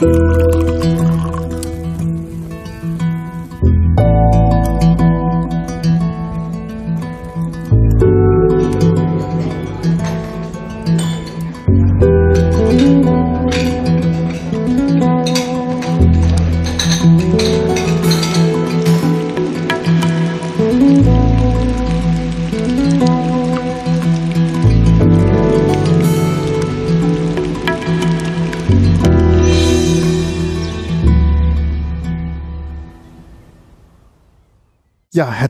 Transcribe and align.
Ja, 0.00 0.27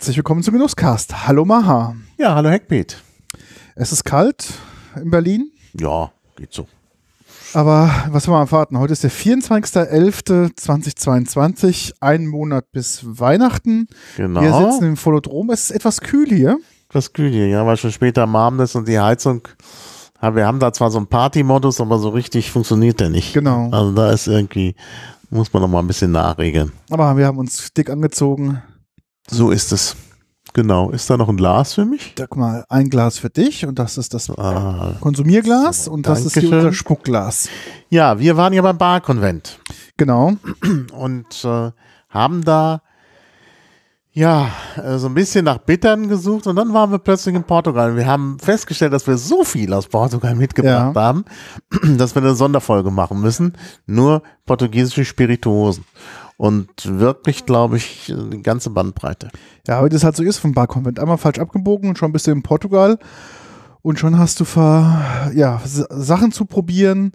herzlich 0.09 0.17
willkommen 0.17 0.43
zum 0.43 0.55
Genusscast. 0.55 1.29
Hallo 1.29 1.45
Maha. 1.45 1.95
Ja, 2.17 2.35
hallo 2.35 2.49
Heckbeet. 2.49 2.97
Es 3.75 3.93
ist 3.93 4.05
kalt 4.05 4.55
in 4.97 5.11
Berlin, 5.11 5.51
Ja, 5.75 6.11
geht 6.35 6.51
so. 6.51 6.67
aber 7.53 7.91
was 8.09 8.27
wir 8.27 8.33
mal 8.33 8.41
erwarten? 8.41 8.79
Heute 8.79 8.95
ist 8.95 9.05
der 9.05 9.11
24.11.2022, 9.11 11.93
ein 12.01 12.27
Monat 12.27 12.73
bis 12.73 13.03
Weihnachten. 13.05 13.87
Genau. 14.17 14.41
Wir 14.41 14.55
sitzen 14.55 14.85
im 14.85 14.97
Volodrom. 14.97 15.51
Es 15.51 15.65
ist 15.65 15.73
etwas 15.73 16.01
kühl 16.01 16.31
hier. 16.31 16.57
Das 16.91 17.13
kühl 17.13 17.31
hier, 17.31 17.49
ja, 17.49 17.67
weil 17.67 17.77
schon 17.77 17.93
später 17.93 18.23
am 18.23 18.35
Abend 18.35 18.63
ist 18.63 18.77
und 18.77 18.89
die 18.89 18.99
Heizung. 18.99 19.43
Wir 20.23 20.47
haben 20.47 20.59
da 20.59 20.73
zwar 20.73 20.91
so 20.91 20.97
einen 20.97 21.09
Party-Modus, 21.09 21.83
aber 21.83 21.99
so 21.99 22.09
richtig 22.09 22.51
funktioniert 22.51 23.01
der 23.01 23.11
nicht. 23.11 23.35
Genau. 23.35 23.69
Also 23.73 23.93
da 23.93 24.11
ist 24.11 24.27
irgendwie, 24.27 24.75
muss 25.29 25.53
man 25.53 25.61
noch 25.61 25.69
mal 25.69 25.81
ein 25.81 25.87
bisschen 25.87 26.13
nachregeln. 26.13 26.73
Aber 26.89 27.15
wir 27.19 27.27
haben 27.27 27.37
uns 27.37 27.75
dick 27.75 27.91
angezogen. 27.91 28.63
So 29.31 29.51
ist 29.51 29.73
es. 29.73 29.95
Genau. 30.55 30.91
Ist 30.91 31.09
da 31.11 31.17
noch 31.17 31.29
ein 31.29 31.37
Glas 31.37 31.75
für 31.75 31.85
mich? 31.85 32.15
Guck 32.17 32.37
mal, 32.37 32.65
ein 32.69 32.89
Glas 32.91 33.19
für 33.19 33.31
dich 33.31 33.67
und 33.67 33.79
das 33.79 33.99
ist 33.99 34.15
das 34.15 34.31
Ah. 34.31 34.95
Konsumierglas 35.01 35.89
und 35.89 36.07
das 36.07 36.25
ist 36.25 36.39
hier 36.39 36.53
unser 36.53 36.73
Spuckglas. 36.73 37.49
Ja, 37.91 38.19
wir 38.19 38.37
waren 38.37 38.53
ja 38.53 38.63
beim 38.63 38.79
Barkonvent 38.79 39.59
Genau. 39.97 40.33
und 40.93 41.45
äh, 41.45 41.71
haben 42.09 42.45
da 42.45 42.83
ja 44.13 44.51
äh, 44.83 44.99
so 44.99 45.07
ein 45.07 45.15
bisschen 45.15 45.45
nach 45.45 45.59
Bittern 45.59 46.09
gesucht 46.09 46.47
und 46.47 46.57
dann 46.57 46.73
waren 46.75 46.91
wir 46.91 46.99
plötzlich 46.99 47.35
in 47.35 47.45
Portugal. 47.45 47.95
Wir 47.97 48.07
haben 48.07 48.39
festgestellt, 48.41 48.93
dass 48.93 49.07
wir 49.07 49.17
so 49.17 49.45
viel 49.45 49.73
aus 49.73 49.87
Portugal 49.87 50.35
mitgebracht 50.35 50.95
Ja. 50.97 51.01
haben, 51.03 51.25
dass 51.97 52.15
wir 52.15 52.23
eine 52.23 52.35
Sonderfolge 52.35 52.91
machen 52.91 53.21
müssen. 53.21 53.53
Nur 53.87 54.23
portugiesische 54.47 55.05
Spirituosen. 55.05 55.85
Und 56.39 56.69
wirklich, 56.87 57.47
glaube 57.47 57.77
ich, 57.77 58.15
die 58.17 58.43
ganze 58.43 58.71
Bandbreite. 58.71 59.29
Ja, 59.67 59.81
aber 59.81 59.89
das 59.89 60.05
halt 60.05 60.15
so 60.17 60.23
ist 60.23 60.39
vom 60.39 60.53
Barkonvent. 60.53 61.01
Einmal 61.01 61.19
falsch 61.19 61.41
abgebogen 61.41 61.91
und 61.91 61.99
schon 61.99 62.13
bist 62.13 62.29
du 62.29 62.31
in 62.31 62.45
Portugal 62.45 62.99
und 63.83 63.99
schon 63.99 64.19
hast 64.19 64.39
du 64.39 64.45
ver, 64.45 65.31
ja, 65.35 65.61
Sachen 65.65 66.31
zu 66.31 66.45
probieren, 66.45 67.13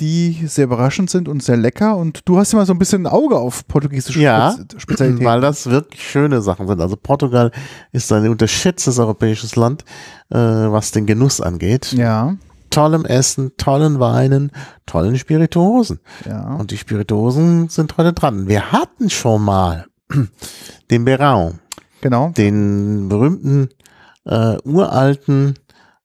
die 0.00 0.46
sehr 0.46 0.64
überraschend 0.64 1.10
sind 1.10 1.28
und 1.28 1.42
sehr 1.42 1.56
lecker. 1.56 1.96
Und 1.96 2.28
du 2.28 2.38
hast 2.38 2.52
immer 2.52 2.66
so 2.66 2.72
ein 2.72 2.78
bisschen 2.78 3.06
ein 3.06 3.12
Auge 3.12 3.36
auf 3.36 3.66
portugiesische 3.68 4.20
Ja, 4.20 4.52
Spez 4.52 4.82
Spezialitäten. 4.82 5.24
Weil 5.24 5.40
das 5.40 5.66
wirklich 5.66 6.02
schöne 6.02 6.42
Sachen 6.42 6.66
sind. 6.66 6.80
Also 6.80 6.96
Portugal 6.96 7.50
ist 7.92 8.12
ein 8.12 8.28
unterschätztes 8.28 8.98
europäisches 8.98 9.56
Land, 9.56 9.84
äh, 10.30 10.36
was 10.36 10.90
den 10.90 11.06
Genuss 11.06 11.40
angeht. 11.40 11.92
Ja, 11.92 12.36
Tollem 12.76 13.06
Essen, 13.06 13.52
tollen 13.56 14.00
Weinen, 14.00 14.52
tollen 14.84 15.16
Spirituosen. 15.16 15.98
ja. 16.26 16.56
Und 16.56 16.70
die 16.72 16.76
Spirituosen 16.76 17.70
sind 17.70 17.96
heute 17.96 18.12
dran. 18.12 18.48
Wir 18.48 18.70
hatten 18.70 19.08
schon 19.08 19.40
mal 19.42 19.86
den 20.90 21.06
Berau, 21.06 21.52
Genau. 22.02 22.32
den 22.36 23.08
berühmten 23.08 23.70
äh, 24.26 24.58
uralten 24.62 25.54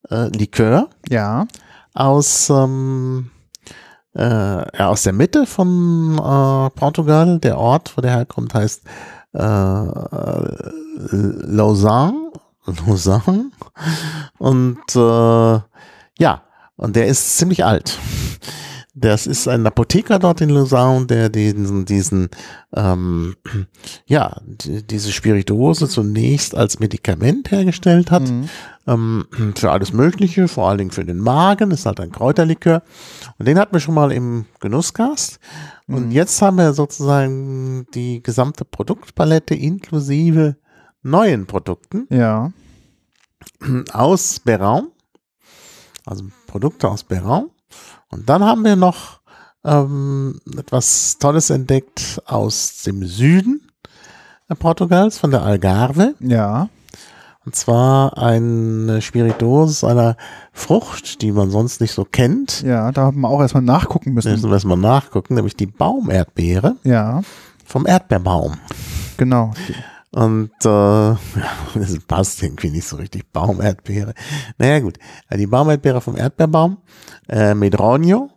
äh, 0.09 0.27
Likör 0.29 0.87
Ja, 1.09 1.45
aus, 1.93 2.49
ähm, 2.49 3.31
äh, 4.15 4.21
ja, 4.77 4.87
aus 4.87 5.03
der 5.03 5.11
Mitte 5.11 5.45
von 5.45 6.13
äh, 6.17 6.69
Portugal. 6.79 7.37
Der 7.39 7.57
Ort, 7.57 7.97
wo 7.97 8.01
der 8.01 8.11
herkommt, 8.11 8.53
heißt 8.53 8.83
äh, 9.33 9.41
äh, 9.41 10.55
Lausanne. 11.11 12.31
Lausanne. 12.87 13.51
Und 14.37 14.77
ja, 16.17 16.41
und 16.81 16.95
der 16.95 17.07
ist 17.07 17.37
ziemlich 17.37 17.63
alt. 17.63 17.97
Das 18.93 19.25
ist 19.25 19.47
ein 19.47 19.65
Apotheker 19.65 20.19
dort 20.19 20.41
in 20.41 20.49
Lausanne, 20.49 21.05
der 21.05 21.29
diesen, 21.29 21.85
diesen 21.85 22.27
ähm, 22.75 23.37
ja, 24.05 24.41
die, 24.45 24.85
diese 24.85 25.13
Spirituose 25.13 25.87
zunächst 25.87 26.53
als 26.55 26.79
Medikament 26.79 27.51
hergestellt 27.51 28.11
hat 28.11 28.29
Mhm. 28.29 28.49
ähm, 28.87 29.25
für 29.55 29.71
alles 29.71 29.93
Mögliche, 29.93 30.49
vor 30.49 30.67
allen 30.67 30.79
Dingen 30.79 30.91
für 30.91 31.05
den 31.05 31.19
Magen, 31.19 31.71
ist 31.71 31.85
halt 31.85 32.01
ein 32.01 32.11
Kräuterlikör. 32.11 32.83
Und 33.37 33.47
den 33.47 33.57
hatten 33.57 33.71
wir 33.73 33.79
schon 33.79 33.95
mal 33.95 34.11
im 34.11 34.45
Genusscast. 34.59 35.39
Und 35.87 36.07
Mhm. 36.07 36.11
jetzt 36.11 36.41
haben 36.41 36.57
wir 36.57 36.73
sozusagen 36.73 37.87
die 37.93 38.21
gesamte 38.21 38.65
Produktpalette 38.65 39.55
inklusive 39.55 40.57
neuen 41.01 41.45
Produkten 41.47 42.07
ja. 42.09 42.51
aus 43.93 44.41
Berraum. 44.41 44.91
Also 46.05 46.25
Produkte 46.51 46.89
aus 46.89 47.03
Berraum. 47.03 47.49
Und 48.09 48.27
dann 48.29 48.43
haben 48.43 48.65
wir 48.65 48.75
noch 48.75 49.21
ähm, 49.63 50.39
etwas 50.57 51.17
Tolles 51.17 51.49
entdeckt 51.49 52.21
aus 52.25 52.83
dem 52.83 53.05
Süden 53.05 53.61
äh, 54.49 54.55
Portugals, 54.55 55.17
von 55.17 55.31
der 55.31 55.43
Algarve. 55.43 56.15
Ja. 56.19 56.67
Und 57.45 57.55
zwar 57.55 58.17
eine 58.17 59.01
Spirituose 59.01 59.87
einer 59.87 60.15
Frucht, 60.51 61.21
die 61.21 61.31
man 61.31 61.49
sonst 61.49 61.79
nicht 61.81 61.93
so 61.93 62.05
kennt. 62.05 62.61
Ja, 62.61 62.91
da 62.91 63.03
haben 63.03 63.21
wir 63.21 63.29
auch 63.29 63.41
erstmal 63.41 63.63
nachgucken 63.63 64.13
müssen. 64.13 64.31
Müssen 64.31 64.49
wir 64.49 64.53
erstmal 64.53 64.77
nachgucken, 64.77 65.35
nämlich 65.35 65.55
die 65.55 65.65
Baumerdbeere 65.67 66.75
Ja, 66.83 67.21
vom 67.65 67.87
Erdbeerbaum. 67.87 68.57
genau. 69.17 69.53
Und 70.11 70.51
äh, 70.63 70.67
ja, 70.67 71.17
das 71.73 71.97
passt 72.05 72.43
irgendwie 72.43 72.69
nicht 72.69 72.87
so 72.87 72.97
richtig, 72.97 73.31
Baumerdbeere. 73.31 74.13
Naja 74.57 74.79
gut, 74.79 74.97
äh, 75.29 75.37
die 75.37 75.47
Baumerdbeere 75.47 76.01
vom 76.01 76.17
Erdbeerbaum, 76.17 76.77
äh, 77.29 77.53
Medronio 77.53 78.29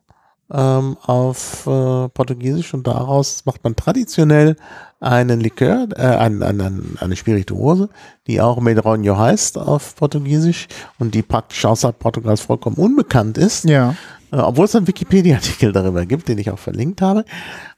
ähm, 0.53 0.97
auf 1.03 1.67
äh, 1.67 2.09
Portugiesisch 2.11 2.75
und 2.75 2.87
daraus 2.87 3.45
macht 3.45 3.65
man 3.65 3.75
traditionell 3.75 4.57
einen 5.01 5.41
Likör, 5.41 5.89
äh, 5.97 6.03
ein, 6.03 6.43
ein, 6.43 6.61
ein, 6.61 6.99
eine 7.01 7.17
Spirituose, 7.17 7.89
die 8.27 8.41
auch 8.41 8.61
Medronio 8.61 9.19
heißt 9.19 9.59
auf 9.59 9.97
Portugiesisch 9.97 10.69
und 10.99 11.15
die 11.15 11.23
praktisch 11.23 11.65
außerhalb 11.65 11.99
Portugals 11.99 12.43
vollkommen 12.43 12.77
unbekannt 12.77 13.37
ist. 13.37 13.65
Ja. 13.65 13.97
Äh, 14.33 14.37
obwohl 14.37 14.67
es 14.67 14.77
einen 14.77 14.87
Wikipedia-Artikel 14.87 15.73
darüber 15.73 16.07
gibt, 16.07 16.29
den 16.29 16.39
ich 16.39 16.51
auch 16.51 16.59
verlinkt 16.59 17.03
habe. 17.03 17.25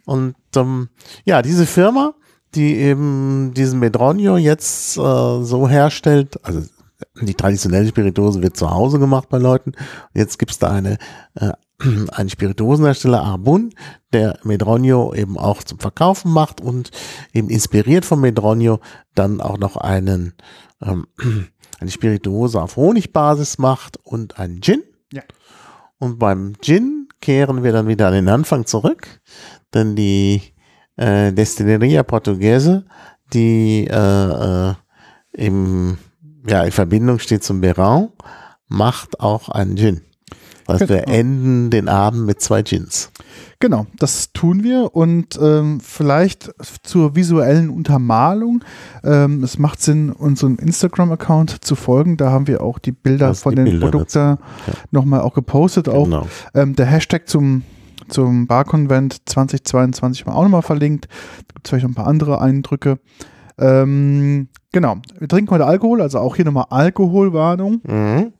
Und 0.04 0.36
ähm, 0.54 0.88
ja, 1.24 1.42
diese 1.42 1.66
Firma, 1.66 2.14
die 2.56 2.76
eben 2.76 3.52
diesen 3.54 3.78
Medronio 3.78 4.36
jetzt 4.36 4.96
äh, 4.96 5.42
so 5.42 5.68
herstellt, 5.68 6.44
also 6.44 6.62
die 7.20 7.34
traditionelle 7.34 7.88
Spirituose 7.88 8.42
wird 8.42 8.56
zu 8.56 8.70
Hause 8.70 8.98
gemacht 8.98 9.28
bei 9.28 9.38
Leuten. 9.38 9.72
Jetzt 10.14 10.38
gibt's 10.38 10.58
da 10.58 10.70
eine, 10.70 10.98
äh, 11.34 11.52
einen 12.12 12.30
Spirituosenhersteller, 12.30 13.22
Arbun, 13.22 13.74
der 14.12 14.38
Medronio 14.42 15.12
eben 15.14 15.38
auch 15.38 15.62
zum 15.62 15.78
Verkaufen 15.78 16.32
macht 16.32 16.60
und 16.60 16.90
eben 17.32 17.50
inspiriert 17.50 18.04
von 18.04 18.20
Medronio 18.20 18.80
dann 19.14 19.40
auch 19.40 19.58
noch 19.58 19.76
einen 19.76 20.34
ähm, 20.82 21.06
eine 21.78 21.90
Spirituose 21.90 22.60
auf 22.60 22.76
Honigbasis 22.76 23.58
macht 23.58 23.98
und 24.02 24.38
einen 24.38 24.62
Gin. 24.62 24.82
Ja. 25.12 25.22
Und 25.98 26.18
beim 26.18 26.54
Gin 26.62 27.08
kehren 27.20 27.62
wir 27.62 27.72
dann 27.72 27.88
wieder 27.88 28.08
an 28.08 28.14
den 28.14 28.28
Anfang 28.28 28.64
zurück, 28.66 29.20
denn 29.74 29.96
die 29.96 30.40
äh, 30.96 31.32
Destilleria 31.32 32.02
Portuguese, 32.02 32.84
die 33.32 33.86
äh, 33.90 34.70
äh, 34.70 34.74
im, 35.32 35.98
ja, 36.46 36.62
in 36.62 36.72
Verbindung 36.72 37.18
steht 37.18 37.44
zum 37.44 37.60
Berau, 37.60 38.12
macht 38.68 39.20
auch 39.20 39.48
einen 39.48 39.76
Gin. 39.76 40.00
Das 40.66 40.80
heißt, 40.80 40.90
wir 40.90 41.02
Genau. 41.02 41.12
enden 41.12 41.70
den 41.70 41.88
Abend 41.88 42.26
mit 42.26 42.40
zwei 42.40 42.62
Gins. 42.62 43.10
Genau, 43.60 43.86
das 43.98 44.32
tun 44.32 44.64
wir 44.64 44.96
und 44.96 45.38
ähm, 45.40 45.78
vielleicht 45.80 46.52
zur 46.82 47.14
visuellen 47.14 47.70
Untermalung. 47.70 48.64
Ähm, 49.04 49.44
es 49.44 49.58
macht 49.58 49.80
Sinn, 49.80 50.10
unserem 50.10 50.56
Instagram-Account 50.58 51.64
zu 51.64 51.76
folgen. 51.76 52.16
Da 52.16 52.32
haben 52.32 52.48
wir 52.48 52.62
auch 52.62 52.78
die 52.80 52.90
Bilder 52.92 53.28
Das 53.28 53.42
von 53.42 53.52
die 53.52 53.56
den 53.62 53.64
Bilder 53.66 53.90
Produkten 53.90 54.18
Ja. 54.18 54.38
nochmal 54.90 55.20
auch 55.20 55.34
gepostet. 55.34 55.88
Auch 55.88 56.04
Genau. 56.04 56.26
ähm, 56.54 56.74
der 56.74 56.86
Hashtag 56.86 57.28
zum, 57.28 57.62
zum 58.08 58.46
Barkonvent 58.46 59.28
2022 59.28 60.26
war 60.26 60.36
auch 60.36 60.42
nochmal 60.42 60.62
verlinkt. 60.62 61.08
Gibt 61.52 61.66
es 61.66 61.70
vielleicht 61.70 61.84
noch 61.84 61.90
ein 61.92 61.94
paar 61.94 62.06
andere 62.06 62.40
Eindrücke. 62.40 62.98
Ähm, 63.58 64.48
genau, 64.72 64.96
wir 65.18 65.28
trinken 65.28 65.50
heute 65.50 65.66
Alkohol, 65.66 66.02
also 66.02 66.18
auch 66.18 66.36
hier 66.36 66.44
nochmal 66.44 66.66
Alkoholwarnung. 66.70 67.80
Mhm. 67.84 68.32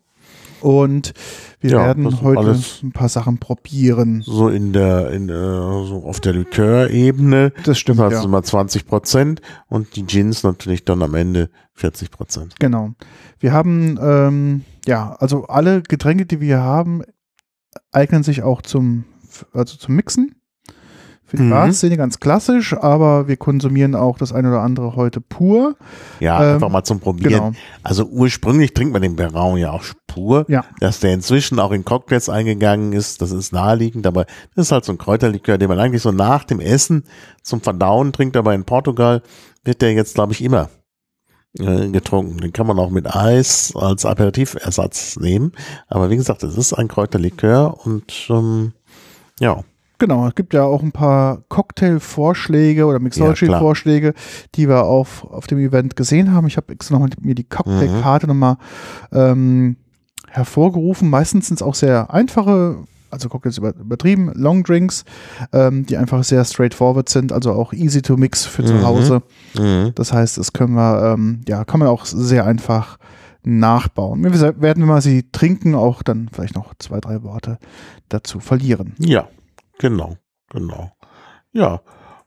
Und 0.61 1.13
wir 1.61 1.71
Ja, 1.71 1.79
werden 1.87 2.23
heute 2.23 2.59
ein 2.83 2.93
paar 2.93 3.09
Sachen 3.09 3.39
probieren. 3.39 4.23
So 4.23 4.49
in 4.49 4.73
der, 4.73 5.11
in, 5.13 5.29
äh, 5.29 5.33
so 5.33 6.03
auf 6.05 6.21
der 6.21 6.33
Likörebene. 6.33 7.53
Das 7.65 7.79
stimmt, 7.79 7.99
Das 8.01 8.11
ja. 8.11 8.19
heißt 8.19 8.27
immer 8.27 8.43
20 8.43 8.87
Prozent 8.87 9.41
und 9.69 9.97
die 9.97 10.05
Gins 10.05 10.43
natürlich 10.43 10.85
dann 10.85 11.03
am 11.03 11.15
Ende 11.15 11.51
40 11.75 12.11
Prozent. 12.11 12.55
Genau. 12.59 12.91
Wir 13.39 13.53
haben, 13.53 13.99
ähm, 14.01 14.65
ja, 14.87 15.15
also 15.19 15.45
alle 15.45 15.83
Getränke, 15.83 16.25
die 16.25 16.41
wir 16.41 16.61
haben, 16.61 17.03
eignen 17.93 18.23
sich 18.23 18.43
auch 18.43 18.63
zum, 18.63 19.05
also 19.53 19.77
zum 19.77 19.95
Mixen. 19.97 20.37
Für 21.29 21.39
die 21.39 21.43
Mhm. 21.43 21.97
Ganz 21.97 22.21
klassisch, 22.21 22.73
aber 22.73 23.27
wir 23.27 23.37
konsumieren 23.37 23.97
auch 23.97 24.17
das 24.17 24.33
eine 24.33 24.49
oder 24.49 24.61
andere 24.61 24.95
heute 24.95 25.21
pur. 25.21 25.75
Ja, 26.21 26.41
Ähm, 26.41 26.55
einfach 26.55 26.69
mal 26.69 26.85
zum 26.85 27.01
Probieren. 27.01 27.33
Genau. 27.33 27.53
Also 27.83 28.05
ursprünglich 28.05 28.75
trinkt 28.75 28.93
man 28.93 29.03
den 29.03 29.17
Beran 29.17 29.57
ja 29.57 29.73
auch 29.73 29.83
pur. 30.07 30.45
Ja. 30.49 30.65
Dass 30.79 31.01
der 31.01 31.13
inzwischen 31.15 31.59
auch 31.59 31.73
in 31.73 31.85
Cocktails 31.85 32.29
eingegangen 32.29 32.93
ist, 32.93 33.23
das 33.23 33.33
ist 33.33 33.53
naheliegend, 33.53 34.07
aber 34.07 34.27
das 34.55 34.67
ist 34.67 34.73
halt 34.73 34.85
so 34.85 34.93
ein 34.93 34.99
Kräuterlikör, 34.99 35.59
den 35.59 35.69
man 35.69 35.81
eigentlich 35.81 36.03
so 36.03 36.13
nach 36.13 36.45
dem 36.45 36.61
Essen 36.61 37.03
zum 37.43 37.61
Verdauen 37.61 38.13
trinkt, 38.13 38.37
aber 38.37 38.55
in 38.55 38.63
Portugal 38.65 39.21
wird 39.65 39.83
der 39.83 39.95
jetzt, 39.95 40.15
glaube 40.15 40.33
ich, 40.33 40.45
immer 40.45 40.71
äh, 41.59 41.89
getrunken. 41.89 42.39
Den 42.39 42.53
kann 42.53 42.69
man 42.69 42.79
auch 42.79 42.91
mit 42.91 43.13
Eis 43.17 43.73
als 43.75 44.07
Aperitiversatz 44.07 45.17
nehmen. 45.17 45.53
Aber 45.89 46.09
wie 46.09 46.17
gesagt, 46.17 46.45
es 46.45 46.57
ist 46.57 46.73
ein 46.73 46.87
Kräuterlikör 46.87 47.85
und 47.85 48.29
ähm, 48.31 48.75
ja, 49.41 49.63
Genau, 49.99 50.29
es 50.29 50.35
gibt 50.35 50.53
ja 50.53 50.65
auch 50.65 50.83
ein 50.83 50.93
paar 50.93 51.43
Cocktail-Vorschläge 51.49 52.85
oder 52.85 52.99
Mixology-Vorschläge, 52.99 54.13
die 54.55 54.69
wir 54.69 54.85
auf, 54.85 55.25
auf 55.25 55.47
dem 55.47 55.59
Event 55.59 55.97
gesehen 55.97 56.33
haben. 56.33 56.47
Ich 56.49 56.59
habe 56.59 56.73
extra 56.75 56.95
nochmal 56.95 57.09
mir 57.23 57.35
die 57.35 57.45
Cocktailkarte 57.45 58.27
nochmal 58.27 58.59
ähm, 59.11 59.77
hervorgerufen. 60.29 61.09
Meistens 61.09 61.47
sind 61.49 61.57
es 61.57 61.63
auch 61.63 61.75
sehr 61.75 62.13
einfache, 62.13 62.85
also 63.11 63.31
Cocktails 63.31 63.57
über, 63.57 63.75
übertrieben, 63.75 64.33
Long 64.35 64.65
Drinks, 64.65 65.07
ähm, 65.55 65.87
die 65.87 65.97
einfach 65.97 66.23
sehr 66.25 66.45
straightforward 66.45 67.09
sind, 67.09 67.33
also 67.33 67.53
auch 67.53 67.73
easy 67.73 68.03
to 68.03 68.19
mix 68.19 68.45
für 68.45 68.65
zu 68.65 68.75
Mhm. 68.75 68.85
Hause. 68.85 69.23
mhm. 69.59 69.93
Das 69.95 70.13
heißt, 70.13 70.37
das 70.37 70.53
können 70.53 70.75
wir, 70.75 71.15
ähm, 71.15 71.41
ja, 71.49 71.65
kann 71.65 71.81
man 71.81 71.89
auch 71.89 72.05
sehr 72.05 72.45
einfach 72.45 72.99
nachbauen. 73.49 74.25
Wir 74.25 74.33
werden, 74.61 74.83
wenn 74.83 74.89
wir 74.89 75.01
sie 75.01 75.31
trinken, 75.31 75.75
auch 75.77 76.03
dann 76.03 76.29
vielleicht 76.33 76.57
noch 76.57 76.75
zwei, 76.81 77.01
drei 77.01 77.23
Worte 77.23 77.59
dazu 78.09 78.41
verlieren. 78.41 78.95
Ja, 78.99 79.29
genau, 79.79 80.17
genau. 80.51 80.93
Ja, 81.53 81.81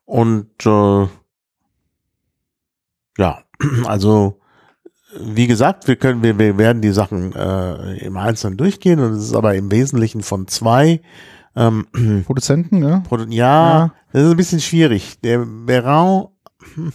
und 0.05 0.49
äh, 0.65 1.07
ja, 3.17 3.39
also 3.85 4.39
wie 5.19 5.47
gesagt, 5.47 5.87
wir 5.87 5.95
können, 5.95 6.21
wir, 6.21 6.37
wir 6.37 6.57
werden 6.57 6.81
die 6.81 6.91
Sachen 6.91 7.33
äh, 7.33 7.97
im 7.97 8.15
Einzelnen 8.17 8.57
durchgehen 8.57 8.99
und 8.99 9.13
es 9.13 9.23
ist 9.23 9.35
aber 9.35 9.55
im 9.55 9.71
Wesentlichen 9.71 10.21
von 10.21 10.47
zwei 10.47 11.01
ähm, 11.55 11.87
Produzenten, 12.25 12.79
ne? 12.79 13.03
Produ 13.07 13.25
ja, 13.29 13.79
Ja. 13.79 13.93
das 14.13 14.23
ist 14.23 14.31
ein 14.31 14.37
bisschen 14.37 14.59
schwierig. 14.61 15.19
Der 15.21 15.39
Beran, 15.45 16.27
hm, 16.75 16.93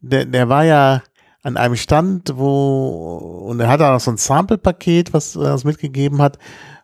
der, 0.00 0.24
der 0.24 0.48
war 0.48 0.64
ja 0.64 1.02
an 1.42 1.56
einem 1.56 1.76
Stand, 1.76 2.32
wo, 2.36 3.46
und 3.48 3.60
er 3.60 3.68
hat 3.68 3.82
auch 3.82 3.92
noch 3.92 4.00
so 4.00 4.12
ein 4.12 4.16
Sample-Paket, 4.16 5.12
was 5.12 5.36
er 5.36 5.52
uns 5.52 5.64
mitgegeben 5.64 6.22
hat, 6.22 6.38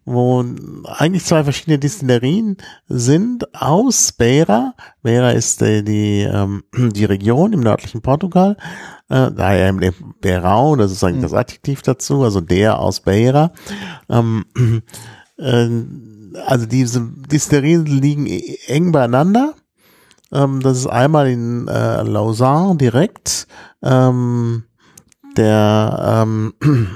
wo 0.09 0.45
eigentlich 0.85 1.25
zwei 1.25 1.45
verschiedene 1.45 1.79
Destillerien 1.79 2.57
sind 2.89 3.55
aus 3.55 4.13
Beira. 4.13 4.75
Beira 5.03 5.31
ist 5.33 5.61
äh, 5.63 5.83
die, 5.83 6.23
ähm, 6.23 6.65
die 6.75 7.05
Region 7.05 7.53
im 7.53 7.61
nördlichen 7.61 8.01
Portugal. 8.01 8.57
Äh, 9.11 9.31
daher 9.33 9.73
der 9.75 9.93
Beirão, 10.23 10.77
das 10.77 10.93
ist 10.93 11.05
eigentlich 11.05 11.23
das 11.23 11.35
Adjektiv 11.35 11.83
dazu, 11.83 12.23
also 12.23 12.41
der 12.41 12.79
aus 12.79 13.01
Beira. 13.01 13.53
Ähm, 14.09 14.45
äh, 15.39 15.69
also 16.47 16.67
diese 16.67 17.01
Destillerien 17.31 17.85
liegen 17.87 18.27
e- 18.27 18.59
eng 18.67 18.93
beieinander. 18.93 19.55
Ähm, 20.33 20.61
das 20.61 20.79
ist 20.79 20.87
einmal 20.87 21.29
in 21.29 21.69
äh, 21.69 22.03
Lausanne 22.03 22.77
direkt. 22.77 23.47
Ähm, 23.83 24.65
der, 25.37 26.25
ähm, 26.25 26.55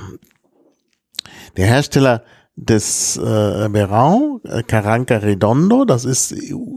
der 1.57 1.67
Hersteller 1.67 2.25
des 2.57 3.17
äh, 3.17 3.69
Beirão, 3.69 4.41
äh, 4.45 4.63
Caranca 4.63 5.17
Redondo, 5.17 5.85
das 5.85 6.05
ist, 6.05 6.35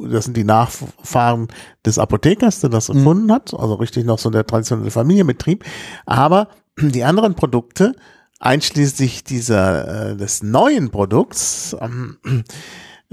das 0.09 0.25
sind 0.25 0.37
die 0.37 0.45
Nachfahren 0.45 1.47
des 1.85 1.99
Apothekers, 1.99 2.61
der 2.61 2.69
das 2.69 2.89
erfunden 2.89 3.31
hat, 3.31 3.53
also 3.53 3.75
richtig 3.75 4.05
noch 4.05 4.19
so 4.19 4.29
der 4.29 4.45
traditionelle 4.45 4.91
Familienbetrieb. 4.91 5.65
Aber 6.05 6.47
die 6.79 7.03
anderen 7.03 7.35
Produkte, 7.35 7.93
einschließlich 8.39 9.23
dieser 9.23 10.11
äh, 10.11 10.17
des 10.17 10.43
neuen 10.43 10.91
Produkts, 10.91 11.75
ähm, 11.81 12.17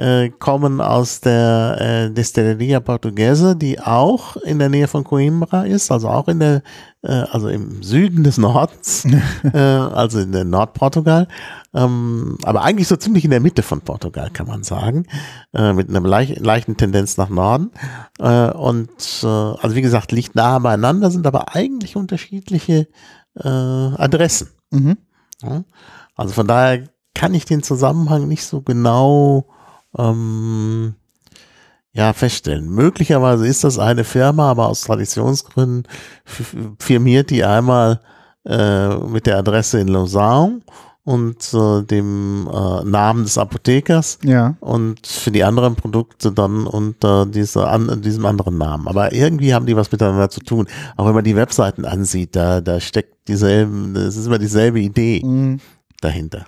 äh, 0.03 0.31
kommen 0.31 0.81
aus 0.81 1.21
der 1.21 1.77
äh, 1.79 2.11
Destilleria 2.13 2.81
Portuguesa, 2.81 3.55
die 3.55 3.79
auch 3.79 4.37
in 4.37 4.59
der 4.59 4.69
Nähe 4.69 4.89
von 4.89 5.05
Coimbra 5.05 5.63
ist, 5.63 5.93
also 5.93 6.09
auch 6.09 6.27
in 6.27 6.41
der, 6.41 6.63
äh, 7.03 7.13
also 7.13 7.49
im 7.49 7.85
Süden 7.85 8.25
des 8.25 8.37
Nordens, 8.37 9.07
äh, 9.53 9.59
also 9.59 10.19
in 10.19 10.33
der 10.33 10.45
Nordportugal, 10.45 11.29
ähm, 11.73 12.37
aber 12.43 12.63
eigentlich 12.63 12.89
so 12.89 12.97
ziemlich 12.97 13.25
in 13.25 13.31
der 13.31 13.39
Mitte 13.39 13.63
von 13.63 13.81
Portugal, 13.81 14.31
kann 14.31 14.49
man 14.49 14.65
sagen, 14.65 15.07
äh, 15.55 15.73
mit 15.73 15.89
einer 15.89 16.01
leicht, 16.01 16.41
leichten 16.41 16.77
Tendenz 16.77 17.17
nach 17.17 17.29
Norden. 17.29 17.71
Äh, 18.19 18.51
und 18.51 18.91
äh, 19.23 19.27
also 19.27 19.77
wie 19.77 19.83
gesagt, 19.83 20.11
liegt 20.11 20.35
nahe 20.35 20.59
beieinander, 20.59 21.13
sind 21.13 21.29
aber 21.29 21.55
eigentlich 21.55 21.95
unterschiedliche 21.95 22.89
äh, 23.37 23.49
Adressen. 23.49 24.49
Mhm. 24.73 24.97
Ja? 25.43 25.63
Also 26.17 26.35
von 26.35 26.49
daher 26.49 26.89
kann 27.15 27.35
ich 27.35 27.45
den 27.45 27.63
Zusammenhang 27.63 28.27
nicht 28.27 28.45
so 28.45 28.63
genau 28.63 29.47
ähm, 29.99 30.95
ja, 31.93 32.13
feststellen. 32.13 32.71
Möglicherweise 32.71 33.47
ist 33.47 33.65
das 33.65 33.79
eine 33.79 34.05
Firma, 34.05 34.51
aber 34.51 34.69
aus 34.69 34.83
Traditionsgründen 34.83 35.85
firmiert 36.79 37.31
die 37.31 37.45
einmal 37.45 38.01
äh, 38.47 38.97
mit 38.97 39.27
der 39.27 39.39
Adresse 39.39 39.79
in 39.81 39.89
Lausanne 39.89 40.61
und 41.05 41.53
äh, 41.53 41.83
dem 41.83 42.49
äh, 42.51 42.85
Namen 42.85 43.25
des 43.25 43.37
Apothekers 43.37 44.19
Ja. 44.25 44.57
und 44.61 45.07
für 45.07 45.31
die 45.33 45.43
anderen 45.45 45.75
Produkte 45.75 46.31
dann 46.33 46.67
unter 46.67 47.27
dieser, 47.27 47.71
an, 47.71 48.01
diesem 48.03 48.25
anderen 48.25 48.57
Namen. 48.57 48.87
Aber 48.89 49.13
irgendwie 49.13 49.53
haben 49.53 49.67
die 49.67 49.77
was 49.77 49.91
miteinander 49.93 50.31
zu 50.31 50.41
tun. 50.41 50.67
Auch 50.97 51.07
wenn 51.07 51.15
man 51.15 51.25
die 51.25 51.37
Webseiten 51.37 51.85
ansieht, 51.85 52.37
da, 52.37 52.61
da 52.61 52.79
steckt 52.81 53.29
dieselben, 53.29 53.95
es 53.97 54.17
ist 54.17 54.27
immer 54.27 54.39
dieselbe 54.39 54.81
Idee 54.81 55.23
Mhm. 55.25 55.61
Dahinter. 56.03 56.45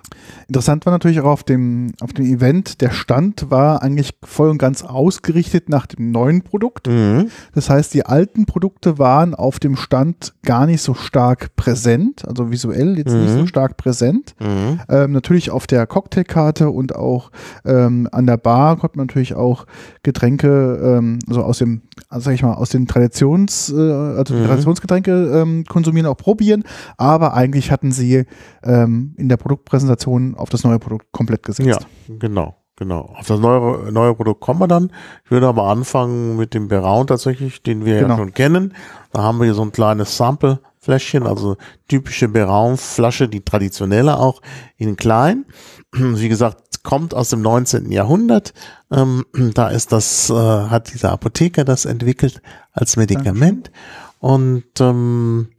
Interessant 0.47 0.85
war 0.85 0.93
natürlich 0.93 1.19
auch 1.21 1.25
auf 1.25 1.43
dem, 1.43 1.93
auf 2.01 2.13
dem 2.13 2.25
Event, 2.25 2.81
der 2.81 2.91
Stand 2.91 3.49
war 3.49 3.81
eigentlich 3.81 4.13
voll 4.23 4.49
und 4.49 4.57
ganz 4.57 4.83
ausgerichtet 4.83 5.69
nach 5.69 5.85
dem 5.87 6.11
neuen 6.11 6.41
Produkt. 6.43 6.87
Mhm. 6.87 7.29
Das 7.53 7.69
heißt, 7.69 7.93
die 7.93 8.05
alten 8.05 8.45
Produkte 8.45 8.99
waren 8.99 9.33
auf 9.33 9.59
dem 9.59 9.75
Stand 9.75 10.33
gar 10.43 10.65
nicht 10.65 10.81
so 10.81 10.93
stark 10.93 11.55
präsent, 11.55 12.27
also 12.27 12.51
visuell 12.51 12.97
jetzt 12.97 13.13
nicht 13.13 13.33
Mhm. 13.33 13.39
so 13.39 13.47
stark 13.47 13.77
präsent. 13.77 14.35
Mhm. 14.39 14.79
Ähm, 14.89 15.11
natürlich 15.13 15.49
auf 15.51 15.67
der 15.67 15.87
Cocktailkarte 15.87 16.69
und 16.69 16.95
auch 16.95 17.31
ähm, 17.65 18.07
an 18.11 18.27
der 18.27 18.37
Bar 18.37 18.77
konnte 18.77 18.97
man 18.97 19.07
natürlich 19.07 19.33
auch 19.35 19.65
Getränke, 20.03 20.97
ähm, 20.99 21.19
also 21.27 21.43
aus 21.43 21.59
dem, 21.59 21.81
also 22.09 22.25
sag 22.25 22.33
ich 22.33 22.43
mal, 22.43 22.53
aus 22.53 22.69
den 22.69 22.87
Traditions, 22.87 23.71
äh, 23.71 23.75
also 23.79 24.33
Mhm. 24.33 24.45
Traditionsgetränke 24.45 25.11
ähm, 25.41 25.63
konsumieren, 25.67 26.07
auch 26.07 26.17
probieren, 26.17 26.63
aber 26.97 27.33
eigentlich 27.33 27.71
hatten 27.71 27.91
sie 27.91 28.25
ähm, 28.63 29.13
in 29.17 29.29
der 29.29 29.37
Produktpräsentation 29.37 30.35
auf 30.35 30.49
das 30.49 30.63
neue 30.63 30.79
Produkt 30.79 31.11
komplett 31.11 31.43
gesetzt. 31.43 31.67
Ja, 31.67 31.77
genau, 32.19 32.55
genau. 32.75 33.13
Auf 33.17 33.27
das 33.27 33.39
neue, 33.39 33.91
neue 33.91 34.13
Produkt 34.15 34.41
kommen 34.41 34.59
wir 34.59 34.67
dann. 34.67 34.91
Ich 35.23 35.31
würde 35.31 35.47
aber 35.47 35.63
anfangen 35.67 36.37
mit 36.37 36.53
dem 36.53 36.67
Beraun 36.67 37.07
tatsächlich, 37.07 37.61
den 37.63 37.85
wir 37.85 37.99
Genau. 37.99 38.09
ja 38.15 38.17
schon 38.17 38.33
kennen. 38.33 38.73
Da 39.11 39.23
haben 39.23 39.37
wir 39.39 39.45
hier 39.45 39.53
so 39.53 39.61
ein 39.63 39.71
kleines 39.71 40.17
Sample-Fläschchen, 40.17 41.25
also 41.25 41.55
typische 41.87 42.27
Beraun-Flasche, 42.27 43.27
die 43.29 43.41
traditionelle 43.41 44.17
auch 44.19 44.41
in 44.77 44.95
klein. 44.97 45.45
Wie 45.93 46.27
gesagt, 46.29 46.64
kommt 46.85 47.13
aus 47.13 47.29
dem 47.29 47.41
19. 47.41 47.91
Jahrhundert. 47.91 48.53
Ähm, 48.89 49.25
da 49.53 49.67
ist 49.67 49.91
das, 49.91 50.29
äh, 50.29 50.33
hat 50.33 50.93
dieser 50.93 51.11
Apotheker 51.11 51.65
das 51.65 51.83
entwickelt 51.83 52.41
als 52.71 52.95
Medikament. 52.95 53.71
Und 54.19 54.63
ähm, 54.79 55.49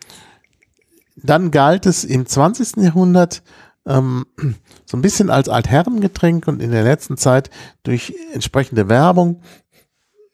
dann 1.16 1.50
galt 1.50 1.84
es 1.84 2.04
im 2.04 2.24
20. 2.26 2.78
Jahrhundert 2.78 3.42
ähm, 3.86 4.24
so 4.86 4.96
ein 4.96 5.02
bisschen 5.02 5.28
als 5.30 5.48
Altherrengetränk 5.48 6.48
und 6.48 6.62
in 6.62 6.70
der 6.70 6.82
letzten 6.84 7.16
Zeit 7.16 7.50
durch 7.82 8.14
entsprechende 8.32 8.88
Werbung, 8.88 9.42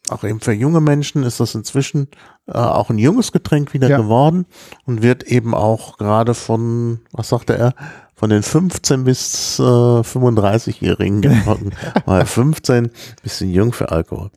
auch 0.09 0.25
eben 0.25 0.41
für 0.41 0.53
junge 0.53 0.81
Menschen 0.81 1.23
ist 1.23 1.39
das 1.41 1.55
inzwischen 1.55 2.09
äh, 2.47 2.53
auch 2.53 2.91
ein 2.91 2.99
junges 2.99 3.31
Getränk 3.33 3.73
wieder 3.73 3.89
Ja. 3.89 3.97
geworden 3.99 4.47
und 4.85 5.03
wird 5.03 5.23
eben 5.25 5.55
auch 5.55 5.97
gerade 5.97 6.35
von, 6.35 7.01
was 7.13 7.29
sagte 7.29 7.57
er, 7.57 7.75
von 8.23 8.31
den 8.31 8.45
15 8.45 9.03
bis 9.03 9.59
äh, 9.59 9.63
35-Jährigen 9.63 11.23
getrunken. 11.23 11.73
Weil 12.07 12.25
15, 12.25 12.93
bisschen 13.21 13.51
jung 13.51 13.73
für 13.73 13.91
Alkohol. 13.91 14.31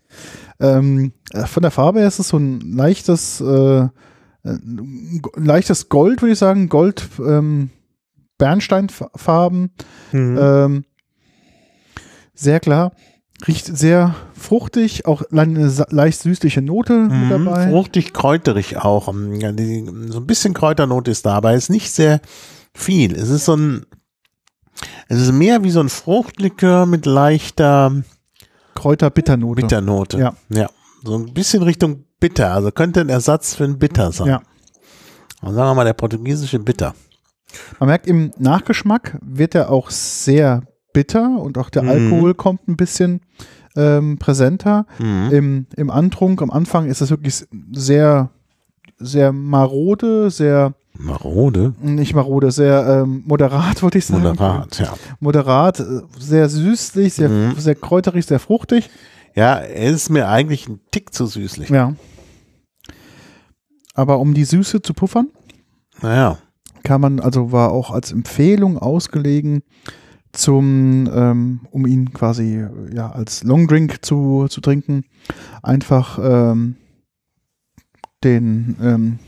Ähm, 0.59 1.13
äh, 1.31 1.45
von 1.45 1.61
der 1.61 1.69
Farbe 1.69 1.99
her 1.99 2.07
ist 2.07 2.17
es 2.17 2.29
so 2.29 2.37
ein 2.37 2.61
leichtes, 2.61 3.41
äh, 3.41 3.87
ein 4.43 5.21
leichtes 5.35 5.87
Gold, 5.89 6.23
würde 6.23 6.33
ich 6.33 6.39
sagen. 6.39 6.67
Gold, 6.67 7.07
ähm, 7.19 7.69
Bernsteinfarben. 8.39 9.69
Mhm. 10.11 10.39
Ähm, 10.41 10.85
sehr 12.33 12.59
klar. 12.59 12.91
Riecht 13.45 13.65
sehr 13.67 14.15
fruchtig, 14.33 15.05
auch 15.05 15.21
eine 15.31 15.71
leicht 15.89 16.21
süßliche 16.21 16.63
Note 16.63 16.93
mit 17.01 17.11
Mhm, 17.11 17.29
dabei. 17.29 17.69
Fruchtig, 17.69 18.13
kräuterig 18.13 18.77
auch. 18.77 19.05
So 19.05 19.11
ein 19.11 20.25
bisschen 20.25 20.55
Kräuternote 20.55 21.11
ist 21.11 21.27
da, 21.27 21.33
aber 21.35 21.51
es 21.51 21.65
ist 21.65 21.69
nicht 21.69 21.91
sehr 21.91 22.19
viel. 22.75 23.15
Es 23.15 23.29
ist 23.29 23.45
so 23.45 23.55
ein, 23.55 23.85
es 25.07 25.19
ist 25.19 25.31
mehr 25.31 25.63
wie 25.63 25.71
so 25.71 25.79
ein 25.79 25.89
Fruchtlikör 25.89 26.85
mit 26.85 27.05
leichter 27.05 28.03
Kräuter-Bitternote. 28.75 29.61
Bitternote. 29.61 30.19
Ja. 30.19 30.35
ja. 30.49 30.69
So 31.03 31.17
ein 31.17 31.33
bisschen 31.33 31.63
Richtung 31.63 32.03
Bitter. 32.19 32.51
Also 32.53 32.71
könnte 32.71 33.01
ein 33.01 33.09
Ersatz 33.09 33.55
für 33.55 33.63
ein 33.63 33.79
Bitter 33.79 34.11
sein. 34.11 34.27
Ja. 34.27 34.41
Also 35.41 35.55
sagen 35.55 35.69
wir 35.69 35.75
mal 35.75 35.85
der 35.85 35.93
portugiesische 35.93 36.59
Bitter. 36.59 36.93
Man 37.79 37.87
merkt 37.87 38.07
im 38.07 38.31
Nachgeschmack 38.37 39.17
wird 39.21 39.55
er 39.55 39.69
auch 39.71 39.89
sehr 39.89 40.63
bitter 40.93 41.39
und 41.39 41.57
auch 41.57 41.69
der 41.69 41.83
Mhm. 41.83 41.89
Alkohol 41.89 42.33
kommt 42.33 42.67
ein 42.67 42.75
bisschen 42.75 43.21
ähm, 43.75 44.17
präsenter. 44.17 44.85
Mhm. 44.99 45.29
Im, 45.31 45.67
Im 45.75 45.89
Antrunk 45.89 46.41
am 46.41 46.49
Anfang 46.51 46.87
ist 46.87 47.01
es 47.01 47.09
wirklich 47.11 47.45
sehr, 47.71 48.29
sehr 48.97 49.31
marode, 49.31 50.29
sehr, 50.31 50.73
Marode. 50.97 51.73
nicht 51.81 52.13
marode, 52.15 52.51
sehr 52.51 53.03
ähm, 53.03 53.23
moderat, 53.25 53.81
wollte 53.83 53.97
ich 53.97 54.05
sagen. 54.05 54.23
Moderat, 54.23 54.79
ja. 54.79 54.93
Moderat, 55.19 55.79
äh, 55.79 56.01
sehr 56.19 56.47
süßlich, 56.49 57.13
sehr, 57.13 57.29
Mhm. 57.29 57.55
sehr 57.57 57.75
kräuterig, 57.75 58.25
sehr 58.25 58.39
fruchtig. 58.39 58.89
Ja, 59.35 59.55
er 59.57 59.91
ist 59.91 60.09
mir 60.09 60.27
eigentlich 60.29 60.67
ein 60.69 60.79
Tick 60.91 61.13
zu 61.13 61.25
süßlich. 61.25 61.69
Ja. 61.69 61.93
Aber 63.93 64.19
um 64.19 64.33
die 64.33 64.45
Süße 64.45 64.81
zu 64.81 64.93
puffern, 64.93 65.27
Naja. 66.01 66.37
kann 66.83 67.01
man, 67.01 67.19
also 67.19 67.51
war 67.51 67.71
auch 67.71 67.91
als 67.91 68.11
Empfehlung 68.11 68.77
ausgelegen, 68.77 69.63
zum, 70.33 71.09
ähm, 71.13 71.61
um 71.71 71.85
ihn 71.85 72.11
quasi 72.13 72.65
ja, 72.93 73.09
als 73.11 73.43
Longdrink 73.43 74.05
zu, 74.05 74.47
zu 74.49 74.59
trinken, 74.59 75.05
einfach 75.63 76.19
ähm, 76.21 76.75
den 78.23 78.75
ähm, 78.81 79.19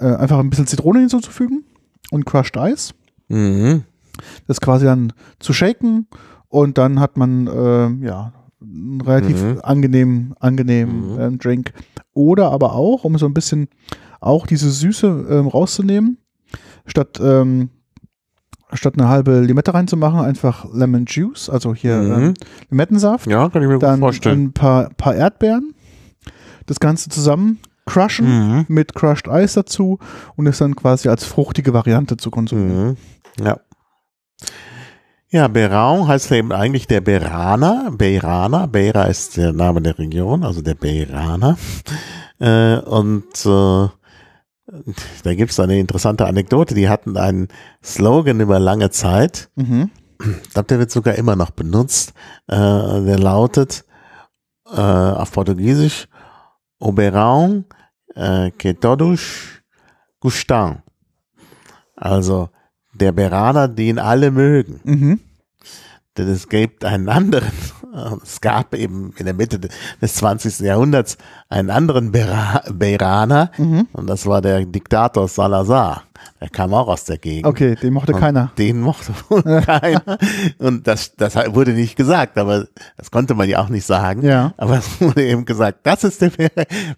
äh, 0.00 0.14
einfach 0.16 0.38
ein 0.38 0.50
bisschen 0.50 0.66
Zitrone 0.66 1.00
hinzuzufügen 1.00 1.64
und 2.10 2.24
Crushed 2.26 2.56
Ice. 2.56 2.92
Mhm. 3.28 3.84
Das 4.46 4.60
quasi 4.60 4.84
dann 4.84 5.12
zu 5.38 5.52
shaken 5.52 6.06
und 6.48 6.76
dann 6.78 6.98
hat 7.00 7.16
man 7.16 7.46
ähm, 7.46 8.02
ja 8.02 8.32
einen 8.60 9.00
relativ 9.00 9.40
Mhm. 9.42 9.60
angenehmen, 9.62 10.34
angenehmen 10.40 11.14
Mhm. 11.14 11.20
ähm, 11.20 11.38
Drink. 11.38 11.72
Oder 12.12 12.50
aber 12.50 12.72
auch, 12.74 13.04
um 13.04 13.16
so 13.18 13.26
ein 13.26 13.34
bisschen 13.34 13.68
auch 14.20 14.46
diese 14.48 14.70
Süße 14.70 15.26
ähm, 15.30 15.46
rauszunehmen, 15.46 16.18
statt 16.86 17.20
ähm, 17.22 17.70
statt 18.74 18.94
eine 18.98 19.08
halbe 19.08 19.40
Limette 19.40 19.72
reinzumachen, 19.72 20.20
einfach 20.20 20.66
Lemon 20.74 21.04
Juice, 21.06 21.48
also 21.48 21.74
hier 21.74 21.96
Mhm. 21.98 22.12
ähm, 22.22 22.34
Limettensaft, 22.70 23.26
Ja, 23.30 23.48
kann 23.48 23.62
ich 23.62 23.68
mir 23.68 23.74
gut 23.74 23.82
dann 23.84 24.00
vorstellen. 24.00 24.46
ein 24.46 24.52
paar, 24.52 24.90
paar 24.90 25.14
Erdbeeren, 25.14 25.74
das 26.66 26.80
Ganze 26.80 27.08
zusammen 27.08 27.60
crushen 27.88 28.26
Mhm. 28.26 28.64
mit 28.68 28.94
Crushed 28.94 29.26
Ice 29.28 29.54
dazu 29.54 29.98
und 30.36 30.46
es 30.46 30.58
dann 30.58 30.76
quasi 30.76 31.08
als 31.08 31.24
fruchtige 31.24 31.72
Variante 31.72 32.16
zu 32.16 32.30
konsumieren. 32.30 32.96
Mhm. 33.38 33.44
Ja. 33.44 33.60
Ja, 35.30 35.46
Berau 35.48 36.06
heißt 36.06 36.32
eben 36.32 36.52
eigentlich 36.52 36.86
der 36.86 37.02
Beraner. 37.02 37.90
Beiraner. 37.92 38.66
Beira 38.66 39.04
ist 39.04 39.36
der 39.36 39.52
Name 39.52 39.82
der 39.82 39.98
Region, 39.98 40.42
also 40.42 40.62
der 40.62 40.74
Beiraner. 40.74 41.58
Äh, 42.40 42.78
und 42.78 43.26
äh, 43.44 43.88
da 45.24 45.34
gibt 45.34 45.50
es 45.50 45.60
eine 45.60 45.78
interessante 45.78 46.26
Anekdote. 46.26 46.74
Die 46.74 46.88
hatten 46.88 47.18
einen 47.18 47.48
Slogan 47.84 48.40
über 48.40 48.58
lange 48.58 48.90
Zeit. 48.90 49.50
Mhm. 49.56 49.90
Ich 50.44 50.50
glaube, 50.50 50.68
der 50.68 50.78
wird 50.78 50.90
sogar 50.90 51.14
immer 51.16 51.36
noch 51.36 51.50
benutzt. 51.50 52.14
Äh, 52.46 52.56
der 52.56 53.18
lautet 53.18 53.84
äh, 54.74 54.80
auf 54.80 55.30
Portugiesisch 55.32 56.08
O 56.80 56.90
Berão 56.92 57.64
äh, 57.64 57.77
que 58.14 58.74
todos 58.74 59.62
gustam. 60.20 60.82
Also 61.96 62.50
der 62.94 63.12
Beraner, 63.12 63.68
den 63.68 63.98
alle 63.98 64.30
mögen. 64.30 64.80
Mhm. 64.84 65.20
Denn 66.16 66.28
es 66.28 66.48
gibt 66.48 66.84
einen 66.84 67.08
anderen, 67.08 67.52
es 68.22 68.40
gab 68.40 68.74
eben 68.74 69.12
in 69.18 69.24
der 69.24 69.34
Mitte 69.34 69.60
des 69.60 70.14
20. 70.14 70.60
Jahrhunderts 70.60 71.16
einen 71.48 71.70
anderen 71.70 72.10
Bera 72.10 72.62
Beraner 72.72 73.52
Mhm. 73.56 73.86
und 73.92 74.08
das 74.08 74.26
war 74.26 74.40
der 74.42 74.64
Diktator 74.66 75.28
Salazar. 75.28 76.02
Der 76.40 76.48
kam 76.48 76.72
auch 76.74 76.88
aus 76.88 77.04
der 77.04 77.18
Gegend. 77.18 77.46
Okay, 77.46 77.74
den 77.74 77.92
mochte 77.92 78.12
Und 78.12 78.20
keiner. 78.20 78.52
Den 78.58 78.80
mochte 78.80 79.12
wohl 79.28 79.42
keiner. 79.62 80.18
Und 80.58 80.86
das, 80.86 81.14
das 81.16 81.34
wurde 81.54 81.72
nicht 81.72 81.96
gesagt, 81.96 82.38
aber 82.38 82.66
das 82.96 83.10
konnte 83.10 83.34
man 83.34 83.48
ja 83.48 83.60
auch 83.60 83.68
nicht 83.68 83.84
sagen. 83.86 84.22
Ja. 84.22 84.54
Aber 84.56 84.78
es 84.78 85.00
wurde 85.00 85.24
eben 85.24 85.44
gesagt, 85.44 85.80
das 85.84 86.04
ist 86.04 86.20
der 86.22 86.30
Ver- 86.30 86.50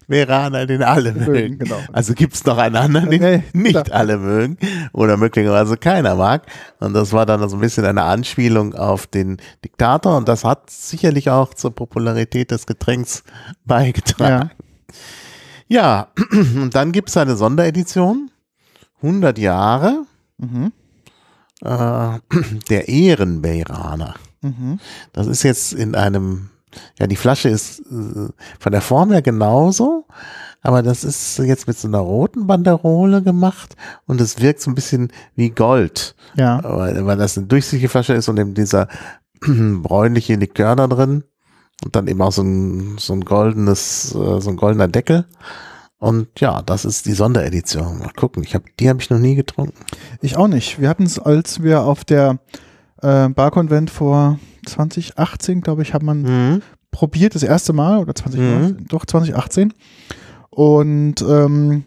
Veraner, 0.07 0.65
den 0.65 0.83
alle 0.83 1.11
Mögen, 1.13 1.57
genau. 1.59 1.77
Also 1.91 2.13
gibt 2.13 2.35
es 2.35 2.45
noch 2.45 2.57
einen 2.57 2.75
anderen, 2.75 3.09
den 3.09 3.21
Nee, 3.21 3.43
nicht 3.53 3.85
klar. 3.85 3.99
alle 3.99 4.17
mögen 4.17 4.57
oder 4.93 5.17
möglicherweise 5.17 5.77
keiner 5.77 6.15
mag. 6.15 6.43
Und 6.79 6.93
das 6.93 7.11
war 7.13 7.25
dann 7.25 7.47
so 7.49 7.57
ein 7.57 7.61
bisschen 7.61 7.85
eine 7.85 8.03
Anspielung 8.03 8.73
auf 8.75 9.07
den 9.07 9.37
Diktator 9.63 10.17
und 10.17 10.27
das 10.27 10.43
hat 10.43 10.69
sicherlich 10.69 11.29
auch 11.29 11.53
zur 11.53 11.73
Popularität 11.75 12.51
des 12.51 12.65
Getränks 12.65 13.23
beigetragen. 13.65 14.49
Ja. 14.49 14.55
Ja, 15.67 16.07
und 16.31 16.75
dann 16.75 16.91
gibt 16.91 17.09
es 17.09 17.17
eine 17.17 17.35
Sonderedition, 17.35 18.30
100 19.01 19.37
Jahre, 19.37 20.05
Mhm. 20.37 20.71
äh, 21.63 22.19
der 22.69 22.87
Ehrenberaner. 22.89 24.15
Mhm. 24.41 24.79
Das 25.13 25.27
ist 25.27 25.43
jetzt 25.43 25.73
in 25.73 25.93
einem, 25.95 26.49
ja, 26.99 27.05
die 27.07 27.15
Flasche 27.15 27.49
ist 27.49 27.79
äh, 27.81 28.29
von 28.59 28.71
der 28.71 28.81
Form 28.81 29.11
her 29.11 29.21
genauso, 29.21 30.05
aber 30.63 30.81
das 30.83 31.03
ist 31.03 31.37
jetzt 31.39 31.67
mit 31.67 31.77
so 31.77 31.87
einer 31.87 31.99
roten 31.99 32.47
Banderole 32.47 33.21
gemacht 33.21 33.75
und 34.07 34.19
es 34.21 34.39
wirkt 34.41 34.61
so 34.61 34.71
ein 34.71 34.75
bisschen 34.75 35.11
wie 35.35 35.49
Gold, 35.51 36.15
Ja. 36.35 36.59
weil, 36.63 37.05
weil 37.05 37.17
das 37.17 37.37
eine 37.37 37.47
durchsichtige 37.47 37.89
Flasche 37.89 38.13
ist 38.13 38.29
und 38.29 38.39
eben 38.39 38.53
dieser 38.55 38.87
bräunliche 39.41 40.35
Likör 40.35 40.75
da 40.75 40.87
drin 40.87 41.23
und 41.83 41.95
dann 41.95 42.07
eben 42.07 42.21
auch 42.21 42.31
so 42.31 42.41
ein, 42.43 42.97
so 42.99 43.13
ein 43.13 43.21
goldenes, 43.25 44.13
äh, 44.15 44.41
so 44.41 44.49
ein 44.49 44.57
goldener 44.57 44.87
Deckel. 44.87 45.25
Und 46.01 46.39
ja, 46.39 46.63
das 46.63 46.83
ist 46.83 47.05
die 47.05 47.11
Sonderedition. 47.13 47.99
Mal 47.99 48.09
gucken, 48.15 48.41
ich 48.43 48.55
hab, 48.55 48.63
die 48.77 48.89
habe 48.89 48.99
ich 48.99 49.11
noch 49.11 49.19
nie 49.19 49.35
getrunken. 49.35 49.75
Ich 50.19 50.35
auch 50.35 50.47
nicht. 50.47 50.81
Wir 50.81 50.89
hatten 50.89 51.03
es, 51.03 51.19
als 51.19 51.61
wir 51.61 51.81
auf 51.83 52.03
der 52.03 52.39
äh, 53.03 53.29
Barkonvent 53.29 53.91
vor 53.91 54.39
2018, 54.65 55.61
glaube 55.61 55.83
ich, 55.83 55.93
hat 55.93 56.01
man 56.01 56.23
Mhm. 56.23 56.61
probiert, 56.89 57.35
das 57.35 57.43
erste 57.43 57.71
Mal, 57.73 57.99
oder 57.99 58.15
2019, 58.15 58.77
Mhm. 58.77 58.87
doch 58.87 59.05
2018. 59.05 59.73
Und 60.49 61.21
ähm, 61.21 61.83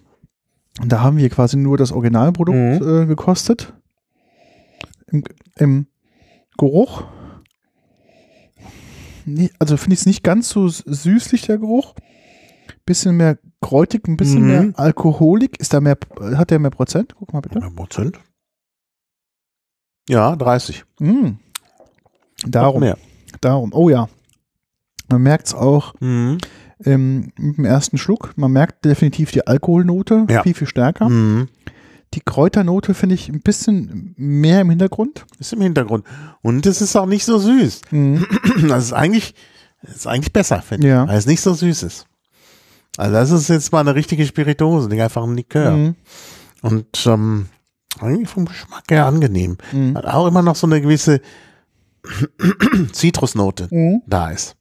da 0.87 1.01
haben 1.01 1.17
wir 1.17 1.29
quasi 1.29 1.57
nur 1.57 1.77
das 1.77 1.91
Originalprodukt 1.91 2.57
Mhm. 2.57 2.89
äh, 3.03 3.07
gekostet. 3.07 3.73
Im, 5.09 5.25
Im 5.59 5.87
Geruch. 6.57 7.03
Nee, 9.25 9.51
also 9.59 9.77
finde 9.77 9.95
ich 9.95 10.01
es 10.01 10.07
nicht 10.07 10.23
ganz 10.23 10.49
so 10.51 10.69
süßlich, 10.69 11.43
der 11.43 11.59
Geruch. 11.59 11.95
Bisschen 12.87 13.17
mehr 13.17 13.39
kräutig, 13.65 14.07
ein 14.09 14.17
bisschen 14.17 14.43
Mhm. 14.43 14.47
mehr 14.49 14.73
Alkoholik. 14.79 15.59
Ist 15.61 15.73
da 15.73 15.81
mehr, 15.81 15.97
hat 16.37 16.51
der 16.51 16.59
mehr 16.59 16.71
Prozent? 16.71 17.15
Guck 17.19 17.33
mal 17.33 17.41
bitte. 17.41 17.59
Ja, 17.61 17.71
Prozent? 17.71 18.19
Ja, 20.09 20.37
30. 20.37 20.85
Mm. 21.01 21.33
Darum, 22.47 22.81
Mehr. 22.81 22.99
darum. 23.41 23.71
Oh 23.73 23.89
ja. 23.89 24.09
Man 25.11 25.23
merkt 25.23 25.47
es 25.49 25.55
auch 25.55 25.95
Mhm. 26.01 26.39
ähm, 26.85 27.33
mit 27.39 27.57
dem 27.59 27.65
ersten 27.65 27.97
Schluck. 27.99 28.33
Man 28.37 28.53
merkt 28.53 28.85
definitiv 28.85 29.31
die 29.33 29.47
Alkoholnote 29.47 30.27
Ja. 30.29 30.43
viel, 30.43 30.55
viel 30.55 30.67
stärker. 30.67 31.09
Mhm. 31.09 31.49
Die 32.13 32.21
Kräuternote 32.21 32.95
finde 32.95 33.15
ich 33.15 33.29
ein 33.29 33.41
bisschen 33.41 34.15
mehr 34.17 34.61
im 34.61 34.71
Hintergrund. 34.71 35.25
Ist 35.39 35.53
im 35.53 35.63
Hintergrund. 35.63 36.05
Und 36.43 36.67
es 36.67 36.81
ist 36.83 36.95
auch 36.97 37.07
nicht 37.07 37.25
so 37.25 37.39
süß. 37.39 37.81
Mhm. 37.91 38.27
Das 38.69 38.85
ist 38.85 38.93
eigentlich, 38.93 39.35
ist 39.83 40.07
eigentlich 40.07 40.33
besser, 40.33 40.61
finde 40.63 40.87
Ja. 40.89 41.05
ich. 41.05 41.09
Weil 41.11 41.19
es 41.19 41.27
nicht 41.27 41.41
so 41.41 41.55
süß 41.55 41.83
ist. 41.83 42.07
Also 42.97 43.13
das 43.13 43.31
ist 43.31 43.49
jetzt 43.49 43.73
mal 43.73 43.81
eine 43.81 43.95
richtige 43.95 44.25
Spirituose, 44.27 44.89
nicht 44.89 45.03
einfach 45.03 45.23
ein 45.25 45.35
Likör. 45.37 45.73
Mhm. 45.73 45.95
Und 46.63 47.07
ähm, 47.07 47.47
eigentlich 48.01 48.29
vom 48.29 48.45
Geschmack 48.47 48.85
her 48.91 49.07
angenehm. 49.07 49.57
Mhm. 49.73 49.97
Hat 49.97 50.07
auch 50.07 50.27
immer 50.27 50.43
noch 50.43 50.57
so 50.57 50.67
eine 50.67 50.81
gewisse 50.81 51.21
Zitrusnote 52.93 53.69
Mhm. 53.71 54.03
da 54.07 54.31
ist. 54.31 54.57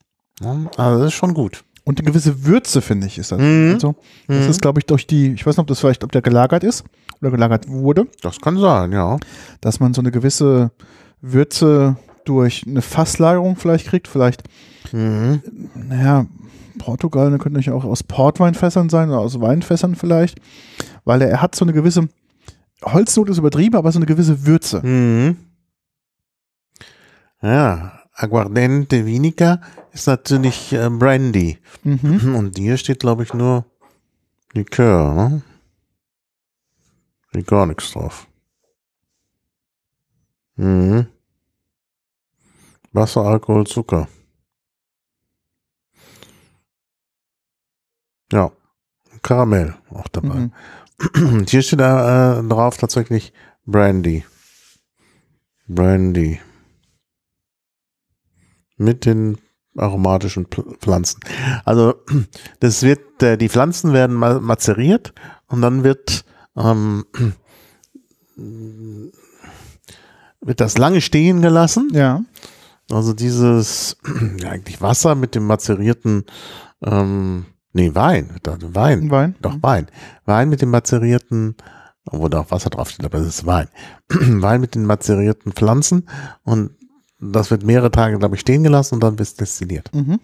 Also 0.78 1.00
das 1.00 1.08
ist 1.08 1.14
schon 1.14 1.34
gut. 1.34 1.64
Und 1.86 2.00
eine 2.00 2.08
gewisse 2.10 2.46
Würze, 2.46 2.82
finde 2.82 3.08
ich, 3.08 3.18
ist 3.18 3.32
das. 3.32 3.40
Mhm. 3.40 3.72
Also, 3.74 3.96
das 4.28 4.46
Mhm. 4.46 4.50
ist, 4.50 4.62
glaube 4.62 4.80
ich, 4.80 4.86
durch 4.86 5.06
die, 5.06 5.34
ich 5.34 5.46
weiß 5.46 5.58
nicht, 5.58 5.62
ob 5.62 5.68
das 5.68 5.80
vielleicht, 5.80 6.04
ob 6.04 6.12
der 6.14 6.22
gelagert 6.22 6.64
ist 6.64 6.84
oder 7.22 7.30
gelagert 7.32 7.68
wurde, 7.68 8.08
Das 8.22 8.40
kann 8.40 8.58
sein, 8.58 8.92
ja. 8.94 9.18
dass 9.62 9.80
man 9.80 9.94
so 9.94 10.02
eine 10.02 10.12
gewisse 10.12 10.72
Würze 11.22 11.98
durch 12.26 12.64
eine 12.66 12.82
Fasslagerung 12.82 13.58
vielleicht 13.58 13.88
kriegt. 13.88 14.08
Vielleicht 14.08 14.44
Mhm. 14.94 15.42
naja, 15.76 16.26
Portugal, 16.78 17.32
da 17.32 17.38
könnte 17.38 17.58
natürlich 17.60 17.72
auch 17.72 17.86
aus 17.86 18.04
Portweinfässern 18.04 18.90
sein 18.90 19.10
oder 19.10 19.20
aus 19.20 19.40
Weinfässern 19.40 19.96
vielleicht, 19.96 20.40
weil 21.06 21.22
er, 21.22 21.30
er 21.30 21.42
hat 21.42 21.56
so 21.56 21.66
eine 21.66 21.74
gewisse 21.74 22.10
Holznote 22.84 23.32
ist 23.32 23.38
übertrieben, 23.38 23.76
aber 23.76 23.92
so 23.92 24.00
eine 24.00 24.06
gewisse 24.06 24.46
Würze. 24.46 24.82
Mhm. 24.86 25.38
Ja, 27.42 28.00
Aguardente 28.14 29.06
Vinica 29.06 29.62
ist 29.92 30.08
natürlich 30.08 30.74
äh, 30.74 30.90
Brandy. 30.90 31.58
Mhm. 31.84 32.36
Und 32.38 32.58
hier 32.58 32.78
steht, 32.78 33.00
glaube 33.00 33.24
ich, 33.24 33.34
nur 33.34 33.66
Likör, 34.54 35.14
ne? 35.14 35.42
Steht 37.30 37.48
gar 37.48 37.66
nichts 37.66 37.92
drauf. 37.92 38.28
Mhm. 40.56 41.08
Wasser, 42.92 43.22
Alkohol, 43.22 43.66
Zucker. 43.66 44.08
Ja. 48.32 48.52
Karamell 49.22 49.76
auch 49.90 50.08
dabei. 50.10 50.36
Mhm. 50.36 50.52
Und 51.16 51.50
hier 51.50 51.62
steht 51.62 51.80
da 51.80 52.40
äh, 52.40 52.44
drauf 52.44 52.78
tatsächlich 52.78 53.34
Brandy. 53.66 54.24
Brandy. 55.68 56.40
Mit 58.78 59.06
den 59.06 59.38
aromatischen 59.78 60.48
Pflanzen. 60.48 61.20
Also 61.66 61.96
das 62.60 62.84
wird, 62.84 63.24
äh, 63.24 63.38
die 63.38 63.50
Pflanzen 63.50 63.94
werden 63.94 64.16
ma 64.16 64.40
mazeriert 64.40 65.14
und 65.48 65.62
dann 65.62 65.84
wird 65.84 66.26
ähm, 66.56 67.06
wird 70.42 70.60
das 70.60 70.78
lange 70.78 71.02
stehen 71.02 71.42
gelassen. 71.42 71.90
Ja. 71.94 72.24
Also 72.92 73.14
dieses 73.14 73.98
ja, 74.40 74.50
eigentlich 74.50 74.82
Wasser 74.82 75.16
mit 75.16 75.36
dem 75.36 75.48
mazerierten 75.48 76.26
ähm, 76.84 77.46
nee 77.74 77.94
Wein, 77.94 78.30
Wein, 78.46 79.10
Wein. 79.12 79.36
doch 79.42 79.58
Wein, 79.62 79.88
Wein 80.26 80.50
mit 80.50 80.62
dem 80.62 80.70
mazerierten, 80.72 81.56
obwohl 82.06 82.30
da 82.30 82.40
auch 82.42 82.52
Wasser 82.52 82.70
draufsteht, 82.70 83.06
aber 83.06 83.18
es 83.20 83.28
ist 83.28 83.46
Wein, 83.46 83.68
Wein 84.10 84.62
mit 84.62 84.76
den 84.76 84.86
mazerierten 84.86 85.52
Pflanzen 85.52 86.08
und 86.44 86.72
das 87.20 87.52
wird 87.52 87.64
mehrere 87.64 87.92
Tage, 87.92 88.18
glaube 88.20 88.36
ich, 88.36 88.42
stehen 88.42 88.64
gelassen 88.64 88.96
und 88.96 89.00
dann 89.04 89.14
wird 89.14 89.22
es 89.28 89.36
destilliert. 89.36 89.90
Mhm. 89.94 90.20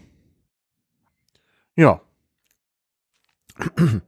Ja. 1.76 2.02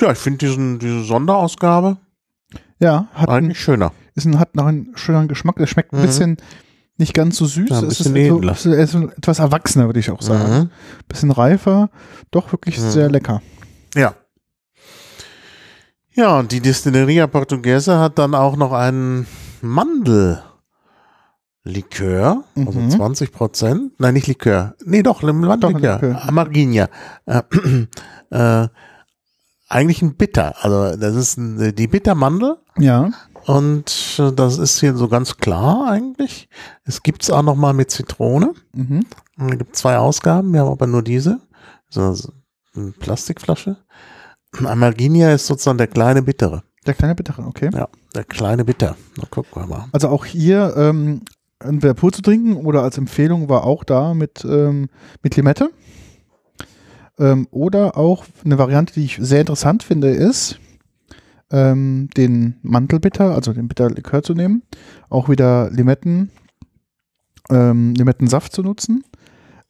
Ja, 0.00 0.10
ich 0.12 0.18
finde 0.18 0.38
diesen 0.38 0.78
diese 0.78 1.02
Sonderausgabe 1.04 1.98
Ja, 2.78 3.08
hat 3.12 3.28
ein, 3.28 3.44
eigentlich 3.44 3.60
schöner. 3.60 3.92
ist 4.14 4.24
ein, 4.24 4.38
hat 4.38 4.54
noch 4.56 4.64
einen 4.64 4.96
schöneren 4.96 5.28
Geschmack. 5.28 5.56
Der 5.56 5.66
schmeckt 5.66 5.92
ein 5.92 6.00
Mhm. 6.00 6.06
bisschen 6.06 6.36
nicht 7.00 7.14
ganz 7.14 7.36
so 7.36 7.46
süß. 7.46 7.68
Ja, 7.70 7.80
es 7.82 8.00
ist, 8.00 8.14
so, 8.14 8.42
es 8.42 8.66
ist 8.94 8.94
etwas 9.18 9.38
erwachsener, 9.40 9.86
würde 9.86 9.98
ich 10.00 10.10
auch 10.10 10.22
sagen. 10.22 10.58
Mhm. 10.58 10.70
Bisschen 11.08 11.30
reifer, 11.32 11.90
doch 12.30 12.52
wirklich 12.52 12.78
Mhm. 12.78 12.90
sehr 12.90 13.10
lecker. 13.10 13.42
Ja. 13.96 14.14
Ja, 16.12 16.38
und 16.38 16.52
die 16.52 16.60
Distilleria 16.60 17.26
Portuguesa 17.26 17.98
hat 18.00 18.18
dann 18.18 18.34
auch 18.34 18.56
noch 18.56 18.72
einen 18.72 19.26
Mandellikör, 19.62 20.44
also 22.56 22.78
Mhm. 22.80 22.90
20 22.90 23.32
Prozent. 23.32 23.92
Nein, 23.98 24.14
nicht 24.14 24.26
Likör. 24.26 24.74
Nee, 24.84 25.02
doch, 25.02 25.22
Mandellikör. 25.22 25.94
Likör. 26.00 26.28
Amarginha. 26.28 26.88
Äh, 27.26 27.42
äh, 28.30 28.68
eigentlich 29.68 30.02
ein 30.02 30.16
Bitter. 30.16 30.54
Also, 30.64 30.96
das 30.96 31.14
ist 31.14 31.36
ein, 31.38 31.74
die 31.74 31.86
Bittermandel. 31.86 32.56
Ja. 32.76 33.10
Und 33.46 34.16
äh, 34.18 34.32
das 34.32 34.58
ist 34.58 34.80
hier 34.80 34.94
so 34.94 35.08
ganz 35.08 35.36
klar 35.36 35.90
eigentlich. 35.90 36.48
Es 36.84 37.02
gibt's 37.02 37.30
auch 37.30 37.42
noch 37.42 37.56
mal 37.56 37.72
mit 37.72 37.90
Zitrone. 37.90 38.52
Mhm. 38.74 39.06
Es 39.38 39.58
gibt 39.58 39.76
zwei 39.76 39.96
Ausgaben, 39.96 40.52
wir 40.52 40.60
haben 40.60 40.72
aber 40.72 40.86
nur 40.86 41.02
diese. 41.02 41.40
So 41.88 42.12
so 42.14 42.32
eine 42.76 42.92
Plastikflasche. 42.92 43.76
Amarginia 44.64 45.32
ist 45.32 45.46
sozusagen 45.46 45.78
der 45.78 45.86
kleine 45.86 46.22
Bittere. 46.22 46.62
Der 46.86 46.94
kleine 46.94 47.14
Bittere, 47.14 47.42
okay. 47.42 47.70
Ja, 47.72 47.88
der 48.14 48.24
kleine 48.24 48.64
Bitter. 48.64 48.96
Na, 49.16 49.24
gucken 49.30 49.62
wir 49.62 49.66
mal. 49.66 49.88
Also 49.92 50.08
auch 50.08 50.24
hier 50.24 50.74
ähm, 50.76 51.22
entweder 51.60 51.94
pur 51.94 52.12
zu 52.12 52.22
trinken 52.22 52.56
oder 52.56 52.82
als 52.82 52.98
Empfehlung 52.98 53.48
war 53.48 53.64
auch 53.64 53.84
da 53.84 54.14
mit, 54.14 54.44
ähm, 54.44 54.88
mit 55.22 55.36
Limette. 55.36 55.70
Ähm, 57.18 57.46
oder 57.50 57.96
auch 57.96 58.24
eine 58.44 58.58
Variante, 58.58 58.94
die 58.94 59.04
ich 59.04 59.18
sehr 59.20 59.40
interessant 59.40 59.82
finde, 59.82 60.08
ist, 60.10 60.58
ähm, 61.50 62.08
den 62.16 62.56
Mantelbitter, 62.62 63.34
also 63.34 63.52
den 63.52 63.68
Bitterlikör 63.68 64.22
zu 64.22 64.34
nehmen, 64.34 64.62
auch 65.08 65.28
wieder 65.28 65.70
Limetten, 65.70 66.30
ähm, 67.50 67.94
Limettensaft 67.94 68.52
zu 68.52 68.62
nutzen, 68.62 69.02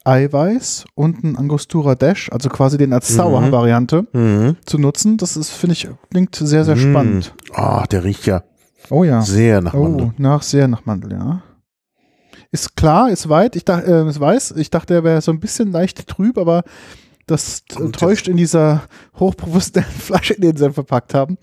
Eiweiß 0.04 0.86
und 0.94 1.22
ein 1.24 1.36
Angostura 1.36 1.94
Dash, 1.94 2.30
also 2.32 2.48
quasi 2.48 2.78
den 2.78 2.92
als 2.92 3.10
Mhm. 3.10 3.14
Sauer-Variante 3.16 4.06
Mhm. 4.12 4.56
zu 4.64 4.78
nutzen. 4.78 5.16
Das 5.18 5.36
ist, 5.36 5.50
finde 5.50 5.72
ich, 5.74 5.88
klingt 6.10 6.34
sehr, 6.36 6.64
sehr 6.64 6.76
Mhm. 6.76 6.80
spannend. 6.90 7.34
Ah, 7.52 7.84
der 7.86 8.04
riecht 8.04 8.26
ja 8.26 8.42
Oh 8.88 9.04
ja. 9.04 9.20
sehr 9.22 9.60
nach 9.60 9.74
Oh, 9.74 9.82
Mandel. 9.84 10.12
nach 10.18 10.42
sehr 10.42 10.68
nach 10.68 10.84
Mandel, 10.86 11.12
ja. 11.12 11.42
Ist 12.50 12.76
klar, 12.76 13.10
ist 13.10 13.28
weit, 13.28 13.54
ich 13.56 13.64
dachte, 13.64 13.86
äh, 13.86 14.08
ist 14.08 14.18
weiß, 14.18 14.52
ich 14.56 14.70
dachte, 14.70 14.94
er 14.94 15.04
wäre 15.04 15.20
so 15.20 15.30
ein 15.30 15.38
bisschen 15.38 15.70
leicht 15.70 16.08
trüb, 16.08 16.36
aber 16.36 16.64
das 17.30 17.62
Und 17.76 17.94
täuscht 17.96 18.28
in 18.28 18.36
dieser 18.36 18.82
hochprofessionellen 19.18 19.92
Flasche, 19.98 20.34
in 20.34 20.42
der 20.42 20.56
sie 20.56 20.72
verpackt 20.72 21.14
haben. 21.14 21.38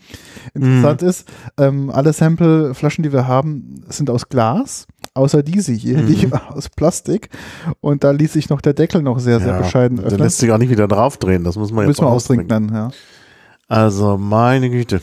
Interessant 0.54 1.02
Mhm. 1.02 1.08
ist, 1.08 1.28
ähm, 1.58 1.89
alle 1.89 2.13
Sample-Flaschen, 2.13 3.04
die 3.04 3.12
wir 3.13 3.28
haben, 3.28 3.84
sind 3.89 4.10
aus 4.10 4.30
Glas, 4.30 4.86
außer 5.13 5.43
diese 5.43 5.71
hier, 5.73 6.04
die 6.04 6.28
Mhm. 6.28 6.34
aus 6.50 6.69
Plastik. 6.69 7.30
Und 7.82 8.04
da 8.04 8.12
ließ 8.12 8.34
sich 8.34 8.50
noch 8.50 8.62
der 8.62 8.73
Deckel 8.73 9.02
noch 9.02 9.19
sehr, 9.19 9.39
sehr 9.39 9.50
Ja, 9.54 9.60
bescheiden 9.62 9.97
Der 9.97 10.06
öffnen. 10.08 10.21
lässt 10.21 10.38
sich 10.39 10.52
auch 10.52 10.58
nicht 10.58 10.69
wieder 10.69 10.88
draufdrehen. 10.88 11.43
Das 11.43 11.56
muss 11.56 11.71
man 11.71 11.84
jetzt 11.86 11.88
Müssen 11.89 12.02
wir 12.02 12.10
mal 12.10 12.15
austrinken 12.15 12.47
dann, 12.47 12.69
ja. 12.73 12.89
Also, 13.67 14.17
meine 14.17 14.69
Güte. 14.69 15.02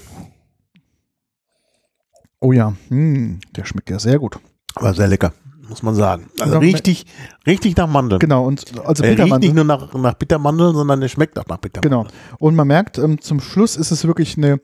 Oh 2.41 2.53
ja, 2.53 2.75
hm, 2.89 3.41
der 3.57 3.65
schmeckt 3.65 3.91
ja 3.91 3.99
sehr 3.99 4.19
gut. 4.19 4.39
Aber 4.75 4.93
sehr 4.95 5.09
lecker, 5.09 5.33
muss 5.75 5.83
man 5.83 5.95
sagen. 5.95 6.29
Also 6.41 6.59
richtig, 6.59 7.05
richtig 7.47 7.77
nach 7.77 7.89
Mandeln. 7.89 8.21
Genau, 8.21 8.47
und 8.47 8.65
also 8.87 9.03
er 9.03 9.19
riecht 9.19 9.39
nicht 9.41 9.55
nur 9.55 9.65
nach, 9.65 9.93
nach 9.95 10.15
Bittermandeln, 10.15 10.75
sondern 10.75 11.03
er 11.03 11.09
schmeckt 11.09 11.39
auch 11.39 11.47
nach 11.47 11.59
Bittermandeln. 11.59 12.05
Genau. 12.07 12.37
Und 12.39 12.55
man 12.55 12.67
merkt, 12.69 12.99
ähm, 12.99 13.21
zum 13.21 13.41
Schluss 13.41 13.77
ist 13.77 13.91
es 13.91 14.07
wirklich 14.07 14.37
eine, 14.37 14.61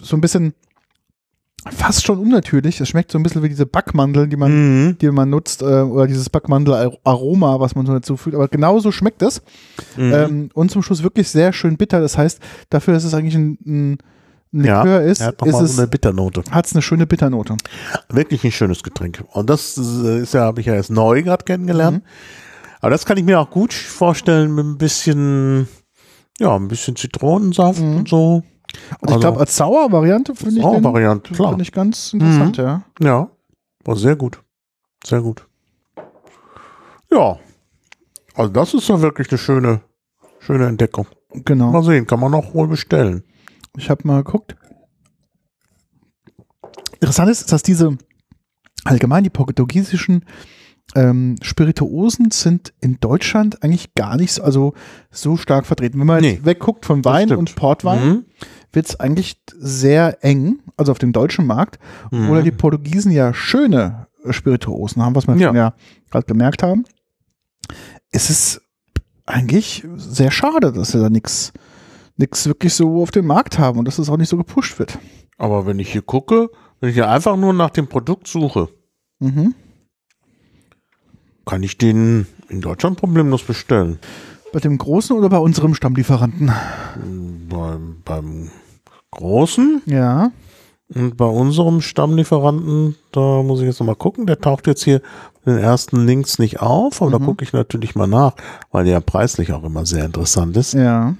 so 0.00 0.16
ein 0.16 0.20
bisschen 0.20 0.54
fast 1.72 2.06
schon 2.06 2.18
unnatürlich. 2.18 2.80
Es 2.80 2.88
schmeckt 2.88 3.10
so 3.10 3.18
ein 3.18 3.22
bisschen 3.24 3.42
wie 3.42 3.48
diese 3.48 3.66
Backmandeln, 3.66 4.30
die 4.30 4.36
man, 4.36 4.52
Mhm. 4.86 4.98
die 4.98 5.10
man 5.10 5.28
nutzt, 5.28 5.60
äh, 5.60 5.64
oder 5.82 6.06
dieses 6.06 6.30
Backmandel-Aroma, 6.30 7.58
was 7.60 7.74
man 7.74 7.84
so 7.84 7.92
dazu 7.92 8.16
fühlt. 8.16 8.36
Aber 8.36 8.48
genauso 8.48 8.92
schmeckt 8.92 9.22
es. 9.22 9.42
Mhm. 9.96 10.12
Ähm, 10.14 10.48
und 10.54 10.70
zum 10.70 10.82
Schluss 10.82 11.02
wirklich 11.02 11.28
sehr 11.28 11.52
schön 11.52 11.76
bitter. 11.76 12.00
Das 12.00 12.16
heißt, 12.16 12.40
dafür, 12.70 12.94
dass 12.94 13.04
es 13.04 13.12
eigentlich 13.12 13.34
ein, 13.34 13.58
ein 13.66 13.98
ein 14.52 14.64
Ja, 14.64 14.82
Likör 14.82 15.02
ist, 15.02 15.20
hat 15.20 15.42
ist 15.46 15.54
es, 15.60 15.76
so 15.76 15.82
eine 15.82 15.88
Bitternote. 15.88 16.42
hat 16.50 16.66
es 16.66 16.72
eine 16.74 16.82
schöne 16.82 17.06
Bitternote. 17.06 17.56
Wirklich 18.08 18.44
ein 18.44 18.52
schönes 18.52 18.82
Getränk. 18.82 19.22
Und 19.32 19.48
das 19.50 19.76
äh, 19.78 20.20
ist 20.22 20.34
ja, 20.34 20.42
habe 20.42 20.60
ich 20.60 20.66
ja 20.66 20.74
erst 20.74 20.90
neu 20.90 21.22
gerade 21.22 21.44
kennengelernt. 21.44 22.02
Mhm. 22.04 22.08
Aber 22.80 22.90
das 22.90 23.04
kann 23.04 23.16
ich 23.18 23.24
mir 23.24 23.40
auch 23.40 23.50
gut 23.50 23.72
vorstellen 23.72 24.54
mit 24.54 24.64
ein 24.64 24.78
bisschen, 24.78 25.68
ja, 26.38 26.54
ein 26.54 26.68
bisschen 26.68 26.96
Zitronensaft 26.96 27.80
Mhm. 27.80 27.96
und 27.98 28.08
so. 28.08 28.42
Und 29.00 29.10
ich 29.10 29.18
glaube, 29.20 29.40
als 29.40 29.56
Sauer-Variante 29.56 30.34
finde 30.34 30.56
ich, 30.56 30.62
Sauer-Variante, 30.62 31.32
klar. 31.34 31.48
finde 31.50 31.62
ich 31.62 31.72
ganz 31.72 32.12
interessant, 32.12 32.58
Mhm. 32.58 32.64
ja. 32.64 32.82
Ja, 33.00 33.30
war 33.84 33.96
sehr 33.96 34.14
gut. 34.16 34.42
Sehr 35.04 35.20
gut. 35.22 35.46
Ja. 37.10 37.38
Also 38.34 38.52
das 38.52 38.74
ist 38.74 38.88
ja 38.88 39.00
wirklich 39.00 39.28
eine 39.30 39.38
schöne, 39.38 39.80
schöne 40.38 40.66
Entdeckung. 40.66 41.06
Genau. 41.32 41.70
Mal 41.72 41.82
sehen, 41.82 42.06
kann 42.06 42.20
man 42.20 42.34
auch 42.34 42.54
wohl 42.54 42.68
bestellen. 42.68 43.24
Ich 43.78 43.88
habe 43.90 44.06
mal 44.06 44.22
geguckt. 44.24 44.56
Interessant 47.00 47.30
ist, 47.30 47.50
dass 47.52 47.62
diese 47.62 47.96
allgemein 48.84 49.22
die 49.24 49.30
portugiesischen 49.30 50.24
ähm, 50.96 51.36
Spirituosen 51.42 52.30
sind 52.30 52.72
in 52.80 52.98
Deutschland 52.98 53.62
eigentlich 53.62 53.94
gar 53.94 54.16
nicht 54.16 54.32
so, 54.32 54.42
also 54.42 54.74
so 55.10 55.36
stark 55.36 55.66
vertreten. 55.66 56.00
Wenn 56.00 56.06
man 56.06 56.20
Nee, 56.22 56.32
jetzt 56.34 56.44
wegguckt 56.44 56.86
von 56.86 57.04
Wein 57.04 57.30
und 57.34 57.54
Portwein, 57.54 58.08
Mhm. 58.08 58.24
wird 58.72 58.86
es 58.86 58.98
eigentlich 58.98 59.40
sehr 59.54 60.24
eng, 60.24 60.60
also 60.76 60.90
auf 60.92 60.98
dem 60.98 61.12
deutschen 61.12 61.46
Markt, 61.46 61.78
Mhm. 62.10 62.22
obwohl 62.24 62.42
die 62.42 62.50
Portugiesen 62.50 63.12
ja 63.12 63.32
schöne 63.34 64.06
Spirituosen 64.30 65.02
haben, 65.02 65.14
was 65.14 65.26
wir 65.28 65.36
Ja. 65.36 65.54
ja, 65.54 65.74
gerade 66.10 66.26
gemerkt 66.26 66.62
haben. 66.62 66.84
Es 68.10 68.30
ist 68.30 68.62
eigentlich 69.26 69.86
sehr 69.96 70.30
schade, 70.30 70.72
dass 70.72 70.94
wir 70.94 71.02
da 71.02 71.10
nichts 71.10 71.52
nichts 72.18 72.46
wirklich 72.46 72.74
so 72.74 73.00
auf 73.02 73.10
dem 73.10 73.26
Markt 73.26 73.58
haben 73.58 73.78
und 73.78 73.86
dass 73.86 73.98
es 73.98 74.10
auch 74.10 74.16
nicht 74.18 74.28
so 74.28 74.36
gepusht 74.36 74.78
wird. 74.78 74.98
Aber 75.38 75.66
wenn 75.66 75.78
ich 75.78 75.90
hier 75.90 76.02
gucke, 76.02 76.50
wenn 76.80 76.90
ich 76.90 76.94
hier 76.94 77.08
einfach 77.08 77.36
nur 77.36 77.52
nach 77.54 77.70
dem 77.70 77.86
Produkt 77.86 78.26
suche, 78.28 78.68
Mhm. 79.20 79.54
kann 81.46 81.62
ich 81.62 81.78
den 81.78 82.26
in 82.48 82.60
Deutschland 82.60 82.98
problemlos 82.98 83.42
bestellen. 83.42 83.98
Bei 84.52 84.60
dem 84.60 84.78
großen 84.78 85.16
oder 85.16 85.28
bei 85.28 85.38
unserem 85.38 85.74
Stammlieferanten? 85.74 86.50
Beim, 87.48 87.96
beim 88.04 88.50
Großen 89.10 89.82
Ja. 89.86 90.30
und 90.94 91.16
bei 91.16 91.24
unserem 91.26 91.80
Stammlieferanten, 91.80 92.96
da 93.12 93.42
muss 93.42 93.60
ich 93.60 93.66
jetzt 93.66 93.80
nochmal 93.80 93.96
gucken, 93.96 94.26
der 94.26 94.38
taucht 94.38 94.66
jetzt 94.66 94.84
hier 94.84 95.02
in 95.44 95.54
den 95.54 95.58
ersten 95.62 96.06
Links 96.06 96.38
nicht 96.38 96.60
auf, 96.60 97.00
aber 97.02 97.10
da 97.10 97.18
Mhm. 97.18 97.24
gucke 97.26 97.44
ich 97.44 97.52
natürlich 97.52 97.94
mal 97.94 98.06
nach, 98.06 98.34
weil 98.70 98.84
der 98.84 99.00
preislich 99.00 99.52
auch 99.52 99.64
immer 99.64 99.84
sehr 99.86 100.04
interessant 100.04 100.56
ist. 100.56 100.74
Ja. 100.74 101.14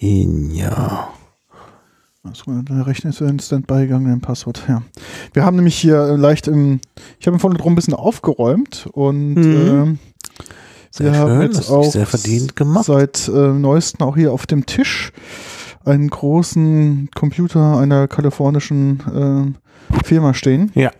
Ja. 0.00 1.08
Also, 2.22 2.52
der 2.62 2.86
Rechner 2.86 3.10
ist 3.10 3.20
in 3.22 3.38
Standby 3.38 3.82
gegangen, 3.86 4.12
ein 4.12 4.20
Passwort, 4.20 4.62
ja. 4.68 4.82
Wir 5.32 5.44
haben 5.44 5.56
nämlich 5.56 5.76
hier 5.76 5.96
äh, 6.00 6.16
leicht 6.16 6.48
im, 6.48 6.80
ich 7.18 7.26
habe 7.26 7.38
vorne 7.38 7.56
drum 7.56 7.72
ein 7.72 7.76
bisschen 7.76 7.94
aufgeräumt 7.94 8.88
und 8.92 9.34
Mhm. 9.34 9.98
äh, 9.98 10.44
Sehr 10.90 11.12
wir 11.12 11.18
haben 11.18 11.30
schön, 11.32 11.42
jetzt 11.52 11.70
auch 11.70 11.90
sehr 11.90 12.06
verdient 12.06 12.56
gemacht. 12.56 12.84
seit 12.86 13.28
äh, 13.28 13.30
neuestem 13.52 14.06
auch 14.06 14.16
hier 14.16 14.32
auf 14.32 14.46
dem 14.46 14.66
Tisch 14.66 15.12
einen 15.84 16.08
großen 16.08 17.08
Computer 17.14 17.78
einer 17.78 18.06
kalifornischen 18.06 19.54
äh, 19.94 20.04
Firma 20.04 20.34
stehen. 20.34 20.70
Ja. 20.74 20.90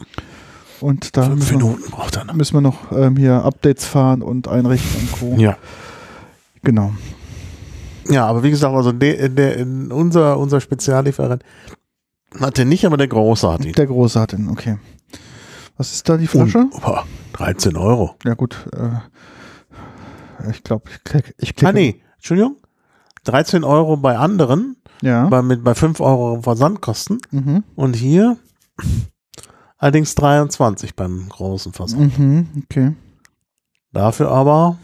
Und 0.80 1.18
da 1.18 1.28
müssen 1.28 1.60
wir, 1.60 1.66
noch. 1.68 2.34
müssen 2.34 2.54
wir 2.54 2.60
noch 2.62 2.90
ähm, 2.92 3.18
hier 3.18 3.44
Updates 3.44 3.84
fahren 3.84 4.22
und 4.22 4.48
einrichten 4.48 5.02
und 5.02 5.12
Co. 5.12 5.34
Ja. 5.38 5.58
Genau. 6.62 6.92
Ja, 8.10 8.26
aber 8.26 8.42
wie 8.42 8.50
gesagt, 8.50 8.74
also 8.74 8.92
der, 8.92 9.28
der, 9.28 9.60
unser, 9.66 10.38
unser 10.38 10.60
Speziallieferant 10.60 11.42
hat 12.38 12.58
den 12.58 12.68
nicht, 12.68 12.84
aber 12.84 12.96
der 12.96 13.08
Große 13.08 13.50
hat 13.50 13.64
ihn. 13.64 13.72
Der 13.72 13.86
Große 13.86 14.20
hat 14.20 14.32
den, 14.32 14.48
okay. 14.48 14.78
Was 15.76 15.92
ist 15.92 16.08
da 16.08 16.16
die 16.16 16.26
Flasche? 16.26 16.58
Und, 16.58 16.80
boah, 16.82 17.06
13 17.34 17.76
Euro. 17.76 18.16
Ja 18.24 18.34
gut, 18.34 18.56
äh, 18.72 20.50
ich 20.50 20.62
glaube, 20.62 20.90
ich 20.90 21.04
klicke. 21.04 21.34
Ich 21.38 21.54
klicke 21.54 21.68
Ah, 21.68 21.72
nee, 21.72 22.02
Entschuldigung. 22.16 22.56
13 23.24 23.64
Euro 23.64 23.96
bei 23.96 24.16
anderen, 24.16 24.76
Ja. 25.02 25.28
bei, 25.28 25.42
mit, 25.42 25.62
bei 25.64 25.74
5 25.74 26.00
Euro 26.00 26.40
Versandkosten. 26.42 27.18
Mhm. 27.30 27.64
Und 27.76 27.94
hier 27.96 28.36
allerdings 29.78 30.14
23 30.14 30.94
beim 30.96 31.28
großen 31.28 31.72
Versand. 31.72 32.18
Mhm. 32.18 32.48
Okay. 32.64 32.92
Dafür 33.92 34.30
aber 34.30 34.78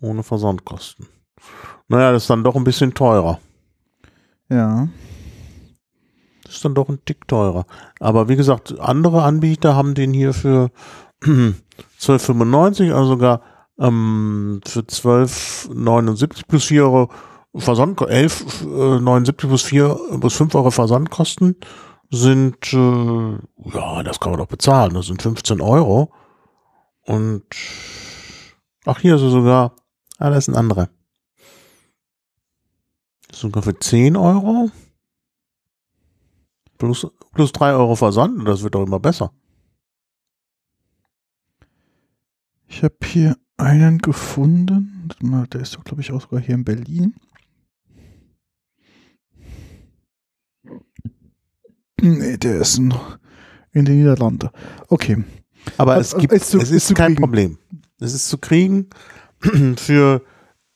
ohne 0.00 0.22
Versandkosten. 0.22 1.06
Naja, 1.90 2.12
das 2.12 2.22
ist 2.22 2.30
dann 2.30 2.44
doch 2.44 2.54
ein 2.54 2.62
bisschen 2.62 2.94
teurer. 2.94 3.40
Ja. 4.48 4.86
Das 6.44 6.54
ist 6.54 6.64
dann 6.64 6.76
doch 6.76 6.88
ein 6.88 7.04
Tick 7.04 7.26
teurer. 7.26 7.66
Aber 7.98 8.28
wie 8.28 8.36
gesagt, 8.36 8.78
andere 8.78 9.24
Anbieter 9.24 9.74
haben 9.74 9.94
den 9.94 10.12
hier 10.12 10.32
für 10.32 10.70
12,95, 11.22 12.92
also 12.92 13.06
sogar 13.06 13.42
ähm, 13.80 14.60
für 14.64 14.80
12,79 14.80 16.42
plus 16.46 16.64
4 16.66 16.84
Euro 16.84 17.10
Versand, 17.56 17.98
11,79 17.98 19.32
plus 19.32 19.62
4, 19.62 19.98
plus 20.20 20.36
5 20.36 20.54
Euro 20.54 20.70
Versandkosten 20.70 21.56
sind, 22.08 22.72
äh, 22.72 23.32
ja, 23.74 24.02
das 24.04 24.20
kann 24.20 24.30
man 24.30 24.38
doch 24.38 24.46
bezahlen. 24.46 24.94
Das 24.94 25.06
sind 25.06 25.20
15 25.20 25.60
Euro. 25.60 26.12
Und, 27.02 27.46
ach, 28.84 29.00
hier 29.00 29.16
ist 29.16 29.22
er 29.22 29.30
sogar, 29.30 29.72
ah, 30.18 30.30
das 30.30 30.46
ist 30.46 30.54
ein 30.54 30.56
anderer. 30.56 30.88
Sogar 33.40 33.62
für 33.62 33.78
10 33.78 34.16
Euro. 34.16 34.70
Plus, 36.76 37.06
plus 37.32 37.52
3 37.52 37.72
Euro 37.72 37.96
Versand, 37.96 38.46
das 38.46 38.62
wird 38.62 38.74
doch 38.74 38.84
immer 38.86 39.00
besser. 39.00 39.32
Ich 42.68 42.82
habe 42.82 42.96
hier 43.02 43.36
einen 43.56 43.96
gefunden. 43.98 45.08
Der 45.52 45.60
ist 45.62 45.74
doch, 45.74 45.84
glaube 45.84 46.02
ich, 46.02 46.12
auch 46.12 46.20
sogar 46.20 46.40
hier 46.40 46.54
in 46.54 46.64
Berlin. 46.64 47.14
Nee, 52.00 52.36
der 52.36 52.60
ist 52.60 52.78
noch 52.78 53.18
in 53.72 53.84
den 53.86 53.98
Niederlanden. 53.98 54.50
Okay. 54.88 55.24
Aber 55.78 55.96
es 55.98 56.14
gibt, 56.16 56.32
ist 56.32 56.50
zu- 56.50 56.58
es 56.58 56.70
ist 56.70 56.90
ist 56.90 56.96
kein 56.96 57.08
kriegen. 57.14 57.20
Problem. 57.20 57.58
Es 58.00 58.12
ist 58.14 58.28
zu 58.28 58.36
kriegen 58.38 58.88
für 59.76 60.22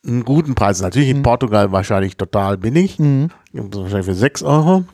einen 0.06 0.24
guten 0.24 0.54
Preis. 0.54 0.80
Natürlich 0.82 1.08
in 1.08 1.18
Mhm. 1.18 1.22
Portugal 1.22 1.72
wahrscheinlich 1.72 2.16
total 2.16 2.58
billig. 2.58 2.98
Mhm. 2.98 3.30
Wahrscheinlich 3.52 4.06
für 4.06 4.14
6 4.14 4.42
Euro. 4.42 4.84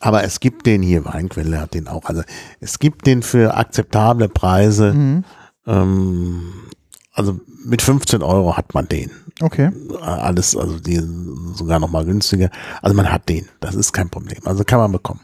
Aber 0.00 0.22
es 0.24 0.40
gibt 0.40 0.66
den 0.66 0.82
hier, 0.82 1.04
Weinquelle 1.04 1.60
hat 1.60 1.74
den 1.74 1.88
auch. 1.88 2.04
Also 2.04 2.22
es 2.60 2.78
gibt 2.78 3.06
den 3.06 3.22
für 3.22 3.56
akzeptable 3.56 4.28
Preise. 4.28 4.92
Mhm. 4.92 5.24
Ähm, 5.66 6.52
also 7.12 7.40
mit 7.64 7.80
15 7.80 8.22
Euro 8.22 8.56
hat 8.56 8.74
man 8.74 8.86
den. 8.86 9.10
Okay. 9.40 9.70
Äh, 9.90 9.96
Alles, 10.02 10.56
also 10.56 10.78
die 10.78 11.00
sogar 11.54 11.78
noch 11.80 11.90
mal 11.90 12.04
günstiger. 12.04 12.50
Also 12.82 12.94
man 12.94 13.10
hat 13.10 13.28
den. 13.28 13.48
Das 13.60 13.74
ist 13.74 13.92
kein 13.92 14.10
Problem. 14.10 14.38
Also 14.44 14.64
kann 14.64 14.78
man 14.78 14.92
bekommen. 14.92 15.20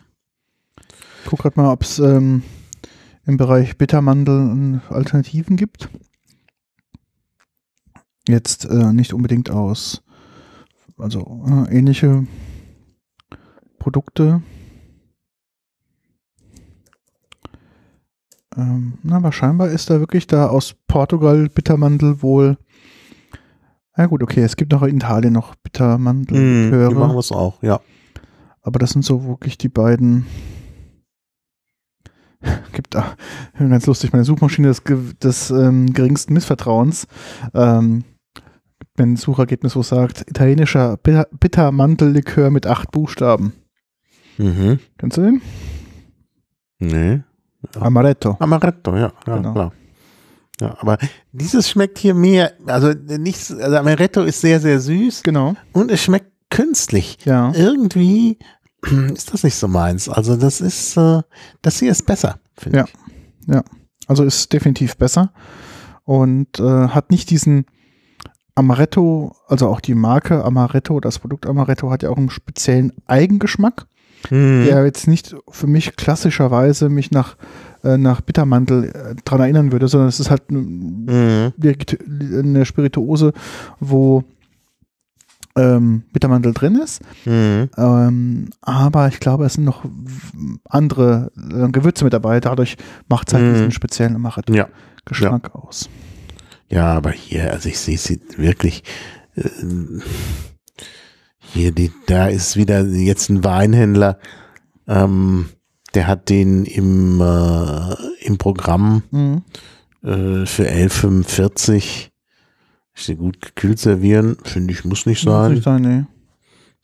Ich 1.25 1.29
guck 1.29 1.41
gerade 1.41 1.61
mal, 1.61 1.71
ob 1.73 1.83
es 1.83 1.99
ähm, 1.99 2.43
im 3.27 3.37
Bereich 3.37 3.77
Bittermandel 3.77 4.81
äh, 4.91 4.95
Alternativen 4.95 5.57
gibt. 5.57 5.91
Jetzt 8.29 8.65
äh, 8.67 8.93
nicht 8.93 9.15
unbedingt 9.15 9.51
aus, 9.51 10.03
also 10.99 11.45
äh, 11.47 11.77
ähnliche 11.77 12.27
Produkte. 13.79 14.43
Ähm, 18.57 18.99
na, 19.03 19.17
aber 19.17 19.33
scheinbar 19.33 19.69
ist 19.69 19.91
da 19.91 20.01
wirklich 20.01 20.27
da 20.27 20.49
aus 20.49 20.75
Portugal 20.87 21.49
Bittermandel 21.49 22.23
wohl. 22.23 22.59
Ja 23.97 24.07
gut, 24.07 24.23
okay, 24.23 24.43
es 24.43 24.57
gibt 24.57 24.73
noch 24.73 24.83
in 24.83 24.97
Italien 24.97 25.33
noch 25.33 25.55
Die 26.91 26.95
machen 26.95 27.17
das 27.17 27.33
auch, 27.33 27.63
ja. 27.63 27.81
aber 28.63 28.79
das 28.79 28.91
sind 28.91 29.05
so 29.05 29.25
wirklich 29.25 29.59
die 29.59 29.69
beiden. 29.69 30.27
Gibt 32.73 32.95
da 32.95 33.17
ganz 33.59 33.87
lustig 33.87 34.13
meine 34.13 34.25
Suchmaschine 34.25 34.69
des, 34.69 34.83
des 35.21 35.51
ähm, 35.51 35.93
geringsten 35.93 36.33
Missvertrauens. 36.33 37.07
Ähm, 37.55 38.05
ein 39.01 39.17
Suchergebnis, 39.17 39.75
wo 39.77 39.83
sagt, 39.83 40.23
italienischer 40.29 40.97
Bitter- 40.99 41.29
Bittermandellikör 41.39 42.51
mit 42.51 42.67
acht 42.67 42.91
Buchstaben. 42.91 43.53
Mhm. 44.39 44.79
Kennst 44.99 45.17
du 45.17 45.23
den? 45.23 45.43
Nee. 46.79 47.23
Ja. 47.75 47.83
Amaretto. 47.83 48.37
Amaretto, 48.39 48.95
ja, 48.97 49.13
ja 49.27 49.37
Genau. 49.37 49.53
klar. 49.53 49.73
Ja, 50.61 50.77
aber 50.81 50.99
dieses 51.33 51.69
schmeckt 51.71 51.99
hier 51.99 52.15
mehr, 52.15 52.53
also 52.67 52.93
nicht, 52.93 53.51
also 53.51 53.77
Amaretto 53.77 54.23
ist 54.23 54.41
sehr, 54.41 54.61
sehr 54.61 54.79
süß 54.81 55.23
Genau. 55.23 55.55
und 55.73 55.91
es 55.91 56.03
schmeckt 56.03 56.31
künstlich. 56.51 57.19
Ja. 57.25 57.53
Irgendwie 57.55 58.39
ist 59.15 59.33
das 59.33 59.43
nicht 59.43 59.55
so 59.57 59.69
meins. 59.69 60.09
Also 60.09 60.37
das 60.37 60.61
ist, 60.61 60.97
äh, 60.97 61.23
das 61.63 61.79
hier 61.79 61.91
ist 61.91 62.05
besser, 62.07 62.41
finde 62.59 62.79
Ja. 62.79 62.85
ich. 63.57 63.61
Also 64.07 64.25
ist 64.25 64.53
definitiv 64.53 64.97
besser 64.97 65.33
und 66.05 66.59
äh, 66.61 66.89
hat 66.89 67.11
nicht 67.11 67.31
diesen 67.31 67.65
Amaretto, 68.61 69.35
also 69.49 69.67
auch 69.69 69.81
die 69.81 69.95
Marke 69.95 70.45
Amaretto, 70.45 71.01
das 71.01 71.19
Produkt 71.19 71.47
Amaretto 71.47 71.91
hat 71.91 72.03
ja 72.03 72.11
auch 72.11 72.17
einen 72.17 72.31
speziellen 72.31 72.93
Eigengeschmack, 73.07 73.87
Mhm. 74.31 74.65
der 74.67 74.85
jetzt 74.85 75.09
nicht 75.09 75.35
für 75.49 75.67
mich 75.67 75.97
klassischerweise 75.97 76.91
mich 76.91 77.11
nach, 77.11 77.37
äh, 77.83 77.97
nach 77.97 78.21
Bittermandel 78.21 78.85
äh, 78.91 79.15
dran 79.25 79.41
erinnern 79.41 79.73
würde, 79.73 79.89
sondern 79.89 80.11
es 80.11 80.21
ist 80.21 80.31
halt 80.31 80.43
direkt 80.51 81.99
eine 82.11 82.67
Spirituose, 82.67 83.33
wo 83.81 84.25
ähm, 85.57 86.03
Bittermandel 86.13 86.53
drin 86.53 86.77
ist. 86.77 87.01
Mhm. 87.25 87.71
Ähm, 87.77 88.51
aber 88.61 89.09
ich 89.09 89.19
glaube, 89.21 89.47
es 89.47 89.55
sind 89.55 89.65
noch 89.65 89.85
andere 90.69 91.33
äh, 91.37 91.69
Gewürze 91.71 92.05
mit 92.05 92.13
dabei. 92.13 92.41
Dadurch 92.41 92.77
macht 93.09 93.29
es 93.29 93.35
halt 93.35 93.45
Mhm. 93.47 93.53
diesen 93.55 93.71
speziellen 93.73 94.13
Ja. 94.13 94.17
Amaretto-Geschmack 94.19 95.55
aus. 95.55 95.89
Ja, 96.71 96.87
aber 96.95 97.11
hier, 97.11 97.51
also 97.53 97.69
ich 97.69 97.79
sehe 97.79 97.99
sie 97.99 98.21
wirklich. 98.37 98.85
Äh, 99.35 99.49
hier, 101.39 101.73
die, 101.73 101.91
da 102.07 102.29
ist 102.29 102.57
wieder 102.57 102.85
jetzt 102.87 103.29
ein 103.29 103.43
Weinhändler, 103.43 104.19
ähm, 104.87 105.49
der 105.95 106.07
hat 106.07 106.29
den 106.29 106.65
im, 106.65 107.21
äh, 107.21 107.95
im 108.25 108.39
Programm 108.39 109.03
Mhm. 109.11 109.43
äh, 110.05 110.47
für 110.47 110.69
11,45 110.71 112.11
steht 112.95 113.19
gut 113.19 113.41
gekühlt 113.41 113.79
servieren, 113.81 114.37
finde 114.45 114.73
ich, 114.73 114.85
muss 114.85 115.07
nicht 115.07 115.25
Muss 115.25 115.33
sein. 115.35 115.53
nicht 115.53 115.65
sein, 115.65 115.83
nee. 115.83 116.05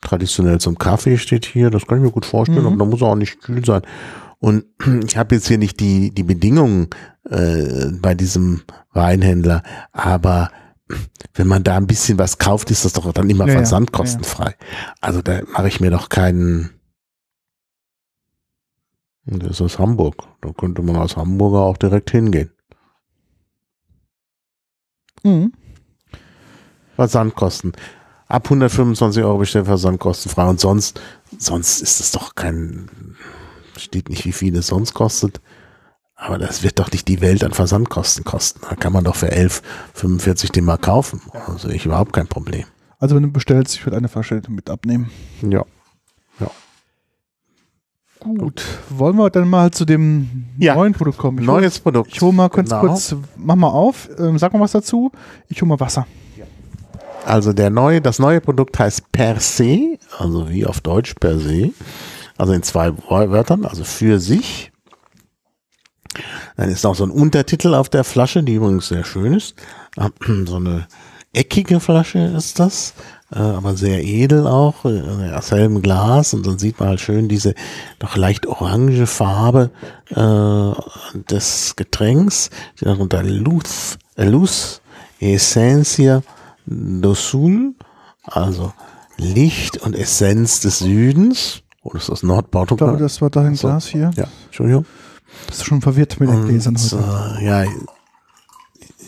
Traditionell 0.02 0.58
zum 0.60 0.76
Kaffee 0.78 1.16
steht 1.16 1.46
hier, 1.46 1.70
das 1.70 1.86
kann 1.86 1.98
ich 1.98 2.04
mir 2.04 2.10
gut 2.10 2.26
vorstellen, 2.26 2.60
Mhm. 2.62 2.66
aber 2.66 2.76
da 2.76 2.84
muss 2.86 3.00
er 3.02 3.08
auch 3.08 3.14
nicht 3.16 3.40
kühl 3.40 3.64
sein. 3.64 3.82
Und 4.38 4.64
ich 5.06 5.16
habe 5.16 5.34
jetzt 5.34 5.48
hier 5.48 5.58
nicht 5.58 5.80
die, 5.80 6.10
die 6.12 6.22
Bedingungen 6.22 6.88
äh, 7.28 7.90
bei 7.92 8.14
diesem 8.14 8.62
Weinhändler, 8.92 9.62
aber 9.92 10.50
wenn 11.34 11.48
man 11.48 11.64
da 11.64 11.76
ein 11.76 11.86
bisschen 11.86 12.18
was 12.18 12.38
kauft, 12.38 12.70
ist 12.70 12.84
das 12.84 12.92
doch 12.92 13.12
dann 13.12 13.28
immer 13.28 13.46
Ja, 13.46 13.52
ja, 13.52 13.58
versandkostenfrei. 13.58 14.54
Also 15.00 15.20
da 15.22 15.42
mache 15.52 15.68
ich 15.68 15.80
mir 15.80 15.90
doch 15.90 16.08
keinen. 16.08 16.70
Das 19.24 19.50
ist 19.50 19.60
aus 19.60 19.78
Hamburg. 19.78 20.22
Da 20.40 20.52
könnte 20.52 20.82
man 20.82 20.96
als 20.96 21.16
Hamburger 21.16 21.62
auch 21.62 21.76
direkt 21.76 22.10
hingehen. 22.10 22.52
Mhm. 25.24 25.52
Versandkosten. 26.94 27.72
Ab 28.28 28.44
125 28.44 29.22
Euro 29.22 29.38
bestellt 29.38 29.66
versandkostenfrei 29.66 30.48
und 30.48 30.60
sonst, 30.60 31.00
sonst 31.38 31.80
ist 31.80 32.00
es 32.00 32.12
doch 32.12 32.34
kein, 32.34 32.88
steht 33.82 34.08
nicht, 34.08 34.24
wie 34.24 34.32
viel 34.32 34.56
es 34.56 34.66
sonst 34.68 34.94
kostet. 34.94 35.40
Aber 36.14 36.38
das 36.38 36.62
wird 36.62 36.78
doch 36.78 36.90
nicht 36.92 37.08
die 37.08 37.20
Welt 37.20 37.44
an 37.44 37.52
Versandkosten 37.52 38.24
kosten. 38.24 38.60
Da 38.68 38.74
kann 38.74 38.92
man 38.92 39.04
doch 39.04 39.16
für 39.16 39.30
11,45 39.32 40.50
den 40.52 40.64
mal 40.64 40.78
kaufen. 40.78 41.20
Also 41.46 41.68
ich 41.68 41.84
überhaupt 41.84 42.12
kein 42.14 42.26
Problem. 42.26 42.64
Also 42.98 43.14
wenn 43.16 43.22
du 43.24 43.30
bestellst, 43.30 43.74
ich 43.74 43.84
würde 43.84 43.98
eine 43.98 44.08
Flasche 44.08 44.40
mit 44.48 44.70
abnehmen. 44.70 45.10
Ja. 45.42 45.64
Gut. 48.20 48.64
Wollen 48.88 49.16
wir 49.16 49.28
dann 49.30 49.48
mal 49.48 49.70
zu 49.70 49.84
dem 49.84 50.46
Ja. 50.58 50.74
neuen 50.74 50.94
Produkt 50.94 51.18
kommen? 51.18 51.38
Ich 51.38 51.46
hol- 51.46 51.60
Neues 51.60 51.78
Produkt. 51.78 52.10
Ich 52.14 52.20
hole 52.22 52.32
mal 52.32 52.48
ganz 52.48 52.70
Genau. 52.70 52.80
kurz, 52.80 53.14
mach 53.36 53.54
mal 53.56 53.68
auf, 53.68 54.08
ähm, 54.18 54.38
sag 54.38 54.52
mal 54.52 54.60
was 54.60 54.72
dazu. 54.72 55.12
Ich 55.48 55.60
hole 55.60 55.68
mal 55.68 55.78
Wasser. 55.78 56.06
Also 57.24 57.52
der 57.52 57.70
neue, 57.70 58.00
das 58.00 58.18
neue 58.18 58.40
Produkt 58.40 58.78
heißt 58.78 59.12
per 59.12 59.38
se, 59.38 59.98
also 60.18 60.48
wie 60.48 60.64
auf 60.64 60.80
Deutsch 60.80 61.14
per 61.20 61.38
se, 61.38 61.72
also 62.36 62.52
in 62.52 62.62
zwei 62.62 62.92
Wörtern, 63.08 63.64
also 63.64 63.84
für 63.84 64.20
sich. 64.20 64.72
Dann 66.56 66.70
ist 66.70 66.84
noch 66.84 66.94
so 66.94 67.04
ein 67.04 67.10
Untertitel 67.10 67.74
auf 67.74 67.88
der 67.88 68.04
Flasche, 68.04 68.42
die 68.42 68.54
übrigens 68.54 68.88
sehr 68.88 69.04
schön 69.04 69.34
ist. 69.34 69.54
So 70.46 70.56
eine 70.56 70.86
eckige 71.32 71.80
Flasche 71.80 72.18
ist 72.18 72.58
das, 72.58 72.94
äh, 73.30 73.38
aber 73.38 73.76
sehr 73.76 74.02
edel 74.02 74.46
auch, 74.46 74.84
äh, 74.84 75.32
aus 75.32 75.50
hellem 75.50 75.82
Glas 75.82 76.32
und 76.32 76.46
dann 76.46 76.58
sieht 76.58 76.80
man 76.80 76.88
halt 76.88 77.00
schön 77.00 77.28
diese 77.28 77.54
doch 77.98 78.16
leicht 78.16 78.46
orange 78.46 79.06
Farbe 79.06 79.70
äh, 80.10 81.20
des 81.30 81.76
Getränks, 81.76 82.50
darunter 82.80 83.22
Luz, 83.22 83.98
äh, 84.16 84.24
Luz 84.24 84.80
Essentia 85.20 86.22
do 86.66 87.14
Sul, 87.14 87.74
also 88.24 88.72
Licht 89.16 89.78
und 89.78 89.94
Essenz 89.94 90.60
des 90.60 90.80
Südens. 90.80 91.62
Oder 91.86 91.96
ist 91.98 92.08
das 92.08 92.22
Ich 92.22 92.28
glaube, 92.28 92.96
das 92.98 93.20
war 93.20 93.30
dein 93.30 93.54
So. 93.54 93.68
Glas 93.68 93.86
hier. 93.86 94.10
Ja, 94.16 94.26
Entschuldigung. 94.46 94.84
Bist 95.46 95.60
du 95.60 95.64
schon 95.64 95.80
verwirrt 95.82 96.18
mit 96.20 96.28
den 96.28 96.46
Gläsern 96.46 96.76
heute? 96.76 96.96
äh, 97.40 97.44
ja, 97.44 97.64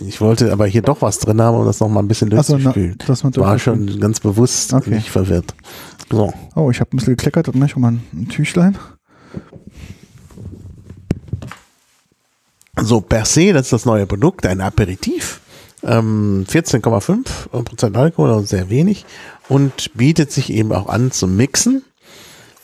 ich 0.01 0.21
wollte 0.21 0.53
aber 0.53 0.67
hier 0.67 0.83
doch 0.83 1.03
was 1.03 1.19
drin 1.19 1.41
haben, 1.41 1.57
um 1.57 1.65
das 1.67 1.81
noch 1.81 1.89
mal 1.89 2.01
ein 2.01 2.09
bisschen 2.09 2.29
na, 2.29 2.37
durchzuspülen. 2.37 2.99
dass 3.07 3.25
man 3.25 3.35
War 3.37 3.51
durchspült. 3.51 3.91
schon 3.91 4.01
ganz 4.01 4.21
bewusst 4.21 4.73
Okay. 4.73 4.91
nicht 4.91 5.11
verwirrt. 5.11 5.55
So. 6.11 6.33
Oh, 6.55 6.71
ich 6.71 6.81
habe 6.81 6.91
ein 6.95 6.99
bisschen 6.99 7.17
gekleckert 7.17 7.49
und 7.49 7.57
nicht 7.57 7.77
um 7.77 7.85
ein, 7.85 8.03
ein 8.13 8.29
Tüchlein. 8.29 8.79
So, 12.81 13.01
per 13.01 13.25
se, 13.25 13.53
das 13.53 13.67
ist 13.67 13.73
das 13.73 13.85
neue 13.87 14.07
Produkt, 14.07 14.47
ein 14.47 14.61
Aperitif. 14.61 15.41
Ähm, 15.83 16.45
14,5 16.49 17.49
Prozent 17.65 17.97
Alkohol, 17.97 18.31
also 18.31 18.45
sehr 18.47 18.71
wenig. 18.71 19.05
Und 19.49 19.91
bietet 19.95 20.31
sich 20.33 20.53
eben 20.53 20.73
auch 20.73 20.89
an 20.89 21.11
zum 21.11 21.37
Mixen. 21.37 21.83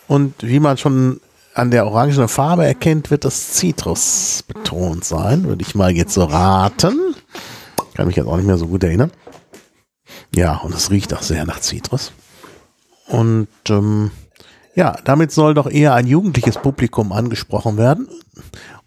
Und 0.06 0.34
wie 0.42 0.60
man 0.60 0.76
schon 0.76 1.20
an 1.54 1.70
der 1.70 1.86
orangenen 1.86 2.28
Farbe 2.28 2.66
erkennt, 2.66 3.10
wird 3.10 3.24
das 3.24 3.52
Zitrus 3.52 4.44
betont 4.46 5.04
sein. 5.04 5.44
Würde 5.44 5.62
ich 5.62 5.74
mal 5.74 5.92
jetzt 5.92 6.14
so 6.14 6.24
raten. 6.24 7.14
Kann 7.94 8.06
mich 8.06 8.16
jetzt 8.16 8.26
auch 8.26 8.36
nicht 8.36 8.46
mehr 8.46 8.58
so 8.58 8.66
gut 8.66 8.82
erinnern. 8.82 9.12
Ja, 10.34 10.56
und 10.58 10.74
es 10.74 10.90
riecht 10.90 11.14
auch 11.14 11.22
sehr 11.22 11.44
nach 11.46 11.60
Zitrus. 11.60 12.12
Und 13.06 13.48
ähm, 13.68 14.10
ja, 14.74 14.96
damit 15.04 15.30
soll 15.30 15.54
doch 15.54 15.70
eher 15.70 15.94
ein 15.94 16.06
jugendliches 16.06 16.56
Publikum 16.56 17.12
angesprochen 17.12 17.76
werden. 17.76 18.08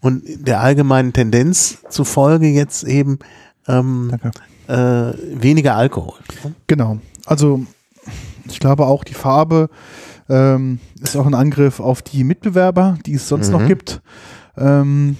Und 0.01 0.23
der 0.25 0.59
allgemeinen 0.59 1.13
Tendenz 1.13 1.77
zufolge 1.89 2.47
jetzt 2.47 2.83
eben 2.83 3.19
ähm, 3.67 4.11
äh, 4.67 5.13
weniger 5.41 5.75
Alkohol. 5.75 6.19
Genau. 6.67 6.99
Also 7.25 7.65
ich 8.49 8.59
glaube 8.59 8.85
auch 8.85 9.03
die 9.03 9.13
Farbe 9.13 9.69
ähm, 10.29 10.79
ist 11.01 11.15
auch 11.15 11.25
ein 11.25 11.33
Angriff 11.33 11.79
auf 11.79 12.01
die 12.01 12.23
Mitbewerber, 12.23 12.97
die 13.05 13.13
es 13.13 13.27
sonst 13.27 13.47
Mhm. 13.47 13.53
noch 13.53 13.65
gibt. 13.67 14.01
Ähm, 14.57 15.17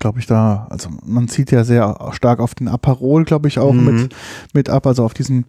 glaube 0.00 0.18
ich 0.18 0.26
da, 0.26 0.66
also 0.68 0.88
man 1.04 1.28
zieht 1.28 1.52
ja 1.52 1.62
sehr 1.62 2.08
stark 2.12 2.40
auf 2.40 2.54
den 2.56 2.66
Aperol, 2.66 3.24
glaube 3.24 3.46
ich, 3.46 3.58
auch 3.60 3.72
Mhm. 3.72 3.84
mit, 3.84 4.14
mit 4.52 4.68
ab, 4.68 4.86
also 4.86 5.04
auf 5.04 5.14
diesen 5.14 5.46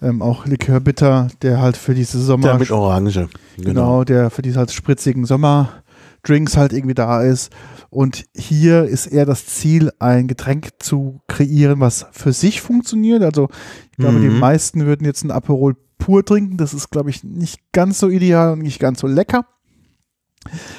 ähm, 0.00 0.22
auch 0.22 0.46
Likörbitter, 0.46 1.28
der 1.42 1.60
halt 1.60 1.76
für 1.76 1.94
diese 1.94 2.20
Sommer 2.20 2.48
Der 2.48 2.58
mit 2.58 2.70
Orange. 2.70 3.28
Genau, 3.56 4.04
der 4.04 4.30
für 4.30 4.42
diese 4.42 4.58
halt 4.58 4.72
spritzigen 4.72 5.24
Sommerdrinks 5.26 6.56
halt 6.56 6.72
irgendwie 6.72 6.94
da 6.94 7.22
ist. 7.22 7.52
Und 7.90 8.24
hier 8.34 8.84
ist 8.84 9.06
eher 9.06 9.26
das 9.26 9.46
Ziel, 9.46 9.90
ein 9.98 10.26
Getränk 10.28 10.70
zu 10.78 11.20
kreieren, 11.26 11.80
was 11.80 12.06
für 12.12 12.32
sich 12.32 12.60
funktioniert. 12.60 13.22
Also 13.22 13.48
ich 13.92 13.96
glaube, 13.98 14.20
die 14.20 14.28
Mhm. 14.30 14.38
meisten 14.38 14.86
würden 14.86 15.04
jetzt 15.04 15.24
ein 15.24 15.30
Aperol 15.30 15.76
pur 15.98 16.24
trinken. 16.24 16.56
Das 16.56 16.74
ist, 16.74 16.90
glaube 16.90 17.10
ich, 17.10 17.24
nicht 17.24 17.60
ganz 17.72 17.98
so 17.98 18.08
ideal 18.08 18.52
und 18.52 18.60
nicht 18.60 18.80
ganz 18.80 19.00
so 19.00 19.06
lecker. 19.06 19.46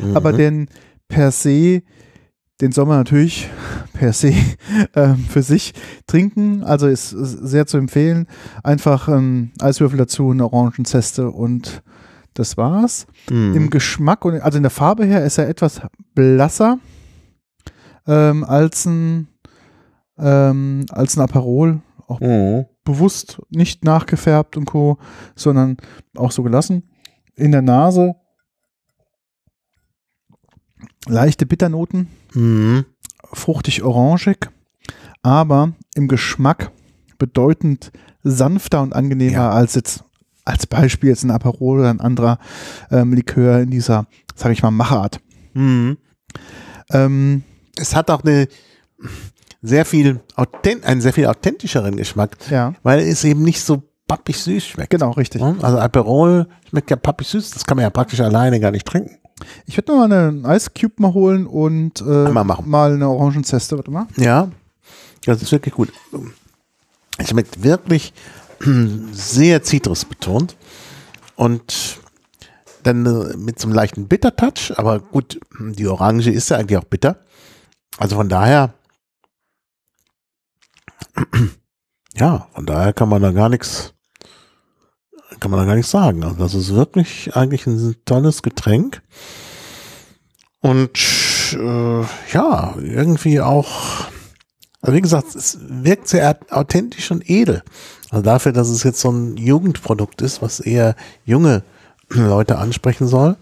Mhm. 0.02 0.16
Aber 0.16 0.34
den 0.34 0.70
per 1.08 1.32
se, 1.32 1.84
den 2.62 2.72
soll 2.72 2.86
man 2.86 2.98
natürlich 2.98 3.50
per 3.94 4.14
se 4.14 4.34
ähm, 4.96 5.18
für 5.18 5.44
sich 5.44 5.74
trinken. 6.08 6.64
Also 6.64 6.88
ist 6.88 7.14
ist 7.14 7.32
sehr 7.32 7.68
zu 7.68 7.78
empfehlen. 7.78 8.28
Einfach 8.64 9.08
ähm, 9.08 9.52
Eiswürfel 9.60 9.98
dazu, 9.98 10.32
eine 10.32 10.46
Orangenzeste 10.46 11.30
und 11.30 11.84
das 12.34 12.58
war's. 12.58 13.08
Mhm. 13.30 13.56
Im 13.56 13.70
Geschmack 13.70 14.24
und 14.26 14.40
also 14.42 14.58
in 14.58 14.64
der 14.64 14.70
Farbe 14.70 15.06
her 15.06 15.26
ist 15.26 15.38
er 15.38 15.50
etwas 15.50 15.82
blasser 16.16 16.80
ähm, 18.08 18.44
als 18.44 18.86
ein 18.86 19.28
ähm, 20.18 20.86
als 20.92 21.18
ein 21.18 21.22
Aperol. 21.22 21.82
Auch 22.08 22.20
Mhm. 22.20 22.66
Bewusst 22.84 23.42
nicht 23.50 23.84
nachgefärbt 23.84 24.58
und 24.58 24.66
co, 24.66 24.98
sondern 25.36 25.78
auch 26.16 26.32
so 26.32 26.44
gelassen. 26.44 26.90
In 27.36 27.52
der 27.52 27.62
Nase 27.62 28.16
leichte 31.08 31.46
Bitternoten, 31.46 32.08
Mhm. 32.34 32.86
fruchtig 33.34 33.84
orangig, 33.84 34.50
aber 35.22 35.74
im 35.96 36.08
Geschmack 36.08 36.72
bedeutend 37.18 37.92
sanfter 38.24 38.82
und 38.82 38.94
angenehmer 38.94 39.34
Ja. 39.34 39.50
als 39.52 39.76
jetzt 39.76 40.04
als 40.46 40.66
Beispiel 40.66 41.10
jetzt 41.10 41.24
ein 41.24 41.32
Aperol 41.32 41.80
oder 41.80 41.90
ein 41.92 42.00
anderer 42.00 42.40
ähm, 42.90 43.14
Likör 43.14 43.60
in 43.60 43.70
dieser, 43.70 44.08
sage 44.36 44.54
ich 44.54 44.64
mal, 44.64 44.72
Machart. 44.72 45.22
Mhm. 45.54 45.98
Ähm, 46.92 47.44
Es 47.78 47.96
hat 47.96 48.10
auch 48.10 48.24
eine 48.24 48.48
sehr 49.62 49.86
viel 49.86 50.22
authent 50.36 50.86
einen 50.86 51.02
sehr 51.02 51.14
viel 51.14 51.26
authentischeren 51.26 51.96
Geschmack, 51.98 52.38
ja, 52.50 52.74
weil 52.84 53.00
es 53.00 53.24
eben 53.24 53.44
nicht 53.44 53.62
so 53.62 53.84
pappig 54.08 54.38
süß 54.38 54.66
schmeckt. 54.66 54.90
genau, 54.90 55.12
richtig. 55.12 55.42
Also 55.42 55.78
Aperol 55.78 56.48
schmeckt 56.70 56.90
ja 56.90 56.96
pappig 56.96 57.28
süß, 57.28 57.52
das 57.52 57.66
kann 57.66 57.78
man 57.78 57.84
ja 57.84 57.90
praktisch 57.90 58.20
alleine 58.22 58.60
gar 58.60 58.72
nicht 58.72 58.86
trinken. 58.86 59.18
Ich 59.66 59.78
werde 59.78 59.94
mal 59.94 60.12
einen 60.12 60.46
Ice 60.46 60.72
Cube 60.78 60.96
mal 60.98 61.14
holen 61.14 61.48
und 61.48 62.02
äh, 62.02 62.30
mal 62.66 62.92
eine 62.92 63.08
Orangenzeste, 63.08 63.78
warte 63.78 63.92
mal. 63.92 64.08
Ja, 65.26 65.34
das 65.34 65.42
ist 65.42 65.52
wirklich 65.52 65.74
gut. 65.74 65.92
Es 67.18 67.30
schmeckt 67.30 67.64
wirklich 67.64 68.14
sehr 69.12 69.64
zitrusbetont 69.64 70.58
und 71.36 72.00
dann 72.84 73.06
äh, 73.06 73.38
mit 73.38 73.60
so 73.60 73.68
einem 73.68 73.76
leichten 73.76 74.08
Bitter-Touch, 74.08 74.74
aber 74.78 75.00
gut, 75.00 75.40
die 75.60 75.88
Orange 75.88 76.32
ist 76.32 76.50
ja 76.50 76.58
eigentlich 76.58 76.78
auch 76.78 76.86
bitter. 76.86 77.18
Also 77.98 78.16
von 78.16 78.30
daher, 78.30 78.74
ja, 82.16 82.48
von 82.54 82.66
daher 82.66 82.94
kann 82.94 83.10
man 83.10 83.22
da 83.22 83.32
gar 83.32 83.50
nichts, 83.50 83.94
kann 85.40 85.52
man 85.52 85.60
da 85.60 85.66
gar 85.66 85.76
nichts 85.76 85.92
sagen. 85.92 86.24
Also 86.24 86.36
das 86.38 86.54
ist 86.54 86.74
wirklich 86.74 87.36
eigentlich 87.36 87.68
ein 87.68 87.96
tolles 88.06 88.42
Getränk. 88.42 89.02
Und 90.62 90.98
äh, 91.54 92.02
ja, 92.34 92.76
irgendwie 92.78 93.40
auch, 93.40 94.08
also 94.82 94.96
wie 94.96 95.02
gesagt, 95.02 95.36
es 95.36 95.58
wirkt 95.62 96.08
sehr 96.08 96.38
authentisch 96.50 97.12
und 97.12 97.30
edel. 97.30 97.64
Also 98.10 98.24
dafür, 98.24 98.52
dass 98.52 98.70
es 98.70 98.84
jetzt 98.84 99.00
so 99.00 99.12
ein 99.12 99.38
Jugendprodukt 99.38 100.22
ist, 100.22 100.42
was 100.42 100.60
eher 100.60 100.96
junge 101.26 101.64
Leute 102.10 102.58
ansprechen 102.58 103.08
soll. 103.08 103.38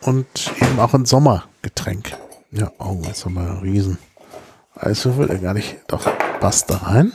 Und 0.00 0.26
eben 0.60 0.78
auch 0.78 0.94
ein 0.94 1.04
Sommergetränk. 1.04 2.16
Ja, 2.52 2.70
oh, 2.78 3.00
jetzt 3.04 3.24
haben 3.24 3.34
wir 3.34 3.42
einen 3.42 3.58
riesen 3.60 3.98
Eiswürfel, 4.76 5.26
der 5.26 5.38
gar 5.38 5.54
nicht, 5.54 5.76
doch, 5.88 6.06
passt 6.40 6.70
da 6.70 6.76
rein. 6.76 7.12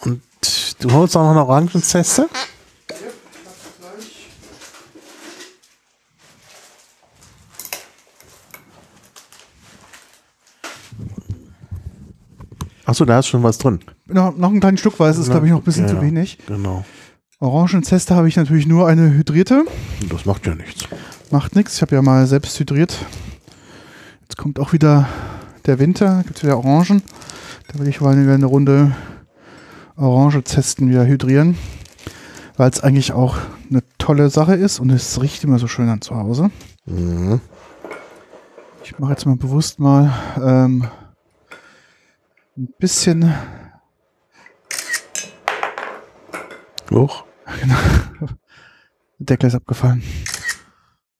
Und 0.00 0.20
du 0.80 0.92
holst 0.92 1.16
auch 1.16 1.22
noch 1.22 1.30
eine 1.30 1.44
Orangenzeste? 1.44 2.28
Achso, 12.84 13.04
da 13.04 13.20
ist 13.20 13.28
schon 13.28 13.44
was 13.44 13.58
drin. 13.58 13.78
Noch, 14.06 14.36
noch 14.36 14.50
ein 14.50 14.58
kleines 14.58 14.80
Stück, 14.80 14.98
weil 14.98 15.10
es 15.12 15.18
ist, 15.18 15.30
glaube 15.30 15.46
ich, 15.46 15.52
noch 15.52 15.60
ein 15.60 15.64
bisschen 15.64 15.86
Ja, 15.86 15.94
zu 15.94 16.02
wenig. 16.02 16.38
Genau. 16.48 16.84
Orangenzeste 17.38 18.16
habe 18.16 18.28
ich 18.28 18.36
natürlich 18.36 18.66
nur 18.66 18.88
eine 18.88 19.12
hydrierte. 19.12 19.64
Das 20.08 20.24
macht 20.26 20.46
ja 20.46 20.56
nichts. 20.56 20.84
Macht 21.30 21.54
nichts. 21.54 21.76
Ich 21.76 21.82
habe 21.82 21.94
ja 21.94 22.02
mal 22.02 22.26
selbst 22.26 22.58
hydriert. 22.58 22.98
Jetzt 24.22 24.36
kommt 24.36 24.58
auch 24.58 24.72
wieder 24.72 25.08
der 25.66 25.78
Winter. 25.78 26.22
Gibt 26.24 26.38
es 26.38 26.42
wieder 26.44 26.58
Orangen. 26.58 27.02
Da 27.68 27.78
will 27.78 27.88
ich 27.88 28.00
mal 28.00 28.16
wieder 28.20 28.34
eine 28.34 28.46
Runde 28.46 28.94
Orange 29.96 30.42
testen, 30.42 30.88
wieder 30.88 31.06
hydrieren. 31.06 31.56
Weil 32.56 32.70
es 32.70 32.80
eigentlich 32.80 33.12
auch 33.12 33.36
eine 33.70 33.82
tolle 33.98 34.30
Sache 34.30 34.54
ist 34.54 34.80
und 34.80 34.90
es 34.90 35.20
riecht 35.20 35.44
immer 35.44 35.58
so 35.58 35.66
schön 35.66 35.88
an 35.88 36.00
zu 36.00 36.16
Hause. 36.16 36.50
Mhm. 36.86 37.40
Ich 38.82 38.98
mache 38.98 39.12
jetzt 39.12 39.24
mal 39.26 39.36
bewusst 39.36 39.78
mal 39.78 40.12
ähm, 40.36 40.88
ein 42.56 42.68
bisschen 42.78 43.32
Hoch. 46.90 47.24
Der 49.18 49.26
Deckel 49.26 49.48
ist 49.48 49.54
abgefallen. 49.54 50.02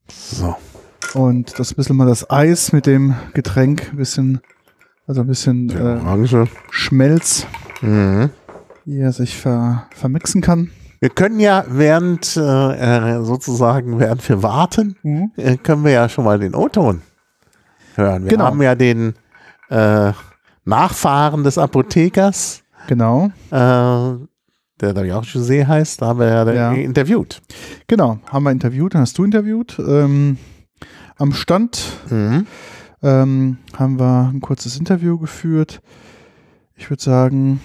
So. 0.09 0.57
Und 1.15 1.59
das 1.59 1.73
ein 1.73 1.77
bisschen 1.77 1.97
mal 1.97 2.07
das 2.07 2.31
Eis 2.31 2.73
mit 2.73 2.87
dem 2.87 3.15
Getränk, 3.35 3.89
ein 3.93 3.97
bisschen, 3.97 4.41
also 5.07 5.23
ein 5.23 5.27
bisschen 5.27 5.71
äh. 5.71 6.47
Schmelz, 6.71 7.47
Mhm. 7.83 8.31
wie 8.85 9.01
er 9.01 9.13
sich 9.13 9.37
ver, 9.37 9.87
vermixen 9.95 10.41
kann. 10.41 10.71
Wir 11.01 11.09
können 11.09 11.41
ja 11.41 11.65
während 11.69 12.37
äh, 12.37 12.41
äh, 13.17 13.25
sozusagen, 13.25 13.99
während 13.99 14.27
wir 14.29 14.43
warten, 14.43 14.97
Mhm. 15.03 15.33
äh, 15.37 15.57
können 15.57 15.83
wir 15.85 15.93
ja 15.93 16.09
schon 16.09 16.25
mal 16.25 16.39
den 16.39 16.55
O-Ton 16.55 17.01
hören. 17.97 18.25
Wir 18.25 18.31
Genau. 18.31 18.45
haben 18.45 18.61
ja 18.63 18.75
den 18.75 19.15
äh, 19.71 20.13
Nachfahren 20.65 21.43
des 21.45 21.59
Apothekers, 21.59 22.63
Genau, 22.87 23.27
äh, 23.51 23.51
der 24.81 24.93
glaube 24.93 25.07
ich 25.07 25.13
auch 25.13 25.25
José 25.25 25.67
heißt, 25.67 26.01
da 26.03 26.07
haben 26.09 26.19
wir 26.21 26.27
ja, 26.29 26.53
Ja. 26.53 26.73
interviewt. 26.73 27.41
genau. 27.87 28.19
Haben 28.27 28.45
wir 28.45 28.51
interviewt, 28.51 28.95
hast 28.95 29.17
du 29.19 29.25
interviewt. 29.25 29.79
Ähm, 29.79 30.39
am 31.21 31.33
Stand 31.33 31.83
Mhm. 32.11 32.47
ähm, 33.03 33.59
haben 33.79 33.99
wir 33.99 34.31
ein 34.33 34.41
kurzes 34.41 34.77
Interview 34.79 35.19
geführt. 35.19 35.81
Ich 36.77 36.91
würde 36.91 37.03
sagen, 37.03 37.61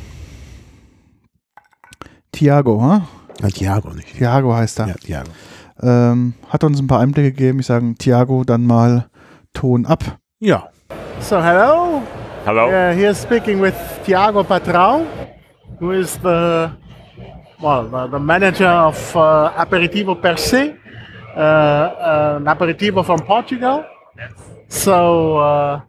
Tiago, 2.31 2.81
huh? 2.81 3.01
Ja, 3.41 3.49
Thiago 3.49 3.89
nicht. 3.93 4.15
Tiago 4.17 4.53
heißt 4.55 4.79
er. 4.79 4.87
Ja, 4.87 4.93
Thiago. 4.95 5.29
Ähm, 5.81 6.33
hat 6.49 6.63
uns 6.63 6.79
ein 6.79 6.87
paar 6.87 6.99
Einblicke 7.01 7.31
gegeben. 7.31 7.59
Ich 7.59 7.65
sage, 7.65 7.95
Tiago, 7.95 8.43
dann 8.43 8.65
mal 8.65 9.07
Ton 9.53 9.85
ab. 9.85 10.03
Ja. 10.39 10.69
So 11.19 11.41
hello, 11.41 12.01
Hello. 12.45 12.67
uh, 12.67 12.93
here 12.93 13.13
speaking 13.15 13.61
with 13.61 13.73
Tiago 14.05 14.43
Patrão, 14.43 15.05
who 15.79 15.91
is 15.91 16.19
the 16.21 16.69
well 17.61 17.89
the, 17.89 18.07
the 18.11 18.19
manager 18.19 18.69
of 18.69 19.15
uh, 19.15 19.49
Aperitivo 19.57 20.15
Per 20.15 20.37
Se, 20.37 20.75
uh, 21.35 21.39
uh, 21.39 22.37
an 22.37 22.45
aperitivo 22.45 23.05
from 23.05 23.19
Portugal. 23.19 23.85
Yes. 24.17 24.31
So 24.69 25.37
uh, 25.37 25.81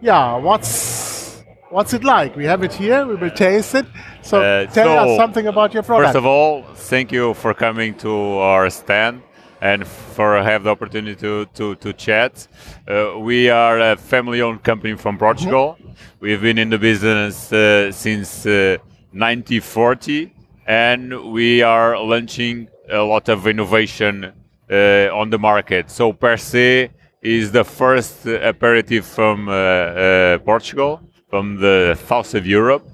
yeah, 0.00 0.36
what's 0.36 1.42
what's 1.70 1.92
it 1.92 2.04
like? 2.04 2.36
We 2.36 2.44
have 2.44 2.62
it 2.62 2.72
here. 2.72 3.06
We 3.06 3.16
will 3.16 3.30
taste 3.30 3.74
it. 3.74 3.86
So 4.22 4.40
Uh, 4.40 4.66
tell 4.66 4.86
so, 4.86 4.96
us 5.04 5.16
something 5.16 5.46
about 5.46 5.74
your 5.74 5.82
product. 5.82 6.08
First 6.08 6.16
of 6.16 6.26
all, 6.26 6.62
thank 6.74 7.12
you 7.12 7.34
for 7.34 7.54
coming 7.54 7.94
to 7.98 8.12
our 8.38 8.70
stand 8.70 9.22
and 9.60 9.86
for 9.86 10.42
have 10.42 10.64
the 10.64 10.70
opportunity 10.70 11.16
to, 11.16 11.46
to, 11.54 11.74
to 11.76 11.92
chat. 11.94 12.46
Uh, 12.86 13.18
we 13.18 13.48
are 13.48 13.80
a 13.80 13.96
family-owned 13.96 14.62
company 14.62 14.94
from 14.94 15.16
Portugal. 15.16 15.78
We've 16.20 16.40
been 16.40 16.58
in 16.58 16.68
the 16.70 16.78
business 16.78 17.50
uh, 17.52 17.90
since 17.92 18.44
uh, 18.46 18.76
1940, 19.12 20.32
and 20.66 21.32
we 21.32 21.62
are 21.62 21.98
launching 21.98 22.68
a 22.90 22.98
lot 23.02 23.28
of 23.30 23.46
innovation 23.46 24.32
uh, 24.70 25.08
on 25.12 25.30
the 25.30 25.38
market. 25.38 25.90
So 25.90 26.12
per 26.12 26.36
se 26.36 26.90
is 27.22 27.52
the 27.52 27.64
first 27.64 28.26
aperitif 28.26 29.04
from 29.04 29.48
uh, 29.48 29.52
uh, 29.52 30.38
Portugal, 30.38 31.00
from 31.28 31.60
the 31.60 31.98
south 32.06 32.34
of 32.34 32.46
Europe 32.46 32.86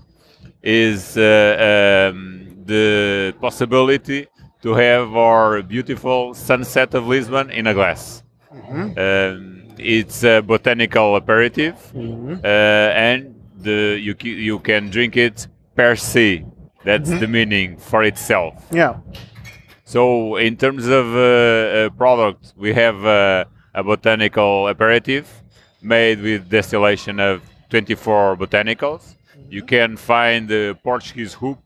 is 0.63 1.17
uh, 1.17 2.11
um, 2.13 2.47
the 2.65 3.35
possibility 3.41 4.27
to 4.63 4.75
have 4.75 5.17
our 5.17 5.63
beautiful 5.63 6.35
sunset 6.35 6.95
of 6.95 7.07
Lisbon 7.07 7.51
in 7.51 7.67
a 7.67 7.75
glass. 7.75 8.23
Um, 8.53 9.63
it's 9.79 10.23
a 10.23 10.41
botanical 10.43 11.17
aperitif, 11.17 11.75
uh, 11.95 12.49
and 12.49 13.35
the, 13.59 13.99
you, 14.01 14.15
you 14.23 14.59
can 14.59 14.91
drink 14.91 15.17
it 15.17 15.47
per 15.75 15.97
se. 15.97 16.45
That's 16.85 17.11
the 17.11 17.27
meaning 17.27 17.77
for 17.79 18.03
itself. 18.05 18.55
yeah. 18.71 18.95
So, 19.90 20.37
in 20.37 20.57
terms 20.57 20.87
of 20.87 21.16
uh, 21.16 21.18
uh, 21.18 21.90
product, 21.90 22.55
we 22.57 22.72
have 22.74 23.05
uh, 23.05 23.44
a 23.74 23.83
botanical 23.83 24.68
aperitif 24.68 25.42
made 25.83 26.22
with 26.22 26.48
distillation 26.48 27.18
of 27.18 27.42
24 27.70 28.37
botanicals. 28.37 29.16
You 29.48 29.64
can 29.64 29.96
find 29.96 30.48
the 30.48 30.79
Portuguese 30.85 31.35
hoop 31.35 31.59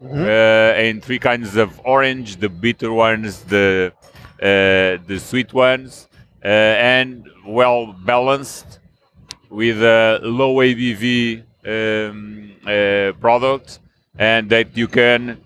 uh, 0.00 0.74
in 0.78 1.00
three 1.00 1.18
kinds 1.18 1.56
of 1.56 1.80
orange: 1.84 2.36
the 2.36 2.48
bitter 2.48 2.92
ones, 2.92 3.42
the 3.42 3.92
uh, 4.40 5.02
the 5.10 5.18
sweet 5.18 5.52
ones, 5.52 6.06
uh, 6.44 6.46
and 6.46 7.28
well 7.44 7.92
balanced 8.04 8.78
with 9.50 9.82
a 9.82 10.20
low 10.22 10.54
ABV 10.58 11.42
um, 11.66 12.52
uh, 12.64 13.10
product, 13.18 13.80
and 14.16 14.50
that 14.50 14.76
you 14.76 14.86
can 14.86 15.42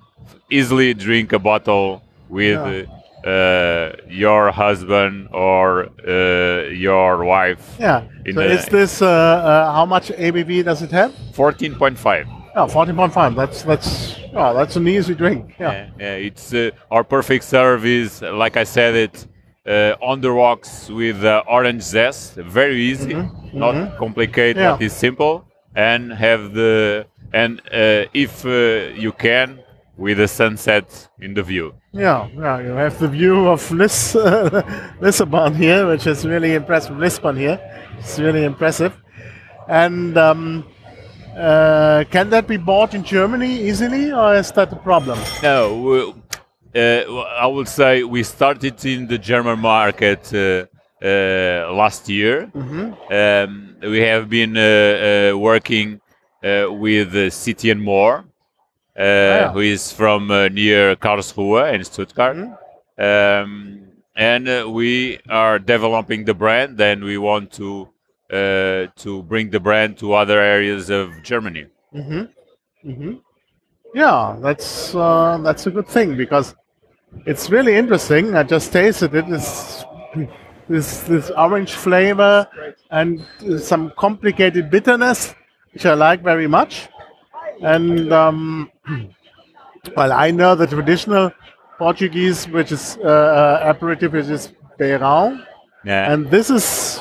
easily 0.50 0.92
drink 0.92 1.32
a 1.32 1.38
bottle 1.38 2.02
with 2.30 2.88
uh, 3.26 3.92
your 4.08 4.50
husband 4.50 5.28
or 5.32 5.88
uh, 6.08 6.68
your 6.70 7.24
wife. 7.24 7.76
Yeah. 7.78 8.04
In 8.24 8.34
so 8.34 8.40
is 8.40 8.66
this 8.66 9.02
uh, 9.02 9.72
how 9.74 9.84
much 9.86 10.08
ABV 10.08 10.64
does 10.64 10.82
it 10.82 10.90
have? 10.92 11.12
14.5. 11.34 12.26
Oh, 12.56 12.66
14.5. 12.66 13.36
That's 13.36 13.62
that's 13.62 14.16
oh, 14.34 14.54
that's 14.54 14.76
an 14.76 14.88
easy 14.88 15.14
drink. 15.14 15.54
Yeah. 15.58 15.72
Yeah, 15.72 15.88
yeah, 15.98 16.14
it's 16.28 16.54
uh, 16.54 16.70
our 16.90 17.04
perfect 17.04 17.44
serve 17.44 17.84
is, 17.84 18.22
like 18.22 18.56
I 18.56 18.64
said, 18.64 18.94
it 18.94 19.26
uh, 19.66 19.94
on 20.00 20.20
the 20.20 20.30
rocks 20.30 20.88
with 20.88 21.22
uh, 21.24 21.42
orange 21.46 21.82
zest. 21.82 22.34
Very 22.34 22.80
easy, 22.80 23.14
not 23.52 23.96
complicated, 23.98 24.56
Yeah. 24.56 24.78
it's 24.80 24.94
simple. 24.94 25.44
And 25.76 26.12
have 26.12 26.52
the 26.54 27.06
and 27.32 27.60
uh, 27.72 28.06
if 28.12 28.44
uh, 28.44 28.92
you 29.04 29.12
can, 29.12 29.60
with 30.00 30.16
the 30.18 30.26
sunset 30.28 31.08
in 31.20 31.34
the 31.34 31.42
view. 31.42 31.74
Yeah, 31.92 32.26
yeah, 32.34 32.58
you 32.60 32.70
have 32.84 32.98
the 32.98 33.08
view 33.08 33.48
of 33.48 33.70
Lis- 33.70 34.14
Lisbon 35.00 35.54
here, 35.54 35.86
which 35.86 36.06
is 36.06 36.24
really 36.24 36.54
impressive. 36.54 36.96
Lisbon 36.98 37.36
here, 37.36 37.58
it's 37.98 38.18
really 38.18 38.44
impressive. 38.44 38.92
And 39.68 40.16
um, 40.18 40.64
uh, 41.36 42.04
can 42.10 42.30
that 42.30 42.46
be 42.48 42.56
bought 42.56 42.94
in 42.94 43.04
Germany 43.04 43.52
easily, 43.68 44.10
or 44.12 44.34
is 44.36 44.50
that 44.52 44.72
a 44.72 44.76
problem? 44.76 45.18
No, 45.42 45.76
we- 45.82 46.14
uh, 46.72 47.02
I 47.44 47.46
would 47.46 47.66
say 47.66 48.04
we 48.04 48.22
started 48.22 48.84
in 48.84 49.08
the 49.08 49.18
German 49.18 49.58
market 49.58 50.32
uh, 50.32 50.66
uh, 51.04 51.72
last 51.74 52.08
year. 52.08 52.48
Um, 52.54 53.74
we 53.82 53.98
have 54.00 54.28
been 54.28 54.56
uh, 54.56 55.32
uh, 55.34 55.36
working 55.36 56.00
uh, 56.44 56.66
with 56.70 57.12
uh, 57.16 57.28
City 57.30 57.70
and 57.70 57.82
More, 57.82 58.24
uh, 59.00 59.52
who 59.52 59.60
is 59.60 59.92
from 59.92 60.30
uh, 60.30 60.48
near 60.48 60.94
Karlsruhe 60.96 61.72
in 61.74 61.84
Stuttgart. 61.84 62.36
Um, 62.98 63.80
and 64.14 64.48
uh, 64.48 64.66
we 64.68 65.18
are 65.30 65.58
developing 65.58 66.24
the 66.24 66.34
brand, 66.34 66.78
and 66.80 67.02
we 67.02 67.16
want 67.16 67.52
to 67.52 67.88
uh, 68.30 68.86
to 68.96 69.22
bring 69.26 69.50
the 69.50 69.60
brand 69.60 69.96
to 69.98 70.12
other 70.12 70.38
areas 70.40 70.90
of 70.90 71.22
Germany. 71.22 71.66
Yeah, 73.94 74.36
that's 74.40 74.94
uh, 74.94 75.38
that's 75.42 75.66
a 75.66 75.70
good 75.70 75.88
thing 75.88 76.16
because 76.16 76.54
it's 77.26 77.50
really 77.50 77.74
interesting. 77.76 78.36
I 78.36 78.42
just 78.42 78.72
tasted 78.72 79.14
it. 79.14 79.26
This 79.28 79.84
this 80.68 81.00
this 81.00 81.30
orange 81.30 81.72
flavor 81.72 82.46
and 82.90 83.24
some 83.58 83.92
complicated 83.96 84.70
bitterness, 84.70 85.34
which 85.72 85.86
I 85.86 85.94
like 85.94 86.22
very 86.22 86.46
much. 86.46 86.88
And 87.62 88.12
um, 88.12 88.70
well, 89.96 90.12
I 90.12 90.30
know 90.30 90.54
the 90.54 90.66
traditional 90.66 91.30
Portuguese, 91.78 92.48
which 92.48 92.72
is 92.72 92.98
uh, 93.02 93.08
uh, 93.08 93.62
aperitif, 93.74 94.12
which 94.12 94.26
is 94.26 94.52
beirão, 94.78 95.40
Yeah. 95.84 96.12
and 96.12 96.30
this 96.30 96.50
is 96.50 97.00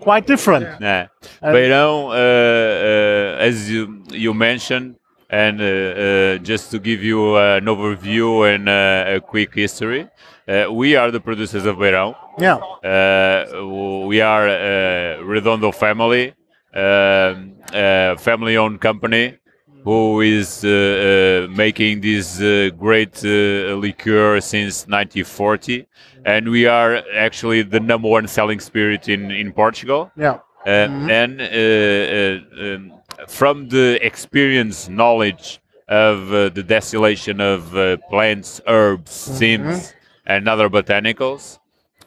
quite 0.00 0.26
different. 0.26 0.66
Yeah. 0.80 1.06
And- 1.42 1.54
Beirão, 1.56 2.08
uh, 2.08 2.12
uh, 2.12 3.46
as 3.48 3.70
you 3.70 4.02
you 4.10 4.34
mentioned, 4.34 4.96
and 5.30 5.60
uh, 5.60 5.64
uh, 5.64 6.38
just 6.38 6.70
to 6.72 6.78
give 6.78 7.02
you 7.02 7.36
an 7.36 7.64
overview 7.66 8.44
and 8.54 8.68
uh, 8.68 9.16
a 9.16 9.20
quick 9.20 9.54
history, 9.54 10.08
uh, 10.48 10.66
we 10.72 10.96
are 10.96 11.10
the 11.10 11.20
producers 11.20 11.66
of 11.66 11.76
Beirão. 11.76 12.14
Yeah, 12.38 12.56
Uh, 12.84 14.06
we 14.06 14.20
are 14.22 14.48
a 14.48 15.22
Redondo 15.24 15.72
family, 15.72 16.34
um, 16.74 17.54
a 17.74 18.16
family-owned 18.18 18.80
company 18.80 19.36
who 19.84 20.20
is 20.20 20.64
uh, 20.64 20.68
uh, 20.68 21.56
making 21.56 22.00
this 22.00 22.40
uh, 22.40 22.70
great 22.78 23.16
uh, 23.24 23.74
liqueur 23.76 24.40
since 24.40 24.86
1940, 24.86 25.86
and 26.24 26.48
we 26.50 26.66
are 26.66 27.02
actually 27.14 27.62
the 27.62 27.80
number 27.80 28.08
one 28.08 28.26
selling 28.28 28.60
spirit 28.60 29.08
in 29.08 29.30
in 29.30 29.52
Portugal. 29.52 30.10
yeah, 30.16 30.38
Uh, 30.66 30.88
and 31.20 31.40
uh, 31.40 31.44
uh, 31.44 32.74
um, 32.74 32.92
from 33.26 33.68
the 33.68 33.98
experience, 34.04 34.88
knowledge 34.88 35.60
of 35.88 36.32
uh, 36.32 36.48
the 36.50 36.62
distillation 36.62 37.40
of 37.40 37.74
uh, 37.74 37.96
plants, 38.10 38.60
herbs, 38.66 39.10
synths, 39.40 39.94
and 40.26 40.48
other 40.48 40.68
botanicals, 40.68 41.58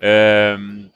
um, 0.04 0.92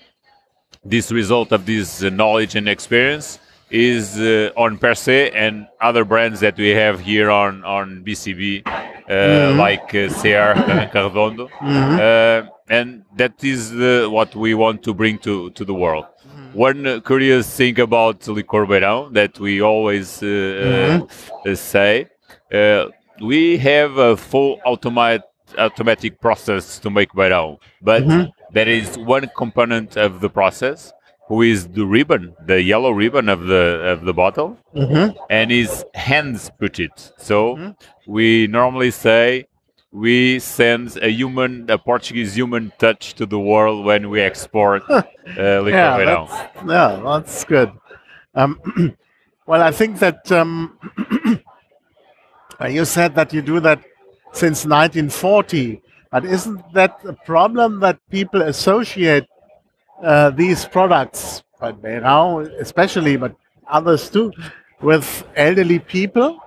this 0.84 1.12
result 1.12 1.52
of 1.52 1.66
this 1.66 2.04
uh, 2.04 2.10
knowledge 2.10 2.56
and 2.56 2.68
experience 2.70 3.40
is 3.76 4.18
uh, 4.18 4.52
on 4.56 4.78
Per 4.78 4.96
Se 4.96 5.30
and 5.32 5.68
other 5.82 6.06
brands 6.06 6.40
that 6.40 6.58
we 6.58 6.70
have 6.70 7.00
here 7.00 7.30
on 7.30 7.64
on 7.66 8.04
BCB 8.06 8.66
uh, 8.66 9.54
like 9.58 9.94
uh, 9.94 10.08
and 10.72 10.92
Cardondo, 10.92 11.50
uh, 11.62 12.48
and 12.70 13.04
that 13.18 13.44
is 13.44 13.74
uh, 13.74 14.08
what 14.10 14.34
we 14.36 14.54
want 14.54 14.82
to 14.84 14.94
bring 14.94 15.18
to, 15.20 15.50
to 15.52 15.66
the 15.66 15.74
world. 15.74 16.06
One 16.54 16.88
uh, 16.88 17.00
curious 17.02 17.54
thing 17.56 17.80
about 17.80 18.22
Licor 18.22 18.66
Beirão 18.66 19.14
that 19.14 19.38
we 19.40 19.62
always 19.62 20.24
uh, 20.24 21.06
uh, 21.46 21.56
say, 21.56 22.08
uh, 22.54 22.86
we 23.22 23.58
have 23.58 23.98
a 23.98 24.16
full 24.16 24.60
automat 24.66 25.24
automatic 25.58 26.20
process 26.20 26.80
to 26.80 26.90
make 26.90 27.12
Beirão, 27.12 27.60
but 27.82 28.04
there 28.52 28.70
is 28.70 28.98
one 28.98 29.30
component 29.38 29.98
of 29.98 30.22
the 30.22 30.30
process 30.30 30.94
who 31.28 31.42
is 31.42 31.68
the 31.70 31.86
ribbon, 31.86 32.36
the 32.46 32.62
yellow 32.62 32.92
ribbon 32.92 33.30
of 33.30 33.42
the 33.48 33.82
of 33.94 34.06
the 34.06 34.14
bottle, 34.14 34.58
and 35.30 35.52
his 35.52 35.84
hands 35.94 36.52
put 36.60 36.80
it. 36.80 37.14
So 37.18 37.76
we 38.06 38.48
normally 38.48 38.92
say 38.92 39.48
we 39.96 40.40
send 40.40 40.98
a 40.98 41.10
human, 41.10 41.70
a 41.70 41.78
Portuguese 41.78 42.36
human 42.36 42.72
touch 42.78 43.14
to 43.16 43.26
the 43.26 43.40
world 43.40 43.86
when 43.86 44.10
we 44.10 44.20
export 44.20 44.84
uh, 44.90 45.04
Licor 45.26 45.72
yeah, 45.72 46.06
that's, 46.06 46.68
yeah, 46.68 47.02
that's 47.04 47.44
good. 47.46 47.72
Um, 48.36 48.60
well, 49.48 49.62
I 49.62 49.72
think 49.72 50.00
that 50.00 50.30
um, 50.34 50.78
you 52.70 52.84
said 52.84 53.16
that 53.16 53.32
you 53.32 53.42
do 53.42 53.62
that 53.62 53.80
since 54.34 54.66
1940, 54.66 55.82
but 56.12 56.26
isn't 56.26 56.74
that 56.74 57.00
a 57.06 57.14
problem 57.14 57.80
that 57.80 57.98
people 58.10 58.42
associate 58.42 59.26
uh, 60.02 60.30
these 60.32 60.66
products, 60.66 61.44
but 61.60 61.82
now, 61.84 62.40
especially, 62.40 63.18
but 63.18 63.36
others 63.68 64.10
too, 64.10 64.32
with 64.82 65.24
elderly 65.36 65.80
people? 65.80 66.40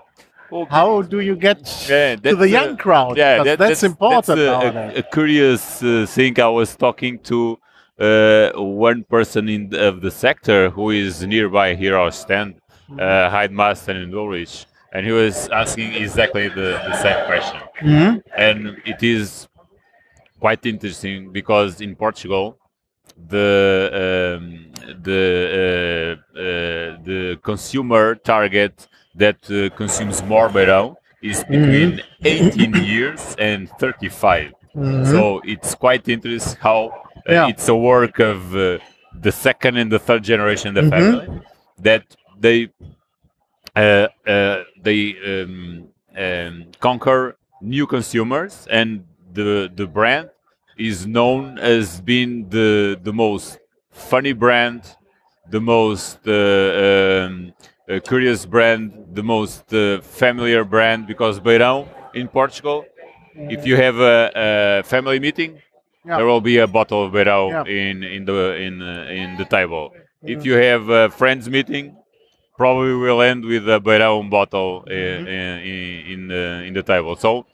How 0.71 1.03
do 1.03 1.21
you 1.21 1.37
get 1.37 1.59
Yeah, 1.89 2.17
to 2.17 2.23
that's 2.23 2.37
the 2.39 2.45
a- 2.45 2.47
young 2.47 2.77
crowd? 2.79 3.17
Yeah, 3.19 3.43
that- 3.43 3.59
that's, 3.59 3.83
important 3.83 4.27
That's 4.27 4.41
a, 4.41 4.97
a, 4.97 4.99
a 5.01 5.03
curious 5.03 5.83
uh, 5.83 6.07
thing. 6.09 6.41
I 6.41 6.49
was 6.49 6.75
talking 6.75 7.19
to 7.31 7.59
uh, 7.99 8.53
one 8.55 9.05
person 9.05 9.49
in 9.49 9.69
the, 9.69 9.89
of 9.89 10.01
the 10.01 10.11
sector 10.11 10.71
who 10.71 10.91
is 10.91 11.23
nearby 11.27 11.75
here 11.75 11.97
our 11.97 12.11
stand, 12.13 12.55
Mm-hmm. 12.91 13.01
uh, 13.01 13.29
Heidmaster 13.37 14.03
in 14.03 14.15
Ulrich, 14.15 14.65
and 14.95 15.05
he 15.05 15.13
was 15.13 15.47
asking 15.51 15.93
exactly 15.93 16.49
the, 16.49 16.81
the 16.89 16.97
same 17.03 17.27
question. 17.27 17.61
Mm-hmm. 17.83 18.19
And 18.35 18.79
it 18.87 19.03
is 19.03 19.47
quite 20.41 20.65
interesting 20.65 21.31
because 21.31 21.83
in 21.83 21.95
Portugal, 21.95 22.57
the 23.29 24.37
um, 24.39 24.73
the 25.03 25.25
uh, 25.61 26.39
uh, 26.39 26.43
the 27.05 27.39
consumer 27.43 28.15
target 28.15 28.87
that 29.15 29.39
uh, 29.51 29.69
consumes 29.77 30.23
more 30.25 30.49
beirão 30.49 30.97
is 31.23 31.43
between 31.45 32.01
18 32.25 32.75
years 32.85 33.35
and 33.39 33.69
35. 33.79 34.53
So 35.05 35.41
it's 35.45 35.75
quite 35.75 36.09
interesting 36.09 36.57
how 36.61 36.93
Yeah. 37.29 37.49
it's 37.49 37.69
a 37.69 37.75
work 37.75 38.21
of 38.21 38.55
uh, 38.55 38.79
the 39.13 39.33
second 39.33 39.77
and 39.77 39.91
the 39.91 39.99
third 39.99 40.23
generation 40.23 40.77
of 40.79 40.85
the 40.85 40.91
family 40.91 41.27
that 41.83 42.05
they 42.41 42.69
uh, 43.77 44.09
uh, 44.27 44.63
they 44.83 45.17
um, 45.27 45.89
um, 46.17 46.67
conquer 46.81 47.37
new 47.61 47.87
consumers, 47.87 48.67
and 48.71 49.05
the 49.33 49.71
the 49.75 49.87
brand 49.87 50.31
is 50.79 51.07
known 51.07 51.59
as 51.59 52.01
being 52.01 52.49
the 52.49 52.99
the 53.03 53.13
most 53.13 53.59
funny 53.91 54.33
brand, 54.33 54.83
the 55.51 55.61
most 55.61 56.19
uh, 56.27 56.33
um, 56.33 57.53
uh, 57.89 58.01
curious 58.01 58.47
brand, 58.47 58.93
the 59.13 59.23
most 59.23 59.73
uh, 59.75 60.01
familiar 60.01 60.65
brand. 60.65 61.07
Because 61.07 61.41
Beirão 61.41 61.87
in 62.15 62.29
Portugal, 62.29 62.85
if 63.35 63.67
you 63.67 63.77
have 63.77 63.97
a, 63.99 64.31
a 64.35 64.83
family 64.85 65.19
meeting, 65.21 65.53
Yeah. 66.07 66.17
there 66.17 66.27
will 66.27 66.41
be 66.41 66.57
a 66.59 66.67
bottle 66.67 67.05
of 67.05 67.13
Beirão 67.13 67.51
Yeah. 67.51 67.65
in 67.91 68.03
in 68.03 68.25
the 68.25 68.39
in 68.67 68.75
uh, 68.83 69.21
in 69.23 69.37
the 69.37 69.45
table. 69.45 69.93
If 70.23 70.45
you 70.47 70.55
have 70.55 70.89
a 70.89 71.11
friends 71.11 71.49
meeting, 71.49 71.85
probably 72.57 72.95
will 72.95 73.21
end 73.23 73.45
with 73.45 73.69
a 73.69 73.79
Beirão 73.81 74.29
bottle 74.31 74.85
uh, 74.87 74.93
in 74.93 75.63
in 76.13 76.21
the 76.29 76.45
in 76.69 76.73
the 76.75 76.83
table. 76.83 77.15
So 77.17 77.47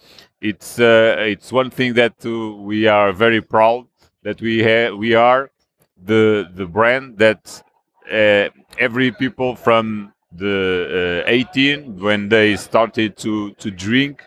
it's 0.44 0.78
uh, 0.78 1.16
it's 1.18 1.50
one 1.50 1.70
thing 1.70 1.94
that 1.94 2.14
uh, 2.26 2.52
we 2.62 2.86
are 2.86 3.12
very 3.12 3.40
proud 3.40 3.86
that 4.22 4.40
we 4.42 4.58
have 4.58 4.94
we 4.94 5.14
are 5.14 5.50
the 6.04 6.46
the 6.54 6.66
brand 6.66 7.16
that 7.16 7.62
uh, 8.12 8.48
every 8.78 9.10
people 9.10 9.56
from 9.56 10.12
the 10.32 11.24
uh, 11.26 11.30
18 11.30 11.98
when 11.98 12.28
they 12.28 12.56
started 12.56 13.16
to 13.16 13.52
to 13.52 13.70
drink 13.70 14.22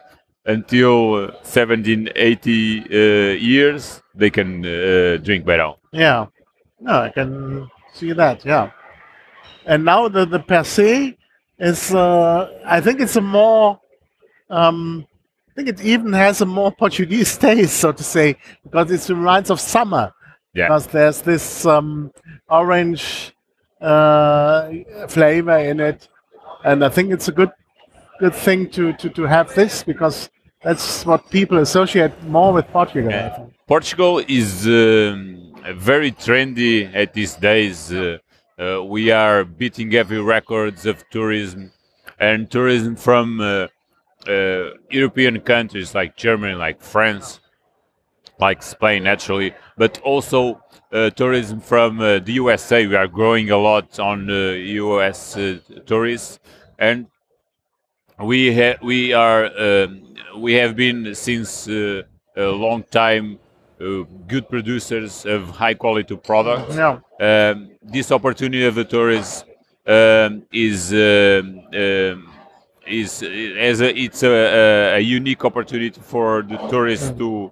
until 0.45 1.13
uh, 1.13 1.32
17 1.43 2.09
80 2.15 2.80
uh, 2.80 3.34
years 3.36 4.01
they 4.15 4.32
can 4.32 4.61
drink 5.22 5.45
Beirão. 5.45 5.78
Yeah, 5.91 6.26
no, 6.80 6.93
I 6.93 7.09
can 7.09 7.70
see 7.93 8.13
that. 8.13 8.43
Yeah, 8.43 8.72
and 9.68 9.86
now 9.86 10.07
the 10.07 10.26
the 10.26 10.39
per 10.39 10.63
se 10.63 11.15
is, 11.59 11.93
I 11.93 12.82
think 12.82 13.01
it's 13.01 13.15
a 13.15 13.22
more, 13.22 13.80
um, 14.49 15.06
think 15.57 15.69
it 15.69 15.83
even 15.83 16.13
has 16.13 16.41
a 16.41 16.45
more 16.45 16.71
Portuguese 16.71 17.35
taste, 17.45 17.77
so 17.77 17.91
to 17.91 18.03
say, 18.03 18.37
because 18.63 18.91
it 18.91 19.13
reminds 19.13 19.49
of 19.49 19.59
summer. 19.59 20.13
Yeah. 20.53 20.67
Because 20.67 20.87
there's 20.87 21.21
this 21.21 21.65
um, 21.65 22.11
orange 22.49 23.33
uh, 23.81 24.71
flavor 25.07 25.57
in 25.57 25.79
it, 25.79 26.07
and 26.63 26.83
I 26.83 26.89
think 26.89 27.11
it's 27.11 27.27
a 27.27 27.31
good 27.31 27.51
good 28.19 28.33
thing 28.33 28.69
to 28.71 28.93
to 28.93 29.09
to 29.09 29.23
have 29.23 29.53
this 29.53 29.83
because 29.83 30.29
that's 30.63 31.05
what 31.05 31.29
people 31.29 31.59
associate 31.59 32.13
more 32.23 32.53
with 32.53 32.67
Portugal. 32.69 33.13
I 33.13 33.29
think. 33.29 33.53
Portugal 33.67 34.23
is 34.27 34.65
um, 34.65 35.53
very 35.75 36.11
trendy 36.11 36.89
at 36.95 37.13
these 37.13 37.35
days. 37.35 37.91
Uh, 37.91 38.17
uh, 38.57 38.83
we 38.83 39.11
are 39.11 39.43
beating 39.43 39.93
every 39.93 40.21
records 40.21 40.87
of 40.87 41.03
tourism, 41.11 41.71
and 42.19 42.49
tourism 42.49 42.95
from 42.95 43.69
uh, 44.28 44.32
uh, 44.32 44.73
European 44.89 45.39
countries 45.41 45.95
like 45.95 46.15
Germany, 46.15 46.55
like 46.55 46.82
France, 46.82 47.39
like 48.39 48.61
Spain, 48.63 49.03
naturally, 49.03 49.53
but 49.78 49.99
also 50.01 50.61
uh, 50.91 51.09
tourism 51.11 51.59
from 51.59 51.99
uh, 51.99 52.19
the 52.19 52.34
USA. 52.34 52.86
We 52.88 52.95
are 52.95 53.07
growing 53.07 53.51
a 53.51 53.57
lot 53.57 53.99
on 53.99 54.30
uh, 54.30 54.34
US 54.34 55.38
uh, 55.38 55.59
tourists, 55.86 56.39
and 56.80 57.07
we 58.19 58.53
ha- 58.53 58.78
we 58.82 59.13
are 59.13 59.45
um, 59.57 60.15
we 60.38 60.53
have 60.53 60.75
been 60.75 61.13
since 61.15 61.67
uh, 61.67 62.03
a 62.36 62.45
long 62.45 62.84
time 62.84 63.39
uh, 63.82 64.03
good 64.28 64.49
producers 64.49 65.25
of 65.25 65.49
high 65.49 65.73
quality 65.73 66.15
products. 66.15 66.75
Yeah. 66.75 66.99
Um, 67.19 67.71
this 67.82 68.11
opportunity 68.11 68.65
of 68.65 68.75
the 68.75 68.86
tourists 68.86 69.43
um, 69.86 70.43
is 70.51 70.93
um, 70.93 71.61
um, 71.73 72.36
is 72.88 73.23
as 73.23 73.81
a, 73.81 73.95
it's 73.97 74.23
a, 74.23 74.29
a, 74.29 74.95
a 74.95 74.99
unique 74.99 75.43
opportunity 75.45 75.99
for 76.01 76.41
the 76.43 76.57
tourists 76.69 77.11
to 77.17 77.51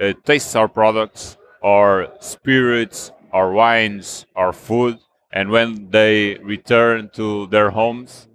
uh, 0.00 0.12
taste 0.24 0.56
our 0.56 0.68
products, 0.68 1.36
our 1.62 2.08
spirits, 2.20 3.12
our 3.32 3.52
wines, 3.52 4.26
our 4.34 4.52
food, 4.52 4.98
and 5.32 5.50
when 5.50 5.90
they 5.90 6.36
return 6.42 7.10
to 7.14 7.46
their 7.48 7.70
homes, 7.70 8.26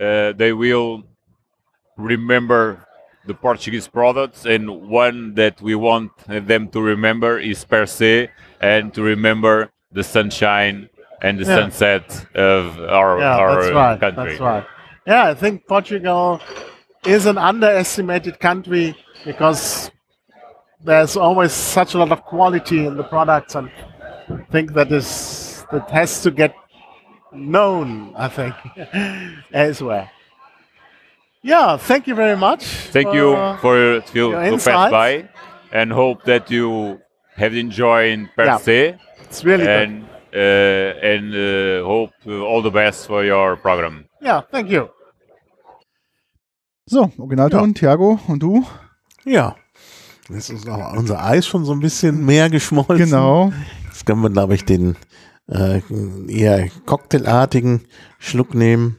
uh, 0.00 0.32
they 0.32 0.52
will 0.52 1.02
remember 1.96 2.86
the 3.26 3.34
Portuguese 3.34 3.88
products, 3.88 4.46
and 4.46 4.88
one 4.88 5.34
that 5.34 5.60
we 5.60 5.74
want 5.74 6.12
them 6.26 6.68
to 6.68 6.80
remember 6.80 7.38
is 7.38 7.64
per 7.64 7.84
se, 7.84 8.30
and 8.60 8.94
to 8.94 9.02
remember 9.02 9.70
the 9.92 10.02
sunshine 10.02 10.88
and 11.20 11.38
the 11.38 11.44
Yeah. 11.44 11.56
sunset 11.56 12.26
of 12.34 12.78
our 12.80 13.18
Yeah, 13.18 13.36
our 13.36 13.54
that's 13.62 13.74
right. 13.74 14.00
country. 14.00 14.24
That's 14.24 14.40
right. 14.40 14.64
Yeah, 15.08 15.24
I 15.28 15.34
think 15.34 15.66
Portugal 15.66 16.38
is 17.06 17.24
an 17.24 17.38
underestimated 17.38 18.38
country 18.40 18.94
because 19.24 19.90
there's 20.84 21.16
always 21.16 21.52
such 21.52 21.94
a 21.94 21.98
lot 21.98 22.12
of 22.12 22.22
quality 22.24 22.84
in 22.84 22.96
the 22.98 23.04
products, 23.04 23.54
and 23.54 23.70
I 24.28 24.42
think 24.52 24.74
that 24.74 24.92
is 24.92 25.64
that 25.72 25.88
has 25.90 26.20
to 26.24 26.30
get 26.30 26.54
known. 27.32 28.12
I 28.16 28.28
think 28.28 28.54
well. 29.80 30.10
Yeah, 31.42 31.78
thank 31.78 32.06
you 32.06 32.14
very 32.14 32.36
much. 32.36 32.64
Thank 32.92 33.14
you 33.14 33.32
for 33.62 34.00
to, 34.00 34.12
your 34.14 34.30
to 34.32 34.36
pass 34.36 34.52
insights. 34.52 34.90
by, 34.90 35.28
and 35.72 35.90
hope 35.90 36.24
that 36.24 36.50
you 36.50 37.00
have 37.36 37.54
enjoyed 37.54 38.28
per 38.36 38.44
Yeah. 38.44 38.58
se, 38.58 38.98
It's 39.24 39.42
really 39.44 39.64
good. 39.64 39.88
and 39.88 40.04
uh, 40.34 41.10
and 41.12 41.26
uh, 41.34 41.86
hope 41.86 42.12
all 42.26 42.60
the 42.60 42.70
best 42.70 43.06
for 43.06 43.24
your 43.24 43.56
program. 43.56 44.04
Yeah, 44.20 44.42
thank 44.52 44.68
you. 44.68 44.90
So, 46.90 47.12
Originalton, 47.18 47.74
Thiago 47.74 48.18
und 48.28 48.42
du? 48.42 48.64
Ja. 49.26 49.56
Jetzt 50.30 50.48
ist 50.48 50.66
auch 50.66 50.94
unser 50.94 51.22
Eis 51.22 51.46
schon 51.46 51.66
so 51.66 51.72
ein 51.72 51.80
bisschen 51.80 52.24
mehr 52.24 52.48
geschmolzen. 52.48 52.96
Genau. 52.96 53.52
Jetzt 53.84 54.06
können 54.06 54.22
wir, 54.22 54.30
glaube 54.30 54.54
ich, 54.54 54.64
den 54.64 54.96
äh, 55.48 55.82
eher 56.28 56.68
cocktailartigen 56.86 57.82
Schluck 58.18 58.54
nehmen. 58.54 58.96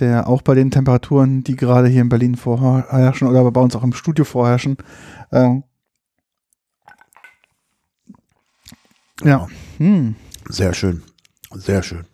der 0.00 0.28
auch 0.28 0.42
bei 0.42 0.56
den 0.56 0.72
Temperaturen, 0.72 1.44
die 1.44 1.54
gerade 1.54 1.86
hier 1.86 2.02
in 2.02 2.08
Berlin 2.08 2.34
vorherrschen 2.34 3.28
oder 3.28 3.48
bei 3.52 3.60
uns 3.60 3.76
auch 3.76 3.84
im 3.84 3.92
Studio 3.92 4.24
vorherrschen, 4.24 4.76
äh, 5.30 5.60
ja, 9.22 9.46
hm. 9.78 10.16
Sehr 10.48 10.74
schön. 10.74 11.02
Sehr 11.52 11.84
schön. 11.84 12.04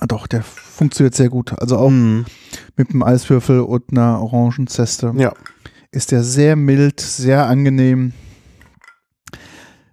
Ah, 0.00 0.06
Doch, 0.06 0.26
der 0.26 0.42
funktioniert 0.42 1.14
sehr 1.14 1.28
gut. 1.28 1.52
Also 1.60 1.76
auch 1.76 1.90
Mhm. 1.90 2.24
mit 2.76 2.90
einem 2.90 3.02
Eiswürfel 3.02 3.60
und 3.60 3.84
einer 3.92 4.20
Orangenzeste 4.20 5.12
Ja. 5.16 5.32
ist 5.92 6.10
der 6.10 6.22
sehr 6.24 6.56
mild, 6.56 7.00
sehr 7.00 7.46
angenehm. 7.46 8.12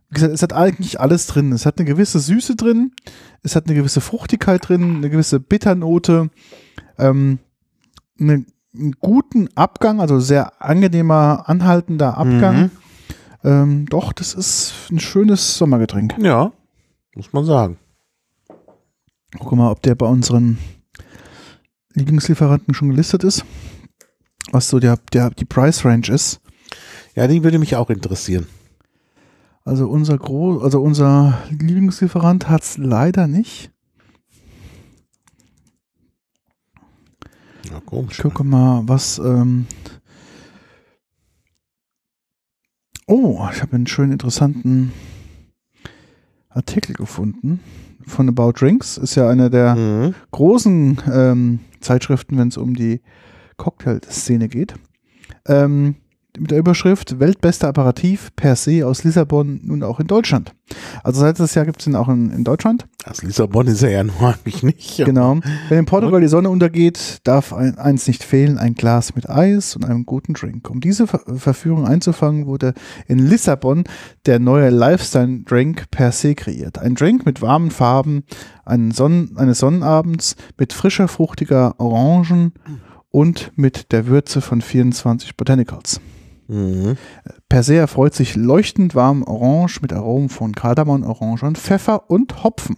Wie 0.09 0.13
gesagt, 0.13 0.33
es 0.33 0.41
hat 0.41 0.53
eigentlich 0.53 0.99
alles 1.01 1.27
drin. 1.27 1.51
Es 1.51 1.65
hat 1.65 1.77
eine 1.77 1.85
gewisse 1.87 2.19
Süße 2.19 2.55
drin, 2.55 2.93
es 3.43 3.55
hat 3.57 3.65
eine 3.67 3.75
gewisse 3.75 3.99
Fruchtigkeit 3.99 4.67
drin, 4.69 4.95
eine 4.97 5.09
gewisse 5.09 5.39
Bitternote, 5.41 6.29
ähm, 6.97 7.39
eine, 8.19 8.45
einen 8.73 8.91
guten 8.99 9.49
Abgang, 9.55 9.99
also 9.99 10.19
sehr 10.21 10.61
angenehmer, 10.61 11.43
anhaltender 11.49 12.17
Abgang. 12.17 12.57
Mhm. 12.61 12.71
Ähm, 13.43 13.85
doch, 13.89 14.13
das 14.13 14.33
ist 14.33 14.73
ein 14.91 14.99
schönes 14.99 15.57
Sommergetränk. 15.57 16.15
Ja, 16.19 16.53
muss 17.13 17.33
man 17.33 17.43
sagen. 17.45 17.77
Guck 19.35 19.51
mal, 19.53 19.71
ob 19.71 19.81
der 19.81 19.95
bei 19.95 20.05
unseren 20.05 20.57
Lieblingslieferanten 21.93 22.73
schon 22.73 22.89
gelistet 22.89 23.23
ist. 23.23 23.43
Was 24.51 24.69
so 24.69 24.79
der, 24.79 24.97
der, 25.11 25.31
die 25.31 25.45
Price 25.45 25.83
Range 25.83 26.07
ist. 26.07 26.39
Ja, 27.15 27.27
die 27.27 27.43
würde 27.43 27.59
mich 27.59 27.75
auch 27.75 27.89
interessieren. 27.89 28.47
Also 29.65 29.89
unser 29.89 30.17
Gro 30.17 30.59
also 30.59 30.81
unser 30.81 31.43
Lieblingslieferant 31.49 32.47
hat 32.47 32.63
es 32.63 32.77
leider 32.77 33.27
nicht. 33.27 33.71
Ja, 37.69 37.81
komisch. 37.81 38.19
Ich 38.19 38.23
gucke 38.23 38.45
mal, 38.45 38.83
was. 38.87 39.17
Ähm 39.19 39.67
oh, 43.07 43.45
ich 43.51 43.61
habe 43.61 43.75
einen 43.75 43.87
schönen 43.87 44.13
interessanten 44.13 44.93
Artikel 46.47 46.93
gefunden 46.93 47.59
von 48.07 48.29
About 48.29 48.53
Drinks. 48.53 48.97
Ist 48.97 49.15
ja 49.15 49.29
eine 49.29 49.49
der 49.49 49.75
Mhm. 49.75 50.15
großen 50.31 50.97
ähm, 51.13 51.59
Zeitschriften, 51.81 52.37
wenn 52.37 52.47
es 52.47 52.57
um 52.57 52.73
die 52.75 53.01
Cocktail-Szene 53.57 54.47
geht. 54.49 54.73
Ähm, 55.47 55.95
mit 56.39 56.51
der 56.51 56.59
Überschrift 56.59 57.19
Weltbeste 57.19 57.67
Apparativ 57.67 58.29
per 58.35 58.55
se 58.55 58.85
aus 58.85 59.03
Lissabon 59.03 59.59
nun 59.63 59.83
auch 59.83 59.99
in 59.99 60.07
Deutschland. 60.07 60.53
Also 61.03 61.21
seit 61.21 61.39
das 61.39 61.55
Jahr 61.55 61.65
gibt 61.65 61.79
es 61.79 61.85
den 61.85 61.95
auch 61.95 62.09
in, 62.09 62.31
in 62.31 62.43
Deutschland. 62.43 62.87
Das 63.05 63.23
Lissabon 63.23 63.67
ist 63.67 63.83
er 63.83 63.91
ja 63.91 64.03
nur 64.03 64.21
eigentlich 64.21 64.63
nicht. 64.63 64.97
Genau. 65.05 65.39
Wenn 65.69 65.79
in 65.79 65.85
Portugal 65.85 66.19
die 66.21 66.27
Sonne 66.27 66.49
untergeht, 66.49 67.19
darf 67.23 67.53
ein, 67.53 67.77
eins 67.77 68.07
nicht 68.07 68.23
fehlen, 68.23 68.57
ein 68.57 68.75
Glas 68.75 69.15
mit 69.15 69.29
Eis 69.29 69.75
und 69.75 69.85
einem 69.85 70.05
guten 70.05 70.33
Drink. 70.33 70.69
Um 70.69 70.81
diese 70.81 71.07
Ver 71.07 71.21
Verführung 71.37 71.85
einzufangen, 71.85 72.45
wurde 72.45 72.73
in 73.07 73.19
Lissabon 73.19 73.83
der 74.25 74.39
neue 74.39 74.69
Lifestyle-Drink 74.69 75.89
per 75.91 76.11
se 76.11 76.35
kreiert. 76.35 76.79
Ein 76.79 76.95
Drink 76.95 77.25
mit 77.25 77.41
warmen 77.41 77.71
Farben, 77.71 78.23
Sonnen 78.91 79.37
eines 79.37 79.59
Sonnenabends, 79.59 80.35
mit 80.57 80.73
frischer, 80.73 81.07
fruchtiger 81.07 81.79
Orangen 81.79 82.53
und 83.09 83.51
mit 83.55 83.91
der 83.91 84.07
Würze 84.07 84.41
von 84.41 84.61
24 84.61 85.37
Botanicals. 85.37 86.01
Mhm. 86.47 86.97
Per 87.49 87.63
se 87.63 87.75
erfreut 87.75 88.13
sich 88.13 88.35
leuchtend 88.35 88.95
warm 88.95 89.23
Orange 89.23 89.79
mit 89.81 89.93
Aromen 89.93 90.29
von 90.29 90.53
Kardamom, 90.53 91.03
Orange 91.03 91.43
und 91.43 91.57
Pfeffer 91.57 92.09
und 92.09 92.43
Hopfen. 92.43 92.77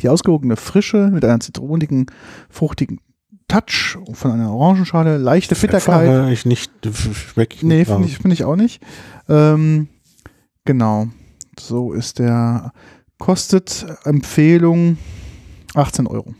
Die 0.00 0.08
ausgewogene 0.08 0.56
Frische 0.56 1.08
mit 1.08 1.24
einer 1.24 1.40
zitronigen, 1.40 2.06
fruchtigen 2.48 3.00
Touch 3.48 3.98
von 4.12 4.30
einer 4.32 4.52
Orangenschale, 4.52 5.18
leichte 5.18 5.54
Bitterkeit. 5.54 5.82
Pfeffer, 5.82 6.28
ich 6.30 6.46
nicht, 6.46 6.72
schmeck 7.12 7.54
ich 7.54 7.62
Nee, 7.62 7.84
finde 7.84 8.06
ich, 8.06 8.18
find 8.18 8.32
ich 8.34 8.44
auch 8.44 8.56
nicht. 8.56 8.82
Ähm, 9.28 9.88
genau. 10.64 11.08
So 11.58 11.92
ist 11.92 12.18
der. 12.18 12.72
Kostet 13.18 13.86
Empfehlung 14.04 14.98
18 15.74 16.06
Euro. 16.06 16.34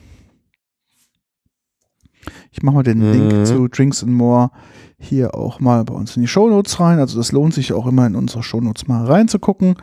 Ich 2.51 2.63
mache 2.63 2.75
mal 2.77 2.83
den 2.83 2.99
Mhm. 2.99 3.13
Link 3.13 3.47
zu 3.47 3.69
Drinks 3.69 4.03
and 4.03 4.13
More 4.13 4.51
hier 4.99 5.35
auch 5.35 5.61
mal 5.61 5.85
bei 5.85 5.95
uns 5.95 6.17
in 6.17 6.23
die 6.23 6.29
Shownotes 6.29 6.81
rein. 6.81 6.99
Also 6.99 7.19
das 7.19 7.33
lohnt 7.33 7.55
sich 7.55 7.73
auch 7.73 7.87
immer 7.87 8.07
in 8.07 8.17
unsere 8.17 8.43
Shownotes 8.43 8.89
mal 8.89 9.05
reinzugucken. 9.05 9.77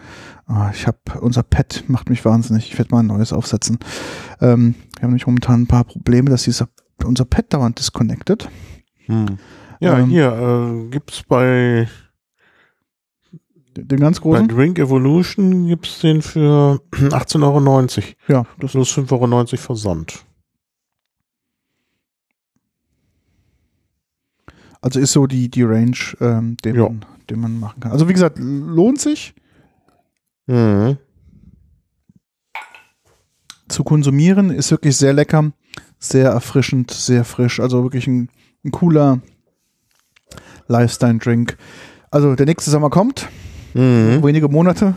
Ah, 0.45 0.71
ich 0.73 0.87
habe 0.87 0.97
unser 1.21 1.43
Pad 1.43 1.83
macht 1.87 2.09
mich 2.09 2.25
wahnsinnig. 2.25 2.71
Ich 2.71 2.77
werde 2.77 2.91
mal 2.91 3.01
ein 3.01 3.07
neues 3.07 3.31
aufsetzen. 3.31 3.79
Ähm, 4.41 4.75
wir 4.95 5.03
haben 5.03 5.09
nämlich 5.11 5.27
momentan 5.27 5.61
ein 5.61 5.67
paar 5.67 5.83
Probleme, 5.83 6.29
dass 6.29 6.43
dieser, 6.43 6.67
unser 7.03 7.25
Pad 7.25 7.53
dauernd 7.53 7.77
disconnected. 7.79 8.49
Hm. 9.05 9.37
Ja, 9.79 9.99
Ähm, 9.99 10.09
hier 10.09 10.31
äh, 10.31 10.89
gibt's 10.89 11.23
bei, 11.23 11.87
Den 13.75 13.99
ganz 13.99 14.19
bei 14.19 14.29
großen. 14.29 14.47
Drink 14.47 14.79
Evolution 14.79 15.67
gibt's 15.67 15.99
den 15.99 16.21
für 16.21 16.81
18,90 16.91 17.41
Euro. 17.43 18.05
Ja, 18.27 18.45
das 18.59 18.71
Plus 18.71 18.97
5,90 18.97 19.31
Euro 19.31 19.45
Versand. 19.57 20.25
Also 24.83 24.99
ist 24.99 25.13
so 25.13 25.27
die, 25.27 25.49
die 25.49 25.63
Range, 25.63 25.95
ähm, 26.19 26.57
den, 26.65 26.75
Ja. 26.75 26.83
man, 26.83 27.05
den 27.29 27.39
man 27.39 27.57
machen 27.57 27.79
kann. 27.79 27.93
Also 27.93 28.09
wie 28.09 28.13
gesagt, 28.13 28.37
lohnt 28.37 28.99
sich 28.99 29.33
Mhm. 30.45 30.97
zu 33.69 33.85
konsumieren, 33.85 34.49
ist 34.49 34.71
wirklich 34.71 34.97
sehr 34.97 35.13
lecker, 35.13 35.51
sehr 35.99 36.29
erfrischend, 36.31 36.91
sehr 36.91 37.23
frisch. 37.23 37.61
Also 37.61 37.83
wirklich 37.83 38.07
ein, 38.07 38.29
ein 38.65 38.71
cooler 38.71 39.21
Lifestyle-Drink. 40.67 41.57
Also 42.11 42.35
der 42.35 42.45
nächste 42.45 42.69
Sommer 42.69 42.89
kommt, 42.89 43.29
Mhm. 43.73 44.21
wenige 44.21 44.49
Monate 44.49 44.95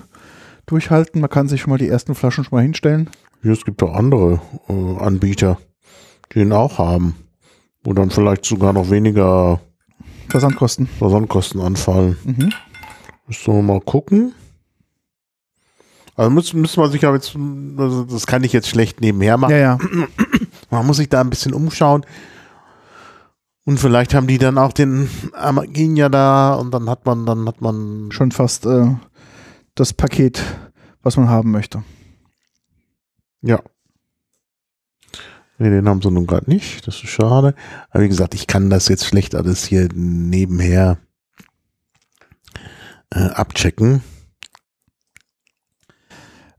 durchhalten. 0.66 1.20
Man 1.20 1.30
kann 1.30 1.49
sich 1.49 1.61
schon 1.61 1.70
mal 1.70 1.78
die 1.78 1.89
ersten 1.89 2.16
Flaschen 2.16 2.43
schon 2.45 2.57
mal 2.57 2.62
hinstellen. 2.62 3.09
Hier, 3.43 3.53
es 3.53 3.64
gibt 3.64 3.80
auch 3.84 3.95
andere 3.95 4.41
äh, 4.68 4.97
Anbieter, 4.99 5.59
die 6.34 6.41
ihn 6.41 6.53
auch 6.53 6.78
haben. 6.78 7.14
Wo 7.84 7.93
dann 7.93 8.11
vielleicht 8.11 8.45
sogar 8.45 8.72
noch 8.72 8.91
weniger 8.91 9.61
Versandkosten. 10.28 10.86
Versandkosten 10.86 11.60
anfallen. 11.60 12.16
Mhm. 12.24 12.52
Müssen 13.26 13.54
wir 13.54 13.62
mal 13.62 13.80
gucken. 13.80 14.34
Also 16.14 16.30
muss, 16.30 16.52
müssen 16.54 16.82
wir 16.82 16.88
sich 16.88 17.04
aber 17.04 17.16
jetzt, 17.16 17.36
also 17.36 18.04
das 18.04 18.26
kann 18.26 18.42
ich 18.42 18.52
jetzt 18.52 18.68
schlecht 18.68 19.00
nebenher 19.00 19.36
machen. 19.36 19.52
Ja, 19.52 19.58
ja. 19.58 19.78
Man 20.70 20.86
muss 20.86 20.96
sich 20.96 21.08
da 21.08 21.20
ein 21.20 21.30
bisschen 21.30 21.52
umschauen. 21.52 22.04
Und 23.64 23.78
vielleicht 23.78 24.14
haben 24.14 24.26
die 24.26 24.38
dann 24.38 24.58
auch 24.58 24.72
den 24.72 25.10
Amaginia 25.32 26.08
da 26.08 26.54
und 26.54 26.72
dann 26.72 26.88
hat 26.88 27.04
man, 27.04 27.26
dann 27.26 27.48
hat 27.48 27.60
man 27.60 28.12
Schon 28.12 28.30
fast 28.30 28.64
äh, 28.64 28.94
das 29.74 29.92
Paket, 29.92 30.40
was 31.02 31.16
man 31.16 31.28
haben 31.28 31.50
möchte. 31.50 31.82
Ja. 33.42 33.60
Nee, 35.59 35.70
den 35.70 35.88
haben 35.88 36.02
sie 36.02 36.11
nun 36.11 36.26
gerade 36.26 36.50
nicht. 36.50 36.86
Das 36.86 36.96
ist 36.96 37.09
schade. 37.09 37.54
Aber 37.90 38.02
wie 38.02 38.09
gesagt, 38.09 38.34
ich 38.34 38.46
kann 38.46 38.68
das 38.68 38.88
jetzt 38.88 39.07
schlecht 39.07 39.34
alles 39.34 39.64
hier 39.64 39.88
nebenher 39.94 40.98
äh, 43.11 43.20
abchecken. 43.20 44.02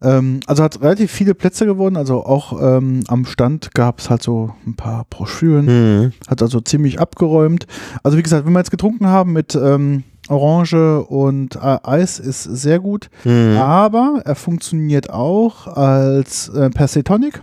Ähm, 0.01 0.39
also 0.45 0.63
hat 0.63 0.81
relativ 0.81 1.11
viele 1.11 1.35
Plätze 1.35 1.65
gewonnen. 1.65 1.97
Also 1.97 2.23
auch 2.23 2.59
ähm, 2.61 3.03
am 3.07 3.25
Stand 3.25 3.73
gab 3.73 3.99
es 3.99 4.09
halt 4.09 4.23
so 4.23 4.53
ein 4.65 4.75
paar 4.75 5.05
Broschüren. 5.09 5.65
Mhm. 5.65 6.13
Hat 6.27 6.41
also 6.41 6.59
ziemlich 6.61 6.99
abgeräumt. 6.99 7.67
Also 8.03 8.17
wie 8.17 8.23
gesagt, 8.23 8.45
wenn 8.45 8.53
wir 8.53 8.59
jetzt 8.59 8.71
getrunken 8.71 9.07
haben 9.07 9.33
mit 9.33 9.55
ähm, 9.55 10.03
Orange 10.29 11.03
und 11.07 11.55
äh, 11.55 11.77
Eis, 11.83 12.19
ist 12.19 12.43
sehr 12.43 12.79
gut. 12.79 13.09
Mhm. 13.23 13.57
Aber 13.57 14.21
er 14.25 14.35
funktioniert 14.35 15.09
auch 15.09 15.67
als 15.67 16.49
äh, 16.49 16.69
per 16.69 16.87
se 16.87 17.03
Tonic. 17.03 17.41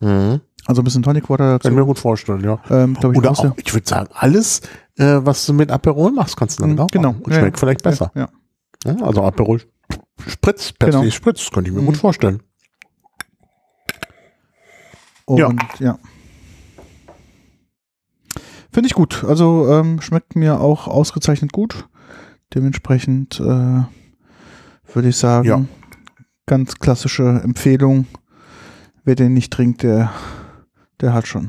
Mhm. 0.00 0.40
Also 0.66 0.80
ein 0.80 0.84
bisschen 0.84 1.02
Tonic 1.02 1.28
Water 1.28 1.58
Kann 1.58 1.72
ich 1.72 1.76
mir 1.78 1.84
gut 1.84 1.98
vorstellen, 1.98 2.42
ja. 2.42 2.58
Ähm, 2.70 2.96
ich, 2.98 3.04
Oder 3.04 3.32
auch, 3.32 3.44
ja- 3.44 3.54
ich 3.56 3.72
würde 3.74 3.86
sagen, 3.88 4.08
alles, 4.14 4.60
äh, 4.96 5.18
was 5.22 5.44
du 5.46 5.52
mit 5.52 5.70
Aperol 5.70 6.12
machst, 6.12 6.36
kannst 6.36 6.58
du 6.58 6.62
damit 6.62 6.76
Mhm, 6.78 6.82
auch 6.82 6.86
genau. 6.88 7.12
machen. 7.12 7.22
Und 7.22 7.34
schmeckt 7.34 7.56
ja. 7.56 7.60
vielleicht 7.60 7.82
besser. 7.82 8.10
Ja. 8.14 8.28
Ja, 8.84 8.96
also 9.02 9.22
Aperol 9.22 9.62
Spritz, 10.26 10.72
per 10.72 10.90
Genau. 10.90 11.10
Spritz, 11.10 11.50
könnte 11.50 11.68
ich 11.70 11.76
mir 11.76 11.82
Mhm. 11.82 11.86
gut 11.86 11.96
vorstellen. 11.98 12.42
Und 15.26 15.38
Ja. 15.38 15.50
ja. 15.80 15.98
Finde 18.72 18.86
ich 18.88 18.94
gut. 18.94 19.24
Also 19.24 19.70
ähm, 19.70 20.00
schmeckt 20.00 20.34
mir 20.36 20.60
auch 20.60 20.88
ausgezeichnet 20.88 21.52
gut. 21.52 21.88
Dementsprechend 22.54 23.38
äh, 23.40 23.82
würde 24.92 25.08
ich 25.08 25.16
sagen, 25.16 25.46
Ja. 25.48 25.64
ganz 26.46 26.76
klassische 26.76 27.40
Empfehlung. 27.44 28.06
Wer 29.04 29.14
den 29.14 29.34
nicht 29.34 29.52
trinkt, 29.52 29.82
der, 29.82 30.12
der 31.00 31.12
hat 31.12 31.26
schon. 31.26 31.46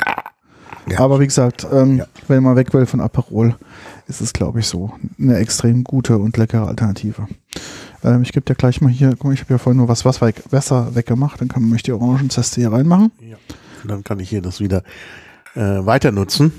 Ja. 0.90 1.00
Aber 1.00 1.20
wie 1.20 1.26
gesagt, 1.26 1.66
ähm, 1.72 1.98
Ja. 1.98 2.06
wenn 2.28 2.44
man 2.44 2.56
weg 2.56 2.74
will 2.74 2.86
von 2.86 3.02
Aperol, 3.02 3.56
ist 4.08 4.22
es, 4.22 4.34
glaube 4.34 4.60
ich, 4.60 4.68
so 4.68 4.92
eine 5.20 5.38
extrem 5.38 5.84
gute 5.84 6.18
und 6.20 6.38
leckere 6.38 6.68
Alternative. 6.68 7.28
Ähm, 8.04 8.22
ich 8.22 8.32
gebe 8.34 8.46
dir 8.46 8.54
gleich 8.56 8.82
mal 8.82 8.92
hier, 8.92 9.10
guck 9.12 9.26
mal, 9.26 9.34
ich 9.34 9.42
habe 9.42 9.54
ja 9.54 9.58
vorhin 9.58 9.78
nur 9.78 9.88
was, 9.88 10.06
was 10.06 10.22
weg, 10.22 10.44
Wasser 10.52 10.94
weggemacht, 10.94 11.42
dann 11.42 11.48
kann 11.48 11.64
man 11.64 11.72
mich 11.72 11.82
die 11.84 11.92
Orangenzeste 11.92 12.62
hier 12.62 12.72
reinmachen. 12.72 13.12
Ja. 13.20 13.38
Und 13.84 13.90
dann 13.92 14.04
kann 14.04 14.20
ich 14.20 14.30
hier 14.30 14.42
das 14.44 14.60
wieder 14.60 14.84
äh, 15.56 15.60
weiter 15.86 16.12
nutzen. 16.12 16.52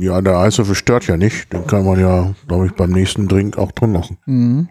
Ja, 0.00 0.20
der 0.20 0.38
Eiswürfel 0.38 0.74
stört 0.74 1.06
ja 1.06 1.16
nicht. 1.16 1.52
Den 1.52 1.66
kann 1.66 1.84
man 1.84 2.00
ja, 2.00 2.34
glaube 2.48 2.66
ich, 2.66 2.72
beim 2.72 2.90
nächsten 2.90 3.28
Drink 3.28 3.56
auch 3.58 3.70
drin 3.70 3.92
lassen. 3.92 4.16
Mhm. 4.26 4.68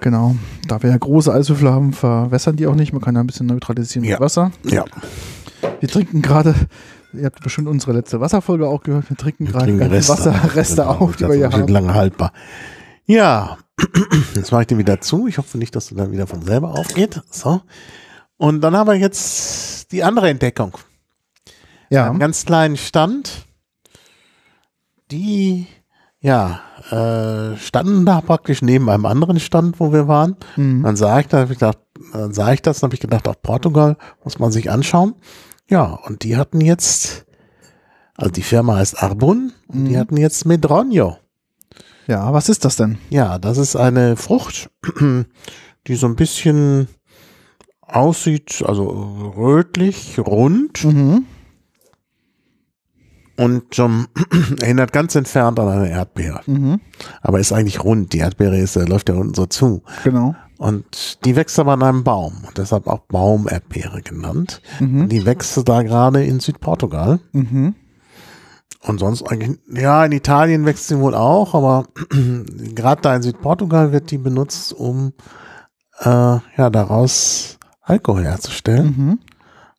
Genau. 0.00 0.34
Da 0.66 0.82
wir 0.82 0.90
ja 0.90 0.96
große 0.98 1.32
Eiswürfel 1.32 1.70
haben, 1.70 1.92
verwässern 1.92 2.56
die 2.56 2.66
auch 2.66 2.74
nicht. 2.74 2.92
Man 2.92 3.02
kann 3.02 3.14
da 3.14 3.20
ein 3.20 3.26
bisschen 3.26 3.46
neutralisieren 3.46 4.04
Ja. 4.08 4.14
mit 4.16 4.20
Wasser. 4.20 4.50
Ja, 4.64 4.84
Wir 5.80 5.88
trinken 5.88 6.22
gerade, 6.22 6.54
ihr 7.12 7.26
habt 7.26 7.42
bestimmt 7.42 7.68
unsere 7.68 7.92
letzte 7.92 8.20
Wasserfolge 8.20 8.66
auch 8.68 8.82
gehört, 8.82 9.10
wir 9.10 9.16
trinken 9.16 9.44
gerade. 9.46 9.78
Wasserreste 10.08 10.76
Genau, 10.82 10.88
auf, 10.88 11.16
die 11.16 11.26
wir 11.28 11.34
hier 11.34 11.50
sind 11.50 11.62
haben. 11.62 11.68
lange 11.72 11.94
haltbar. 11.94 12.32
Ja, 13.06 13.58
jetzt 14.34 14.52
mache 14.52 14.62
ich 14.62 14.66
den 14.68 14.78
wieder 14.78 15.00
zu. 15.00 15.26
Ich 15.26 15.38
hoffe 15.38 15.58
nicht, 15.58 15.74
dass 15.76 15.88
der 15.88 15.96
dann 15.98 16.12
wieder 16.12 16.26
von 16.26 16.42
selber 16.42 16.70
aufgeht. 16.78 17.20
So. 17.30 17.60
Und 18.36 18.60
dann 18.62 18.76
haben 18.76 18.86
wir 18.88 18.94
jetzt 18.96 19.92
die 19.92 20.02
andere 20.04 20.28
Entdeckung. 20.30 20.76
Ja, 21.90 22.08
Einen 22.08 22.18
ganz 22.20 22.44
kleinen 22.46 22.76
Stand. 22.76 23.44
Die, 25.10 25.66
ja, 26.20 26.60
äh, 26.90 27.56
standen 27.56 28.04
da 28.04 28.20
praktisch 28.20 28.62
neben 28.62 28.88
einem 28.90 29.06
anderen 29.06 29.40
Stand, 29.40 29.80
wo 29.80 29.92
wir 29.92 30.06
waren. 30.08 30.36
Mhm. 30.56 30.82
Dann 30.82 30.96
sah 30.96 31.20
ich, 31.20 31.28
da 31.28 31.40
hab 31.40 31.50
ich 31.50 31.58
gedacht, 31.58 31.78
dann 32.12 32.32
sah 32.32 32.52
ich 32.52 32.62
das, 32.62 32.80
dann 32.80 32.88
habe 32.88 32.94
ich 32.94 33.00
gedacht, 33.00 33.26
auch 33.28 33.40
Portugal 33.42 33.96
muss 34.24 34.38
man 34.38 34.52
sich 34.52 34.70
anschauen. 34.70 35.14
Ja, 35.68 35.84
und 36.06 36.24
die 36.24 36.36
hatten 36.36 36.60
jetzt, 36.60 37.26
also 38.16 38.30
die 38.32 38.42
Firma 38.42 38.76
heißt 38.76 39.02
Arbun, 39.02 39.52
und 39.68 39.84
die 39.86 39.92
Mhm. 39.94 39.98
hatten 39.98 40.16
jetzt 40.16 40.44
Medronio. 40.46 41.16
ja, 42.06 42.32
was 42.32 42.48
ist 42.48 42.64
das 42.64 42.76
denn? 42.76 42.98
Ja, 43.10 43.38
das 43.38 43.56
ist 43.56 43.76
eine 43.76 44.16
Frucht, 44.16 44.68
die 45.86 45.94
so 45.94 46.06
ein 46.06 46.16
bisschen 46.16 46.88
aussieht, 47.82 48.62
also 48.66 48.84
rötlich, 49.36 50.18
rund 50.18 50.84
Mhm. 50.84 51.24
Und 53.40 53.78
ähm, 53.78 54.06
erinnert 54.60 54.92
ganz 54.92 55.14
entfernt 55.14 55.58
an 55.58 55.68
eine 55.68 55.88
Erdbeere. 55.88 56.42
Mhm. 56.44 56.78
Aber 57.22 57.40
ist 57.40 57.52
eigentlich 57.52 57.82
rund. 57.82 58.12
Die 58.12 58.18
Erdbeere 58.18 58.58
ist, 58.58 58.76
äh, 58.76 58.84
läuft 58.84 59.08
ja 59.08 59.14
unten 59.14 59.32
so 59.32 59.46
zu. 59.46 59.82
Genau. 60.04 60.34
Und 60.58 61.24
die 61.24 61.36
wächst 61.36 61.58
aber 61.58 61.72
an 61.72 61.82
einem 61.82 62.04
Baum. 62.04 62.44
Und 62.46 62.58
deshalb 62.58 62.86
auch 62.86 63.00
Baumerdbeere 63.08 64.02
genannt. 64.02 64.60
Mhm. 64.78 65.08
Die 65.08 65.24
wächst 65.24 65.66
da 65.66 65.82
gerade 65.82 66.22
in 66.22 66.40
Südportugal. 66.40 67.20
Mhm. 67.32 67.76
Und 68.82 69.00
sonst 69.00 69.22
eigentlich, 69.22 69.58
ja, 69.72 70.04
in 70.04 70.12
Italien 70.12 70.66
wächst 70.66 70.88
sie 70.88 70.98
wohl 70.98 71.14
auch, 71.14 71.54
aber 71.54 71.86
gerade 72.74 73.00
da 73.00 73.16
in 73.16 73.22
Südportugal 73.22 73.90
wird 73.90 74.10
die 74.10 74.18
benutzt, 74.18 74.74
um 74.74 75.14
äh, 76.00 76.08
ja 76.08 76.70
daraus 76.70 77.58
Alkohol 77.80 78.24
herzustellen. 78.24 78.94
Mhm. 78.96 79.18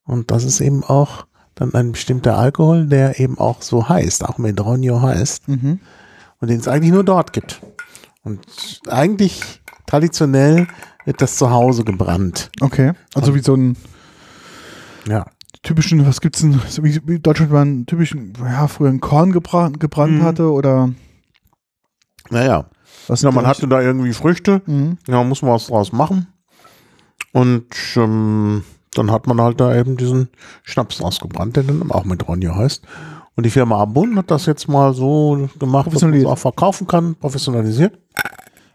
Und 0.04 0.32
das 0.32 0.46
ist 0.46 0.62
eben 0.62 0.84
auch 0.84 1.26
dann 1.62 1.74
ein 1.76 1.92
bestimmter 1.92 2.38
Alkohol, 2.38 2.88
der 2.88 3.20
eben 3.20 3.38
auch 3.38 3.62
so 3.62 3.88
heißt, 3.88 4.26
auch 4.26 4.38
Medronio 4.40 5.02
heißt. 5.02 5.48
Mhm. 5.48 5.80
Und 6.40 6.48
den 6.50 6.60
es 6.60 6.68
eigentlich 6.68 6.92
nur 6.92 7.04
dort 7.04 7.34
gibt. 7.34 7.62
Und 8.24 8.40
eigentlich 8.88 9.62
traditionell 9.86 10.68
wird 11.06 11.22
das 11.22 11.38
zu 11.38 11.52
Hause 11.52 11.84
gebrannt. 11.84 12.50
Okay. 12.62 12.94
Also 13.14 13.36
wie 13.36 13.42
so 13.42 13.56
ein 13.56 13.78
Ja. 15.08 15.26
typischen, 15.62 16.06
was 16.08 16.20
gibt's 16.22 16.42
denn, 16.42 16.60
wie, 16.82 17.20
Deutschland 17.20 17.52
mal 17.52 17.62
einen 17.62 17.86
typischen, 17.86 18.34
ja, 18.44 18.68
früher 18.68 18.90
ein 18.90 19.00
Korn 19.00 19.32
gebrannt, 19.32 19.80
gebrannt 19.80 20.14
Mhm. 20.20 20.24
hatte 20.24 20.52
oder 20.52 20.90
Naja. 22.32 22.66
was? 23.08 23.22
Ja, 23.22 23.30
man 23.32 23.46
hatte 23.46 23.68
da 23.68 23.82
irgendwie 23.82 24.14
Früchte. 24.14 24.62
Mhm. 24.66 24.98
Ja, 25.08 25.24
muss 25.24 25.42
man 25.44 25.52
was 25.52 25.68
draus 25.68 25.92
machen. 25.92 26.26
Und 27.34 27.68
ähm, 27.98 28.64
dann 28.96 29.10
hat 29.12 29.28
man 29.28 29.40
halt 29.42 29.60
da 29.62 29.76
eben 29.76 29.98
diesen 29.98 30.30
Schnaps 30.64 31.02
ausgebrannt, 31.02 31.56
der 31.56 31.64
dann 31.64 31.92
auch 31.92 32.04
mit 32.06 32.28
Ronja 32.28 32.56
heißt. 32.56 32.84
Und 33.36 33.46
die 33.46 33.50
Firma 33.50 33.78
Abun 33.80 34.18
hat 34.18 34.30
das 34.30 34.46
jetzt 34.46 34.68
mal 34.68 34.94
so 34.94 35.50
gemacht, 35.60 35.92
dass 35.94 36.02
man 36.02 36.14
es 36.14 36.26
auch 36.26 36.38
verkaufen 36.38 36.86
kann, 36.88 37.16
professionalisiert. 37.16 37.98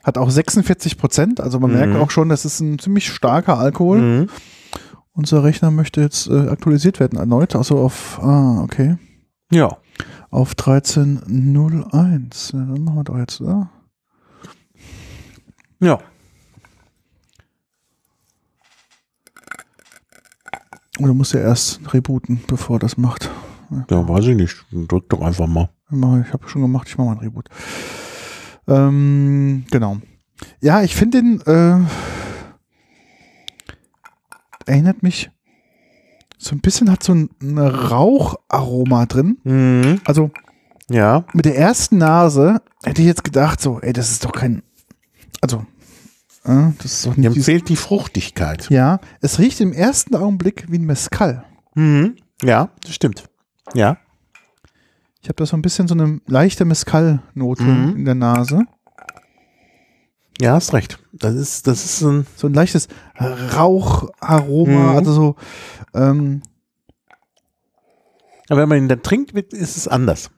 Hat 0.02 0.16
auch 0.18 0.30
46 0.30 0.96
Prozent, 0.98 1.40
also 1.40 1.60
man 1.60 1.72
merkt 1.72 1.92
Mhm. 1.94 2.00
auch 2.00 2.10
schon, 2.10 2.28
das 2.28 2.44
ist 2.44 2.60
ein 2.60 2.78
ziemlich 2.78 3.08
starker 3.08 3.58
Alkohol. 3.58 4.00
Mhm. 4.00 4.28
Unser 5.12 5.44
Rechner 5.44 5.70
möchte 5.70 6.00
jetzt 6.00 6.28
äh, 6.28 6.48
aktualisiert 6.48 7.00
werden 7.00 7.18
erneut, 7.18 7.56
also 7.56 7.78
auf, 7.78 8.18
ah, 8.22 8.60
okay, 8.62 8.96
Ja. 9.50 9.76
auf 10.30 10.54
13.01. 10.54 12.52
Ja, 12.52 12.58
dann 12.60 12.84
machen 12.84 12.96
wir 12.98 13.04
doch 13.04 13.18
jetzt, 13.18 13.40
oder? 13.40 13.70
Ja. 15.80 15.98
Oder 20.98 21.12
muss 21.14 21.32
ja 21.32 21.40
erst 21.40 21.80
rebooten, 21.92 22.40
bevor 22.46 22.76
er 22.76 22.80
das 22.80 22.96
macht. 22.96 23.30
Ja, 23.90 24.08
weiß 24.08 24.26
ich 24.26 24.36
nicht. 24.36 24.64
Drück 24.70 25.08
doch 25.08 25.20
einfach 25.20 25.46
mal. 25.46 25.68
Ich 26.26 26.32
habe 26.32 26.48
schon 26.48 26.62
gemacht, 26.62 26.88
ich 26.88 26.96
mache 26.98 27.08
mal 27.08 27.12
ein 27.14 27.18
Reboot. 27.18 27.48
Ähm, 28.68 29.64
genau. 29.70 29.98
Ja, 30.60 30.82
ich 30.82 30.94
finde 30.96 31.20
den, 31.22 31.40
äh, 31.42 31.78
erinnert 34.66 35.02
mich 35.02 35.30
so 36.38 36.54
ein 36.54 36.60
bisschen, 36.60 36.90
hat 36.90 37.02
so 37.02 37.14
ein, 37.14 37.30
ein 37.40 37.58
Raucharoma 37.58 39.06
drin. 39.06 39.38
Mhm. 39.44 40.00
Also 40.04 40.30
Ja. 40.90 41.24
mit 41.32 41.44
der 41.44 41.56
ersten 41.56 41.98
Nase 41.98 42.60
hätte 42.84 43.00
ich 43.02 43.06
jetzt 43.08 43.24
gedacht, 43.24 43.60
so, 43.60 43.80
ey, 43.80 43.92
das 43.92 44.10
ist 44.10 44.24
doch 44.24 44.32
kein, 44.32 44.62
also, 45.40 45.64
das 46.46 46.84
ist 46.92 47.06
doch 47.06 47.16
nicht 47.16 47.30
dieses, 47.34 47.44
fehlt 47.46 47.68
die 47.68 47.76
Fruchtigkeit. 47.76 48.70
Ja, 48.70 49.00
es 49.20 49.38
riecht 49.38 49.60
im 49.60 49.72
ersten 49.72 50.14
Augenblick 50.14 50.66
wie 50.70 50.78
ein 50.78 50.84
Mescal. 50.84 51.44
Mhm. 51.74 52.16
Ja, 52.42 52.70
das 52.82 52.94
stimmt. 52.94 53.24
Ja. 53.74 53.98
Ich 55.22 55.28
habe 55.28 55.36
da 55.36 55.46
so 55.46 55.56
ein 55.56 55.62
bisschen 55.62 55.88
so 55.88 55.94
eine 55.94 56.20
leichte 56.26 56.64
Mescal-Note 56.64 57.62
Mhm. 57.64 57.96
in 57.96 58.04
der 58.04 58.14
Nase. 58.14 58.62
Ja, 60.40 60.52
hast 60.52 60.72
recht. 60.72 60.98
Das 61.12 61.34
ist, 61.34 61.66
das 61.66 61.84
ist 61.84 62.02
ein, 62.02 62.26
so 62.36 62.46
ein 62.46 62.54
leichtes 62.54 62.86
Raucharoma, 63.18 64.92
Mhm. 64.92 64.96
also 64.96 65.12
so, 65.12 65.36
ähm, 65.94 66.42
aber 68.48 68.60
wenn 68.62 68.68
man 68.68 68.78
ihn 68.78 68.88
dann 68.88 69.02
trinkt, 69.02 69.32
ist 69.52 69.76
es 69.76 69.88
anders. 69.88 70.30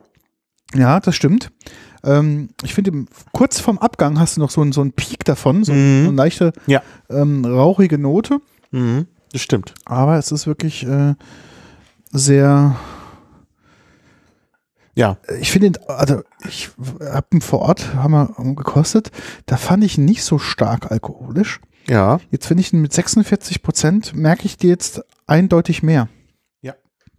ja, 0.73 0.99
das 0.99 1.15
stimmt. 1.15 1.51
Ähm, 2.03 2.49
ich 2.63 2.73
finde, 2.73 3.05
kurz 3.33 3.59
vorm 3.59 3.77
Abgang 3.77 4.19
hast 4.19 4.37
du 4.37 4.41
noch 4.41 4.49
so 4.51 4.61
einen, 4.61 4.71
so 4.71 4.81
einen 4.81 4.91
Peak 4.93 5.25
davon, 5.25 5.63
so, 5.63 5.73
Mhm. 5.73 6.03
so 6.03 6.07
eine 6.09 6.17
leichte 6.17 6.53
Ja. 6.67 6.81
ähm, 7.09 7.43
rauchige 7.45 7.97
Note, 7.97 8.39
Mhm. 8.71 9.07
Das 9.33 9.41
stimmt. 9.41 9.73
aber 9.85 10.17
es 10.17 10.31
ist 10.31 10.47
wirklich 10.47 10.85
äh, 10.85 11.15
sehr, 12.11 12.75
Ja. 14.95 15.17
ich 15.39 15.51
finde, 15.51 15.79
also 15.87 16.21
ich 16.47 16.69
habe 17.01 17.27
ihn 17.33 17.41
vor 17.41 17.59
Ort, 17.59 17.93
haben 17.95 18.11
wir 18.11 18.55
gekostet, 18.55 19.11
da 19.45 19.57
fand 19.57 19.83
ich 19.83 19.97
ihn 19.97 20.05
nicht 20.05 20.23
so 20.23 20.39
stark 20.39 20.91
alkoholisch. 20.91 21.59
Ja. 21.87 22.19
Jetzt 22.31 22.45
finde 22.47 22.61
ich 22.61 22.73
ihn 22.73 22.81
mit 22.81 22.93
46 22.93 23.61
Prozent, 23.63 24.13
merke 24.15 24.45
ich 24.45 24.57
dir 24.57 24.69
jetzt 24.69 25.01
eindeutig 25.27 25.83
mehr. 25.83 26.07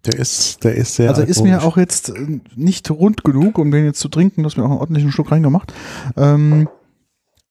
Der 0.07 0.19
ist, 0.19 0.65
der 0.65 0.75
ist 0.77 0.95
sehr. 0.95 1.11
Also 1.11 1.23
ist 1.23 1.43
mir 1.43 1.63
auch 1.63 1.77
jetzt 1.77 2.09
äh, 2.09 2.41
nicht 2.55 2.91
rund 2.91 3.23
genug, 3.23 3.59
um 3.59 3.71
den 3.71 3.85
jetzt 3.85 4.01
zu 4.01 4.09
trinken. 4.09 4.43
Du 4.43 4.49
hast 4.49 4.57
mir 4.57 4.65
auch 4.65 4.71
einen 4.71 4.79
ordentlichen 4.79 5.13
Schluck 5.13 5.31
reingemacht. 5.31 5.75
Ähm, 6.17 6.69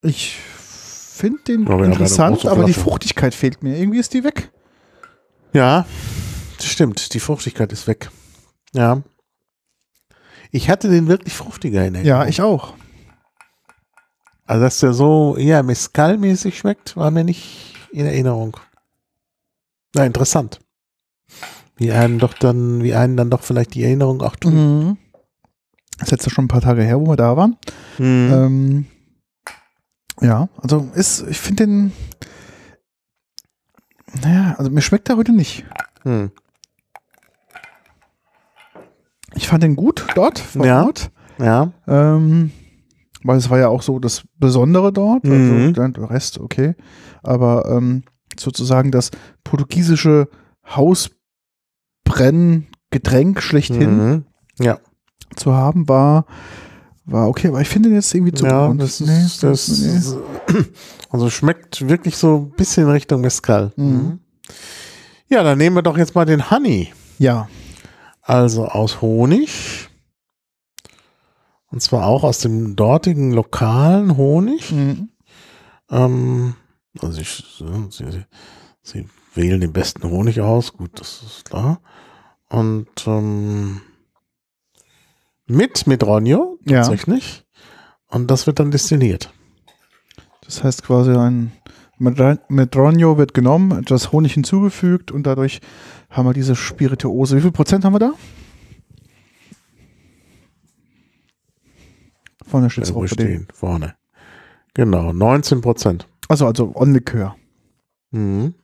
ich 0.01 0.35
finde 0.35 1.39
den 1.43 1.67
aber 1.67 1.85
interessant, 1.85 2.45
aber 2.45 2.63
die. 2.63 2.73
Fruchtigkeit 2.73 3.35
fehlt 3.35 3.61
mir. 3.61 3.77
Irgendwie 3.77 3.99
ist 3.99 4.13
die 4.13 4.23
weg. 4.23 4.51
Ja, 5.53 5.85
das 6.57 6.65
stimmt. 6.67 7.13
Die 7.13 7.19
Fruchtigkeit 7.19 7.71
ist 7.71 7.87
weg. 7.87 8.09
Ja. 8.73 9.03
Ich 10.51 10.69
hatte 10.69 10.89
den 10.89 11.07
wirklich 11.07 11.35
fruchtiger 11.35 11.85
in 11.85 11.95
Erinnerung. 11.95 12.21
Ja, 12.21 12.27
ich 12.27 12.41
auch. 12.41 12.73
Also, 14.45 14.63
dass 14.63 14.79
der 14.79 14.93
so 14.93 15.35
eher 15.37 15.61
Mescal-mäßig 15.61 16.57
schmeckt, 16.57 16.97
war 16.97 17.11
mir 17.11 17.23
nicht 17.23 17.75
in 17.91 18.07
Erinnerung. 18.07 18.57
Na, 19.93 20.05
interessant. 20.05 20.59
Wie 21.79 21.91
einem 21.91 22.19
doch 22.19 22.33
dann, 22.33 22.83
wie 22.83 22.93
einen 22.93 23.17
dann 23.17 23.29
doch 23.29 23.41
vielleicht 23.41 23.73
die 23.73 23.83
Erinnerung 23.83 24.21
auch 24.21 24.35
tut. 24.35 24.53
Mhm. 24.53 24.97
Das 25.97 26.11
ist 26.11 26.11
jetzt 26.11 26.31
schon 26.31 26.45
ein 26.45 26.49
paar 26.49 26.61
Tage 26.61 26.83
her, 26.83 26.99
wo 26.99 27.07
wir 27.07 27.15
da 27.15 27.35
waren. 27.35 27.57
Mhm. 27.97 28.29
Ähm, 28.31 28.85
ja, 30.21 30.49
also 30.61 30.89
ist, 30.93 31.25
ich 31.29 31.39
finde 31.39 31.65
den, 31.65 31.91
naja, 34.21 34.55
also 34.57 34.69
mir 34.69 34.81
schmeckt 34.81 35.09
er 35.09 35.15
heute 35.17 35.31
nicht. 35.31 35.65
Hm. 36.03 36.31
Ich 39.35 39.47
fand 39.47 39.63
den 39.63 39.75
gut 39.75 40.05
dort 40.15 40.39
vor 40.39 40.65
Ja. 40.65 40.83
Ort. 40.85 41.11
Ja. 41.37 41.71
Ähm, 41.87 42.51
weil 43.23 43.37
es 43.37 43.49
war 43.49 43.59
ja 43.59 43.67
auch 43.69 43.81
so 43.81 43.99
das 43.99 44.23
Besondere 44.37 44.91
dort. 44.91 45.23
Also 45.25 45.35
Mhm. 45.35 45.73
der 45.73 46.09
Rest, 46.09 46.39
okay. 46.39 46.75
Aber 47.23 47.65
ähm, 47.69 48.03
sozusagen 48.37 48.91
das 48.91 49.11
portugiesische 49.43 50.27
Hausbrenngetränk 52.09 53.41
schlechthin 53.41 53.97
Mhm. 53.97 54.25
Ja. 54.59 54.79
zu 55.35 55.53
haben, 55.53 55.87
war, 55.87 56.25
war 57.05 57.27
okay. 57.27 57.47
Aber 57.49 57.61
ich 57.61 57.69
finde 57.69 57.89
den 57.89 57.95
jetzt 57.95 58.13
irgendwie 58.13 58.33
zu 58.33 58.45
Ja, 58.45 58.65
rund. 58.67 58.81
das 58.81 58.99
Nee, 58.99 59.25
ist, 59.25 59.43
das 59.43 59.67
nee. 59.79 60.63
also 61.09 61.29
schmeckt 61.29 61.87
wirklich 61.87 62.17
so 62.17 62.37
ein 62.37 62.51
bisschen 62.51 62.89
Richtung 62.89 63.21
Mescal. 63.21 63.71
Mhm. 63.75 64.19
Ja, 65.29 65.43
dann 65.43 65.57
nehmen 65.59 65.75
wir 65.75 65.83
doch 65.83 65.97
jetzt 65.97 66.15
mal 66.15 66.25
den 66.25 66.49
Honey. 66.49 66.91
Ja. 67.19 67.47
Also 68.21 68.65
aus 68.65 69.01
Honig. 69.01 69.87
Und 71.71 71.81
zwar 71.83 72.07
auch 72.07 72.23
aus 72.23 72.39
dem 72.39 72.75
dortigen 72.75 73.31
lokalen 73.31 74.17
Honig. 74.17 74.71
Mhm. 74.71 75.09
Ähm, 75.91 76.55
also 76.99 77.21
ich, 77.21 77.43
sie, 77.91 78.25
sie 78.81 79.05
wählen 79.39 79.61
den 79.61 79.73
besten 79.73 80.03
Honig 80.09 80.41
aus, 80.41 80.73
gut, 80.73 80.99
das 80.99 81.23
ist 81.23 81.45
klar. 81.45 81.81
Und 82.49 82.87
ähm, 83.07 83.81
mit 85.47 85.87
Medronio 85.87 86.59
Ja. 86.65 86.81
tatsächlich. 86.81 87.45
Und 88.07 88.29
das 88.29 88.45
wird 88.47 88.59
dann 88.59 88.71
destilliert. 88.71 89.31
Das 90.41 90.63
heißt 90.63 90.83
quasi 90.83 91.11
ein 91.11 91.51
Medronio 91.99 93.17
wird 93.17 93.33
genommen, 93.33 93.77
etwas 93.79 94.11
Honig 94.11 94.33
hinzugefügt 94.33 95.11
und 95.11 95.23
dadurch 95.23 95.59
haben 96.09 96.27
wir 96.27 96.33
diese 96.33 96.55
Spirituose. 96.55 97.37
Wie 97.37 97.41
viel 97.41 97.51
Prozent 97.51 97.83
haben 97.85 97.93
wir 97.93 97.99
da? 97.99 98.13
Vorne 102.45 102.69
steht 102.69 102.85
es 102.85 102.91
bei 102.93 102.99
denen. 103.01 103.09
stehen, 103.09 103.47
vorne. 103.53 103.95
Genau, 104.73 105.13
19 105.13 105.61
Prozent. 105.61 106.07
Also, 106.29 106.45
also 106.47 106.71
on 106.75 106.93
Likör. 106.93 107.35
Mhm. 108.11 108.55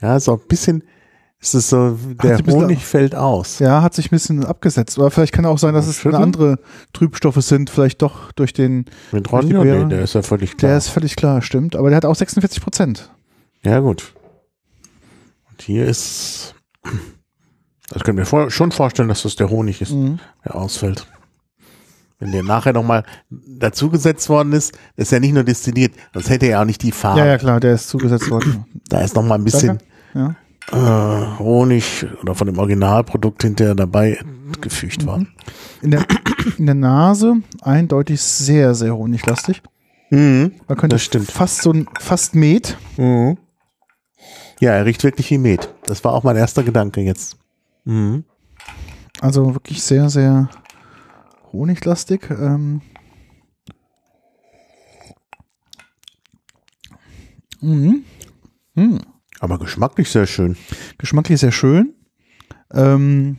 Ja, 0.00 0.16
auch 0.16 0.28
ein 0.40 0.48
bisschen, 0.48 0.84
ist 1.40 1.54
es 1.54 1.70
so, 1.70 1.96
der 2.22 2.38
Honig 2.46 2.84
fällt 2.84 3.14
aus. 3.14 3.58
Ja, 3.60 3.82
hat 3.82 3.94
sich 3.94 4.06
ein 4.06 4.10
bisschen 4.10 4.44
abgesetzt. 4.44 4.98
Oder 4.98 5.10
vielleicht 5.10 5.32
kann 5.32 5.46
auch 5.46 5.58
sein, 5.58 5.74
dass 5.74 5.86
es 5.86 6.04
andere 6.06 6.58
Trübstoffe 6.92 7.42
sind, 7.42 7.70
vielleicht 7.70 8.02
doch 8.02 8.32
durch 8.32 8.52
den, 8.52 8.86
Mit 9.12 9.30
die 9.30 9.54
nee, 9.54 9.84
der 9.84 10.02
ist 10.02 10.14
ja 10.14 10.22
völlig 10.22 10.56
klar. 10.56 10.70
der 10.70 10.78
ist 10.78 10.88
völlig 10.88 11.16
klar, 11.16 11.42
stimmt, 11.42 11.76
aber 11.76 11.90
der 11.90 11.96
hat 11.98 12.04
auch 12.04 12.16
46 12.16 12.60
Prozent. 12.60 13.10
Ja, 13.62 13.78
gut. 13.80 14.14
Und 15.50 15.62
hier 15.62 15.86
ist. 15.86 16.54
Das 17.90 18.04
können 18.04 18.18
wir 18.18 18.26
vor, 18.26 18.50
schon 18.50 18.70
vorstellen, 18.72 19.08
dass 19.08 19.22
das 19.22 19.36
der 19.36 19.48
Honig 19.48 19.80
ist, 19.80 19.92
Mhm. 19.92 20.18
der 20.44 20.56
ausfällt. 20.56 21.06
Wenn 22.18 22.32
der 22.32 22.42
nachher 22.42 22.72
nochmal 22.72 23.04
dazugesetzt 23.30 24.28
worden 24.28 24.52
ist, 24.52 24.76
ist 24.96 25.12
ja 25.12 25.20
nicht 25.20 25.32
nur 25.34 25.44
destilliert, 25.44 25.94
sonst 26.12 26.28
hätte 26.30 26.46
er 26.46 26.60
auch 26.60 26.64
nicht 26.64 26.82
die 26.82 26.90
Farbe. 26.90 27.20
Ja, 27.20 27.26
ja, 27.26 27.38
klar, 27.38 27.60
der 27.60 27.74
ist 27.74 27.88
zugesetzt 27.88 28.28
worden. 28.28 28.64
Da 28.88 29.02
ist 29.02 29.14
nochmal 29.14 29.38
ein 29.38 29.44
bisschen 29.44 29.78
Ja. 30.14 30.34
äh, 30.72 31.38
Honig 31.38 32.06
oder 32.22 32.34
von 32.34 32.46
dem 32.46 32.58
Originalprodukt 32.58 33.42
hinterher 33.42 33.74
dabei 33.74 34.18
gefügt 34.60 35.06
worden. 35.06 35.34
In 35.82 35.90
der, 35.92 36.04
in 36.56 36.66
der 36.66 36.74
Nase 36.74 37.36
eindeutig 37.62 38.20
sehr, 38.20 38.74
sehr 38.74 38.96
honiglastig. 38.96 39.62
Mhm. 40.10 40.52
Man 40.66 40.78
könnte 40.78 40.94
Das 40.96 41.02
stimmt. 41.02 41.30
fast 41.30 41.62
so 41.62 41.72
ein, 41.72 41.86
fast 42.00 42.34
Met. 42.34 42.76
Mhm. 42.96 43.36
Ja, 44.60 44.72
er 44.72 44.86
riecht 44.86 45.04
wirklich 45.04 45.30
wie 45.30 45.38
Met. 45.38 45.72
Das 45.86 46.02
war 46.04 46.12
auch 46.14 46.24
mein 46.24 46.36
erster 46.36 46.62
Gedanke 46.62 47.00
jetzt. 47.02 47.36
Mhm. 47.84 48.24
Also 49.20 49.54
wirklich 49.54 49.82
sehr, 49.82 50.08
sehr 50.08 50.48
honiglastig. 51.52 52.30
Ähm. 52.30 52.80
Mhm. 57.60 58.04
Mhm. 58.74 59.00
Aber 59.40 59.58
geschmacklich 59.58 60.10
sehr 60.10 60.26
schön. 60.26 60.56
Geschmacklich 60.98 61.40
sehr 61.40 61.52
schön. 61.52 61.94
Ähm, 62.72 63.38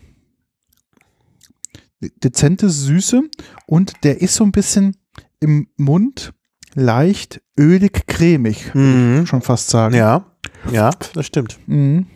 de- 2.01 2.11
dezente 2.23 2.69
Süße 2.69 3.21
und 3.67 3.93
der 4.03 4.21
ist 4.21 4.35
so 4.35 4.43
ein 4.43 4.51
bisschen 4.51 4.95
im 5.39 5.67
Mund 5.77 6.33
leicht 6.73 7.41
ölig 7.59 8.05
cremig, 8.07 8.73
Mhm. 8.73 9.25
schon 9.25 9.41
fast 9.41 9.69
sagen. 9.69 9.95
Ja, 9.95 10.25
ja, 10.71 10.91
das 11.13 11.25
stimmt. 11.25 11.59
Mhm. 11.67 12.07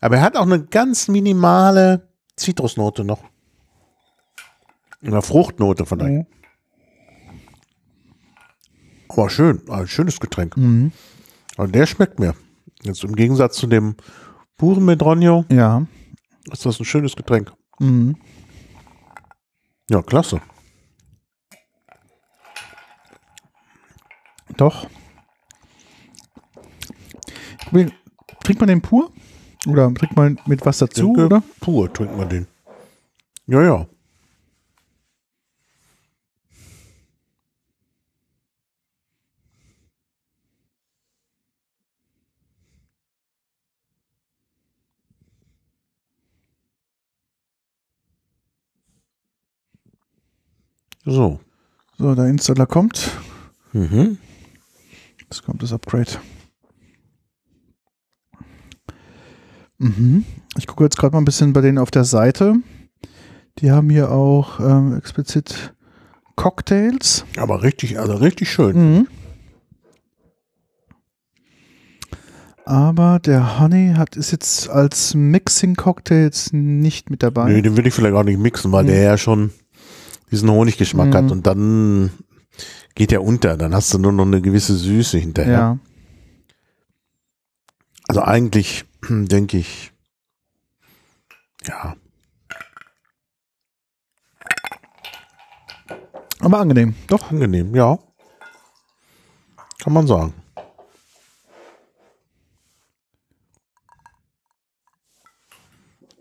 Aber 0.00 0.16
er 0.16 0.22
hat 0.22 0.36
auch 0.36 0.42
eine 0.46 0.62
ganz 0.64 1.08
minimale 1.08 2.08
Zitrusnote 2.36 3.02
noch. 3.04 3.24
Eine 5.02 5.22
Fruchtnote 5.22 5.86
von 5.86 5.98
Mhm. 5.98 6.26
Aber 9.08 9.30
schön, 9.30 9.62
ein 9.70 9.86
schönes 9.88 10.20
Getränk. 10.20 10.56
Mhm. 10.56 10.92
Und 11.56 11.74
der 11.74 11.86
schmeckt 11.86 12.18
mir. 12.20 12.34
Jetzt 12.82 13.04
im 13.04 13.14
Gegensatz 13.16 13.56
zu 13.56 13.66
dem 13.66 13.96
puren 14.56 14.84
Medronio 14.84 15.44
Ja. 15.50 15.86
ist 16.52 16.64
das 16.66 16.78
ein 16.80 16.84
schönes 16.84 17.16
Getränk. 17.16 17.52
Mhm. 17.78 18.16
Ja, 19.90 20.02
klasse. 20.02 20.40
Doch. 24.56 24.86
Trinkt 28.42 28.60
man 28.60 28.68
den 28.68 28.80
pur? 28.80 29.10
Oder 29.66 29.92
trinkt 29.92 30.16
man 30.16 30.38
mit 30.46 30.64
was 30.64 30.78
dazu, 30.78 31.06
Denke, 31.06 31.26
oder? 31.26 31.42
Pur 31.60 31.92
trinkt 31.92 32.16
man 32.16 32.28
den. 32.28 32.46
Ja, 33.46 33.62
ja. 33.62 33.86
So. 51.06 51.38
So, 51.98 52.14
der 52.14 52.26
Installer 52.26 52.66
kommt. 52.66 53.10
Mhm. 53.72 54.18
Jetzt 55.20 55.44
kommt 55.44 55.62
das 55.62 55.72
Upgrade. 55.72 56.10
Mhm. 59.78 60.24
Ich 60.58 60.66
gucke 60.66 60.84
jetzt 60.84 60.96
gerade 60.98 61.12
mal 61.14 61.20
ein 61.20 61.24
bisschen 61.24 61.52
bei 61.52 61.60
denen 61.60 61.78
auf 61.78 61.90
der 61.90 62.04
Seite. 62.04 62.56
Die 63.58 63.70
haben 63.70 63.88
hier 63.88 64.10
auch 64.10 64.60
ähm, 64.60 64.96
explizit 64.96 65.74
Cocktails. 66.34 67.24
Aber 67.38 67.62
richtig, 67.62 67.98
also 67.98 68.14
richtig 68.16 68.50
schön. 68.50 68.76
Mhm. 69.00 69.08
Aber 72.64 73.20
der 73.20 73.60
Honey 73.60 73.94
hat 73.96 74.16
ist 74.16 74.32
jetzt 74.32 74.68
als 74.68 75.14
Mixing 75.14 75.76
Cocktails 75.76 76.52
nicht 76.52 77.10
mit 77.10 77.22
dabei. 77.22 77.52
Nee, 77.52 77.62
den 77.62 77.76
will 77.76 77.86
ich 77.86 77.94
vielleicht 77.94 78.16
auch 78.16 78.24
nicht 78.24 78.40
mixen, 78.40 78.72
weil 78.72 78.82
Mhm. 78.84 78.88
der 78.88 79.02
ja 79.02 79.16
schon 79.18 79.52
diesen 80.30 80.50
Honiggeschmack 80.50 81.08
Mhm. 81.08 81.14
hat 81.14 81.30
und 81.30 81.46
dann 81.46 82.10
geht 82.94 83.10
der 83.10 83.22
unter. 83.22 83.56
Dann 83.56 83.74
hast 83.74 83.92
du 83.94 83.98
nur 83.98 84.12
noch 84.12 84.26
eine 84.26 84.40
gewisse 84.40 84.76
Süße 84.76 85.18
hinterher. 85.18 85.52
ja. 85.52 85.78
Also 88.08 88.22
eigentlich 88.22 88.84
denke 89.08 89.58
ich, 89.58 89.92
ja, 91.66 91.96
Aber 96.38 96.58
angenehm. 96.60 96.94
Doch. 97.08 97.30
angenehm, 97.32 97.74
ja. 97.74 97.98
Kann 99.82 99.92
man 99.92 100.06
sagen. 100.06 100.32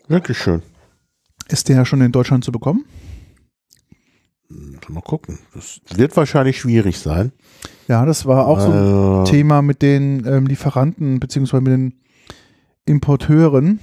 Wirklich 0.07 0.37
schön. 0.37 0.61
Ist 1.47 1.69
der 1.69 1.85
schon 1.85 2.01
in 2.01 2.11
Deutschland 2.11 2.43
zu 2.43 2.51
bekommen? 2.51 2.85
Mal 4.49 5.01
gucken. 5.01 5.39
Das 5.53 5.81
wird 5.95 6.15
wahrscheinlich 6.15 6.59
schwierig 6.59 6.99
sein. 6.99 7.31
Ja, 7.87 8.05
das 8.05 8.25
war 8.25 8.45
auch 8.47 8.59
so 8.59 8.71
ein 8.71 9.23
Äh, 9.25 9.29
Thema 9.29 9.61
mit 9.61 9.81
den 9.81 10.25
ähm, 10.27 10.45
Lieferanten 10.45 11.19
beziehungsweise 11.19 11.61
mit 11.63 11.73
den 11.73 11.93
Importeuren. 12.85 13.79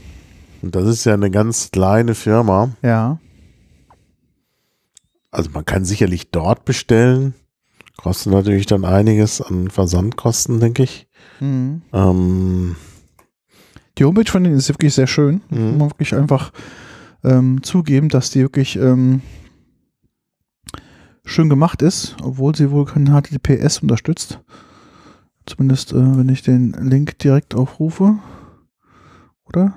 und 0.63 0.75
das 0.77 0.87
ist 0.87 1.05
ja 1.05 1.15
eine 1.15 1.31
ganz 1.31 1.71
kleine 1.73 2.15
Firma. 2.15 2.71
Ja. 2.83 3.19
Also 5.31 5.51
man 5.53 5.65
kann 5.65 5.85
sicherlich 5.85 6.31
dort 6.31 6.65
bestellen. 6.65 7.35
Kostet 7.97 8.33
natürlich 8.33 8.67
dann 8.67 8.85
einiges 8.85 9.41
an 9.41 9.71
Versandkosten, 9.71 10.61
denke 10.61 10.85
ich. 10.85 11.09
Mhm. 11.41 11.83
Ähm, 11.93 12.77
Die 13.99 14.05
Homepage 14.05 14.31
von 14.31 14.45
denen 14.45 14.57
ist 14.57 14.69
wirklich 14.69 14.95
sehr 14.95 15.07
schön. 15.07 15.41
Mhm. 15.51 15.59
Muss 15.71 15.79
man 15.79 15.91
wirklich 15.91 16.15
einfach 16.15 16.53
ähm, 17.25 17.63
zugeben, 17.63 18.09
dass 18.09 18.31
die 18.31 18.41
wirklich 18.41 18.77
ähm, 18.77 19.23
schön 21.25 21.49
gemacht 21.49 21.83
ist, 21.83 22.16
obwohl 22.23 22.55
sie 22.55 22.70
wohl 22.70 22.85
kein 22.85 23.07
HTTPS 23.07 23.79
unterstützt. 23.79 24.41
Zumindest, 25.47 25.93
äh, 25.93 26.16
wenn 26.16 26.29
ich 26.29 26.43
den 26.43 26.73
Link 26.73 27.18
direkt 27.18 27.55
aufrufe. 27.55 28.18
Oder? 29.45 29.75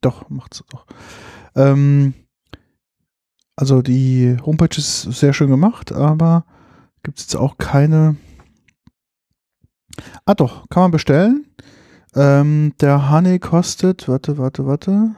Doch, 0.00 0.28
macht's 0.28 0.62
doch. 0.70 0.86
Ähm, 1.54 2.14
also 3.56 3.82
die 3.82 4.36
Homepage 4.44 4.76
ist 4.76 5.02
sehr 5.02 5.32
schön 5.32 5.50
gemacht, 5.50 5.92
aber 5.92 6.44
gibt 7.02 7.18
es 7.18 7.26
jetzt 7.26 7.36
auch 7.36 7.58
keine. 7.58 8.16
Ah 10.24 10.34
doch, 10.34 10.68
kann 10.68 10.84
man 10.84 10.90
bestellen. 10.90 11.46
Ähm, 12.14 12.74
der 12.80 13.10
Honey 13.10 13.38
kostet, 13.38 14.08
warte, 14.08 14.38
warte, 14.38 14.66
warte. 14.66 15.14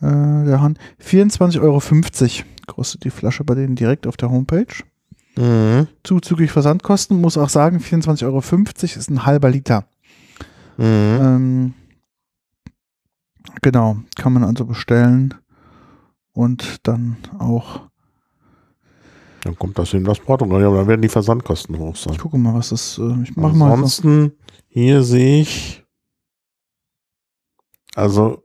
Äh, 0.00 0.44
der 0.46 0.62
Honey, 0.62 0.76
24,50 1.00 1.60
Euro 1.60 1.80
kostet 2.68 3.04
die 3.04 3.10
Flasche 3.10 3.42
bei 3.44 3.54
denen 3.56 3.74
direkt 3.74 4.06
auf 4.06 4.16
der 4.16 4.30
Homepage. 4.30 4.66
mhm, 5.36 5.88
Zuzüglich 6.04 6.50
Versandkosten, 6.52 7.20
muss 7.20 7.36
auch 7.36 7.48
sagen, 7.48 7.78
24,50 7.78 8.24
Euro 8.26 8.38
ist 8.38 9.10
ein 9.10 9.26
halber 9.26 9.50
Liter. 9.50 9.88
mhm. 10.76 10.84
Ähm, 10.84 11.74
Genau, 13.62 13.96
kann 14.14 14.32
man 14.34 14.44
also 14.44 14.64
bestellen 14.66 15.34
und 16.32 16.86
dann 16.86 17.16
auch, 17.38 17.88
Dann 19.42 19.58
kommt 19.58 19.78
das 19.78 19.94
in 19.94 20.04
das 20.04 20.20
Portugal, 20.20 20.62
aber 20.64 20.76
dann 20.78 20.86
werden 20.86 21.02
die 21.02 21.08
Versandkosten 21.08 21.76
hoch 21.78 21.96
sein. 21.96 22.12
ich 22.12 22.18
gucke 22.20 22.38
mal, 22.38 22.54
was 22.54 22.68
das, 22.68 22.98
äh, 22.98 23.22
ich 23.22 23.34
mach 23.36 23.52
mal. 23.54 23.68
so- 23.68 23.72
Ansonsten, 23.74 24.32
hier 24.68 25.02
sehe 25.02 25.40
ich, 25.40 25.82
also 27.94 28.44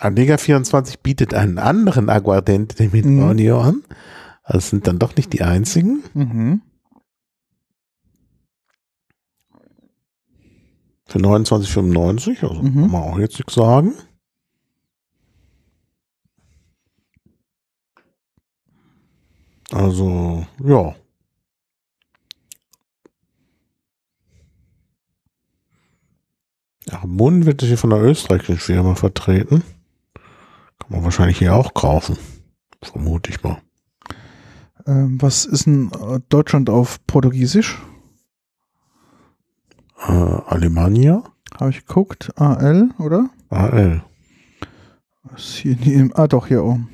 Adega 0.00 0.36
24 0.38 1.00
bietet 1.00 1.34
einen 1.34 1.58
anderen 1.58 2.10
Aguardente 2.10 2.76
de 2.76 2.88
Midonio 2.88 3.60
an. 3.60 3.82
Das 4.46 4.70
sind 4.70 4.86
dann 4.86 4.98
doch 4.98 5.16
nicht 5.16 5.32
die 5.32 5.42
einzigen. 5.42 6.04
Mhm. 6.14 6.62
Für 11.06 11.18
29,95, 11.18 12.42
also 12.42 12.62
Mhm. 12.62 12.80
kann 12.82 12.90
man 12.90 13.02
auch 13.02 13.18
jetzt 13.18 13.38
nichts 13.38 13.54
sagen. 13.54 13.94
Also, 19.72 20.46
ja. 20.64 20.94
Ja, 26.90 27.02
Mund 27.04 27.46
wird 27.46 27.62
hier 27.62 27.78
von 27.78 27.90
der 27.90 28.00
österreichischen 28.02 28.58
Firma 28.58 28.94
vertreten. 28.94 29.62
Kann 30.78 30.90
man 30.90 31.04
wahrscheinlich 31.04 31.38
hier 31.38 31.54
auch 31.54 31.74
kaufen. 31.74 32.16
Vermute 32.82 33.30
ich 33.30 33.42
mal. 33.42 33.58
Ähm, 34.86 35.20
was 35.20 35.44
ist 35.44 35.66
denn 35.66 35.90
äh, 35.92 36.20
Deutschland 36.28 36.70
auf 36.70 37.04
Portugiesisch? 37.06 37.82
Äh, 39.98 40.12
Alemannia? 40.12 41.24
Habe 41.58 41.70
ich 41.70 41.86
geguckt. 41.86 42.30
AL, 42.36 42.90
oder? 42.98 43.30
AL. 43.48 44.04
Was 45.24 45.42
ist 45.42 45.56
hier 45.56 45.96
im, 45.96 46.12
ah, 46.14 46.28
doch, 46.28 46.46
hier 46.46 46.64
oben. 46.64 46.90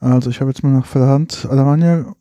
Also, 0.00 0.30
ich 0.30 0.40
habe 0.40 0.50
jetzt 0.50 0.62
mal 0.62 0.72
nach 0.72 0.86
Verhand 0.86 1.46
Alemannia. 1.50 2.14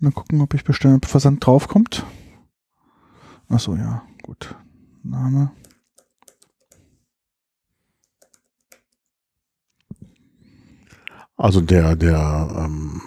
Mal 0.00 0.12
gucken, 0.12 0.40
ob 0.40 0.54
ich 0.54 0.64
bestellen, 0.64 0.96
ob 0.96 1.06
Versand 1.06 1.44
draufkommt. 1.46 2.04
Achso, 3.48 3.76
ja, 3.76 4.02
gut. 4.22 4.54
Name. 5.04 5.52
Also 11.36 11.60
der, 11.60 11.96
der 11.96 12.48
ähm, 12.56 13.00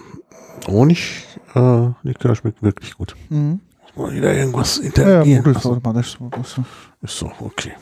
Honig, 0.68 1.24
äh, 1.54 1.90
Likör 2.04 2.36
schmeckt 2.36 2.62
wirklich 2.64 2.96
gut. 2.96 3.16
Mhm. 3.30 3.62
Muss 3.82 3.96
mal 3.96 4.14
wieder 4.14 4.34
irgendwas 4.34 4.78
Ja, 4.78 4.84
ja, 4.84 4.88
interagieren. 4.90 5.44
gut, 5.44 5.52
ist 5.52 5.58
Achso, 5.58 5.72
automatisch 5.74 6.18
so. 6.18 6.32
so. 6.44 6.64
ist 7.02 7.18
so, 7.18 7.32
okay. 7.40 7.74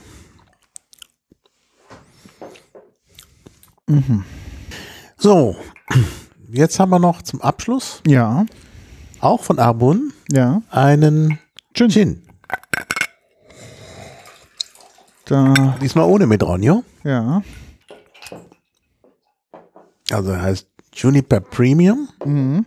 Mhm. 3.87 4.23
So, 5.17 5.55
jetzt 6.53 6.79
haben 6.79 6.89
wir 6.91 6.99
noch 6.99 7.21
zum 7.21 7.41
Abschluss, 7.41 8.01
Ja, 8.07 8.45
auch 9.19 9.43
von 9.43 9.59
Arbon, 9.59 10.13
ja. 10.31 10.61
einen 10.69 11.39
Gin. 11.73 11.89
Gin. 11.89 12.27
Da, 15.25 15.77
Diesmal 15.81 16.05
ohne 16.09 16.27
Medronio. 16.27 16.83
ja. 17.03 17.41
Also 20.11 20.31
er 20.31 20.41
heißt 20.41 20.67
Juniper 20.93 21.39
Premium. 21.39 22.09
Mhm. 22.23 22.65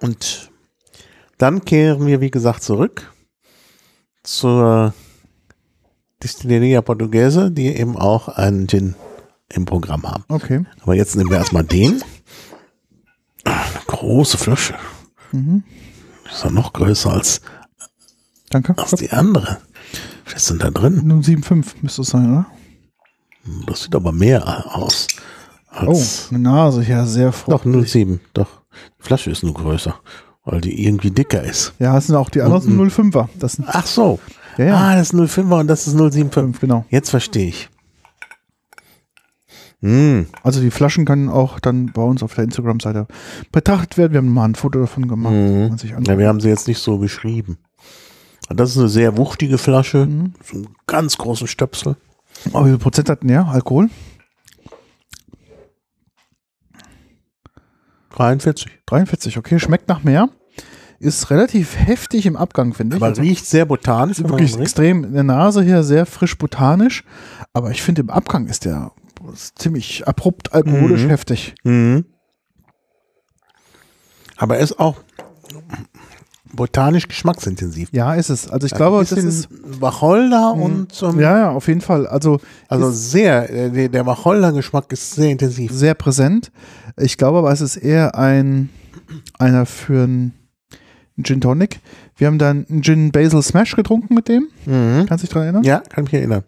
Und 0.00 0.50
dann 1.38 1.64
kehren 1.64 2.06
wir, 2.06 2.20
wie 2.20 2.30
gesagt, 2.30 2.62
zurück 2.62 3.12
zur 4.22 4.94
Distilleria 6.22 6.80
Portuguese, 6.82 7.50
die 7.50 7.66
eben 7.76 7.96
auch 7.96 8.28
einen 8.28 8.68
Gin 8.68 8.94
im 9.48 9.64
Programm 9.64 10.02
haben. 10.04 10.24
Okay. 10.28 10.64
Aber 10.82 10.94
jetzt 10.94 11.16
nehmen 11.16 11.30
wir 11.30 11.38
erstmal 11.38 11.64
den. 11.64 12.02
Eine 13.44 13.60
große 13.86 14.38
Flasche. 14.38 14.74
Mhm. 15.32 15.62
Ist 16.30 16.42
ja 16.44 16.50
noch 16.50 16.72
größer 16.72 17.12
als, 17.12 17.40
Danke. 18.50 18.74
als 18.76 18.92
die 18.92 19.10
andere. 19.10 19.58
Was 20.24 20.34
ist 20.34 20.50
denn 20.50 20.58
da 20.58 20.70
drin? 20.70 21.00
075 21.22 21.82
müsste 21.82 22.02
es 22.02 22.08
sein, 22.08 22.30
oder? 22.32 22.46
Das 23.66 23.84
sieht 23.84 23.94
aber 23.94 24.10
mehr 24.10 24.74
aus. 24.74 25.06
Oh, 25.72 25.88
Als 25.90 26.28
eine 26.30 26.40
Nase, 26.40 26.82
ja, 26.82 27.04
sehr 27.06 27.30
Doch, 27.46 27.62
fruchtig. 27.62 27.90
07, 27.90 28.20
doch. 28.32 28.48
Die 28.98 29.04
Flasche 29.04 29.30
ist 29.30 29.44
nur 29.44 29.54
größer, 29.54 29.94
weil 30.44 30.60
die 30.60 30.84
irgendwie 30.84 31.10
dicker 31.10 31.42
ist. 31.44 31.74
Ja, 31.78 31.96
es 31.96 32.06
sind 32.08 32.16
auch 32.16 32.30
die 32.30 32.40
anderen 32.40 32.62
sind 32.62 32.80
05er. 32.92 33.28
Das 33.38 33.52
sind 33.52 33.68
Ach 33.70 33.86
so. 33.86 34.18
Ja, 34.58 34.64
ja. 34.64 34.74
Ah, 34.76 34.96
das 34.96 35.12
ist 35.12 35.14
05er 35.14 35.60
und 35.60 35.66
das 35.66 35.86
ist 35.86 35.94
075. 35.94 36.32
fünf, 36.32 36.60
genau. 36.60 36.84
Jetzt 36.90 37.10
verstehe 37.10 37.48
ich. 37.48 37.68
Hm. 39.82 40.26
Also 40.42 40.60
die 40.60 40.70
Flaschen 40.70 41.04
können 41.04 41.28
auch 41.28 41.60
dann 41.60 41.92
bei 41.92 42.02
uns 42.02 42.22
auf 42.22 42.34
der 42.34 42.44
Instagram-Seite 42.44 43.06
betrachtet 43.52 43.98
werden. 43.98 44.12
Wir 44.12 44.18
haben 44.18 44.32
mal 44.32 44.46
ein 44.46 44.54
Foto 44.54 44.80
davon 44.80 45.06
gemacht. 45.06 45.34
Mhm. 45.34 45.60
kann 45.60 45.68
Man 45.68 45.78
sich 45.78 45.90
Ja, 45.90 46.18
wir 46.18 46.28
haben 46.28 46.40
sie 46.40 46.48
jetzt 46.48 46.66
nicht 46.66 46.78
so 46.78 46.98
beschrieben. 46.98 47.58
Das 48.48 48.70
ist 48.70 48.78
eine 48.78 48.88
sehr 48.88 49.16
wuchtige 49.16 49.58
Flasche. 49.58 50.06
Mhm. 50.06 50.32
So 50.42 50.56
einen 50.56 50.68
ganz 50.86 51.18
großen 51.18 51.46
Stöpsel. 51.46 51.96
Aber 52.52 52.66
wie 52.66 52.70
viel 52.70 52.78
Prozent 52.78 53.10
hat 53.10 53.22
denn 53.22 53.28
der 53.28 53.46
Alkohol? 53.46 53.90
43. 58.10 58.70
43, 58.86 59.36
okay. 59.36 59.58
Schmeckt 59.58 59.88
nach 59.88 60.02
mehr. 60.02 60.30
Ist 60.98 61.30
relativ 61.30 61.76
heftig 61.76 62.24
im 62.26 62.36
Abgang, 62.36 62.72
finde 62.74 62.96
ich. 62.96 63.02
Aber 63.02 63.10
Also 63.10 63.22
riecht 63.22 63.46
sehr 63.46 63.66
botanisch. 63.66 64.18
man 64.20 64.30
wirklich 64.30 64.52
riecht. 64.52 64.62
extrem 64.62 65.04
in 65.04 65.12
der 65.12 65.22
Nase 65.24 65.62
hier 65.62 65.82
sehr 65.82 66.06
frisch 66.06 66.36
botanisch. 66.38 67.04
Aber 67.52 67.70
ich 67.70 67.82
finde 67.82 68.02
im 68.02 68.10
Abgang 68.10 68.46
ist 68.46 68.64
der 68.64 68.92
ziemlich 69.56 70.06
abrupt 70.08 70.52
alkoholisch 70.54 71.04
Mhm. 71.04 71.08
heftig. 71.08 71.54
Mhm. 71.64 72.04
Aber 74.36 74.56
er 74.56 74.62
ist 74.62 74.78
auch 74.78 74.96
botanisch 76.52 77.08
geschmacksintensiv. 77.08 77.88
Ja, 77.92 78.14
ist 78.14 78.30
es. 78.30 78.48
Also 78.48 78.66
ich 78.66 78.72
Ein 78.72 78.76
glaube, 78.78 78.98
das 79.04 79.12
ist 79.12 79.48
Wacholder 79.80 80.54
Mhm. 80.54 80.62
und 80.62 81.02
ähm, 81.02 81.20
ja, 81.20 81.38
ja, 81.38 81.50
auf 81.50 81.68
jeden 81.68 81.80
Fall. 81.80 82.06
Also 82.06 82.40
also 82.68 82.88
ist 82.90 83.10
sehr, 83.10 83.50
äh, 83.50 83.70
der, 83.70 83.88
der 83.88 84.06
Wacholder-Geschmack 84.06 84.90
ist 84.92 85.12
sehr 85.14 85.30
intensiv. 85.30 85.72
sehr 85.72 85.94
präsent. 85.94 86.50
Ich 86.96 87.18
glaube 87.18 87.38
aber, 87.38 87.52
es 87.52 87.60
ist 87.60 87.76
eher 87.76 88.14
ein 88.16 88.70
einer 89.38 89.66
für 89.66 90.08
einen 91.16 91.24
Gin 91.24 91.40
Tonic. 91.40 91.80
Wir 92.16 92.26
haben 92.26 92.38
dann 92.38 92.66
einen 92.68 92.82
Gin 92.82 93.10
Basil 93.12 93.42
Smash 93.42 93.74
getrunken 93.76 94.14
mit 94.14 94.28
dem. 94.28 94.48
Mhm. 94.66 95.06
Kannst 95.06 95.22
du 95.22 95.26
dich 95.26 95.30
daran 95.30 95.42
erinnern? 95.44 95.64
Ja, 95.64 95.80
kann 95.80 96.04
mich 96.04 96.14
erinnern. 96.14 96.44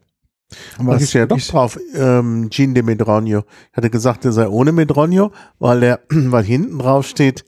Aber 0.78 0.88
Was 0.94 0.96
es 1.02 1.08
ist 1.08 1.12
ja 1.14 1.26
doch 1.26 1.38
drauf, 1.38 1.78
ähm, 1.94 2.48
Gin 2.50 2.74
de 2.74 2.82
Medronio. 2.82 3.44
Ich 3.70 3.76
hatte 3.76 3.90
gesagt, 3.90 4.24
er 4.24 4.32
sei 4.32 4.48
ohne 4.48 4.72
Medronio, 4.72 5.30
weil 5.58 5.82
er, 5.82 6.00
weil 6.10 6.44
hinten 6.44 6.78
drauf 6.78 7.06
steht, 7.06 7.44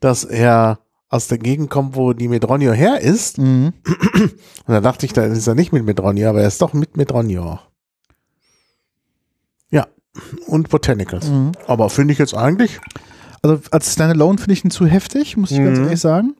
dass 0.00 0.24
er 0.24 0.80
aus 1.08 1.28
der 1.28 1.38
Gegend 1.38 1.68
kommt, 1.70 1.94
wo 1.94 2.14
die 2.14 2.26
Medronio 2.28 2.72
her 2.72 3.00
ist. 3.00 3.38
Mhm. 3.38 3.72
Und 3.84 4.32
da 4.66 4.80
dachte 4.80 5.04
ich, 5.06 5.12
da 5.12 5.24
ist 5.26 5.46
er 5.46 5.54
nicht 5.54 5.72
mit 5.72 5.84
Medronio, 5.84 6.28
aber 6.30 6.40
er 6.40 6.48
ist 6.48 6.62
doch 6.62 6.72
mit 6.72 6.96
Medronio. 6.96 7.58
Ja. 9.70 9.86
Und 10.46 10.68
Botanicals. 10.68 11.28
Mhm. 11.28 11.52
Aber 11.66 11.90
finde 11.90 12.12
ich 12.12 12.18
jetzt 12.18 12.34
eigentlich, 12.34 12.80
Also 13.42 13.60
als 13.70 13.92
Standalone 13.92 14.38
finde 14.38 14.52
ich 14.52 14.64
ihn 14.64 14.70
zu 14.70 14.86
heftig, 14.86 15.36
muss 15.36 15.50
ich 15.50 15.58
ganz 15.58 15.78
Mhm. 15.78 15.84
ehrlich 15.84 16.00
sagen. 16.00 16.34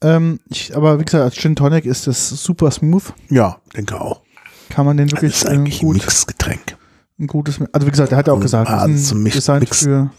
Ähm, 0.00 0.38
ich, 0.48 0.76
aber 0.76 1.00
wie 1.00 1.04
gesagt, 1.04 1.24
als 1.24 1.34
Gin 1.34 1.56
Tonic 1.56 1.84
ist 1.84 2.06
das 2.06 2.28
super 2.28 2.70
smooth. 2.70 3.02
ja, 3.30 3.58
denke 3.76 4.00
auch. 4.00 4.22
Kann 4.70 4.86
man 4.86 4.96
den 4.96 5.08
Das 5.08 5.20
wirklich 5.22 5.34
ist 5.36 5.44
äh, 5.44 5.48
eigentlich 5.48 5.82
ein 5.82 5.86
gut, 5.86 5.96
Mixgetränk. 5.96 6.76
ein 7.18 7.26
gutes, 7.26 7.58
also 7.72 7.86
wie 7.86 7.90
gesagt, 7.90 8.12
er 8.12 8.18
hat 8.18 8.26
ja 8.26 8.32
auch 8.32 8.36
Und- 8.36 8.42
gesagt, 8.42 8.70
das 8.70 8.88
ist 8.90 9.12
ein 9.12 9.22
Mix- 9.22 9.34
Design 9.36 9.60
Mix. 9.60 9.82
für 9.82 10.10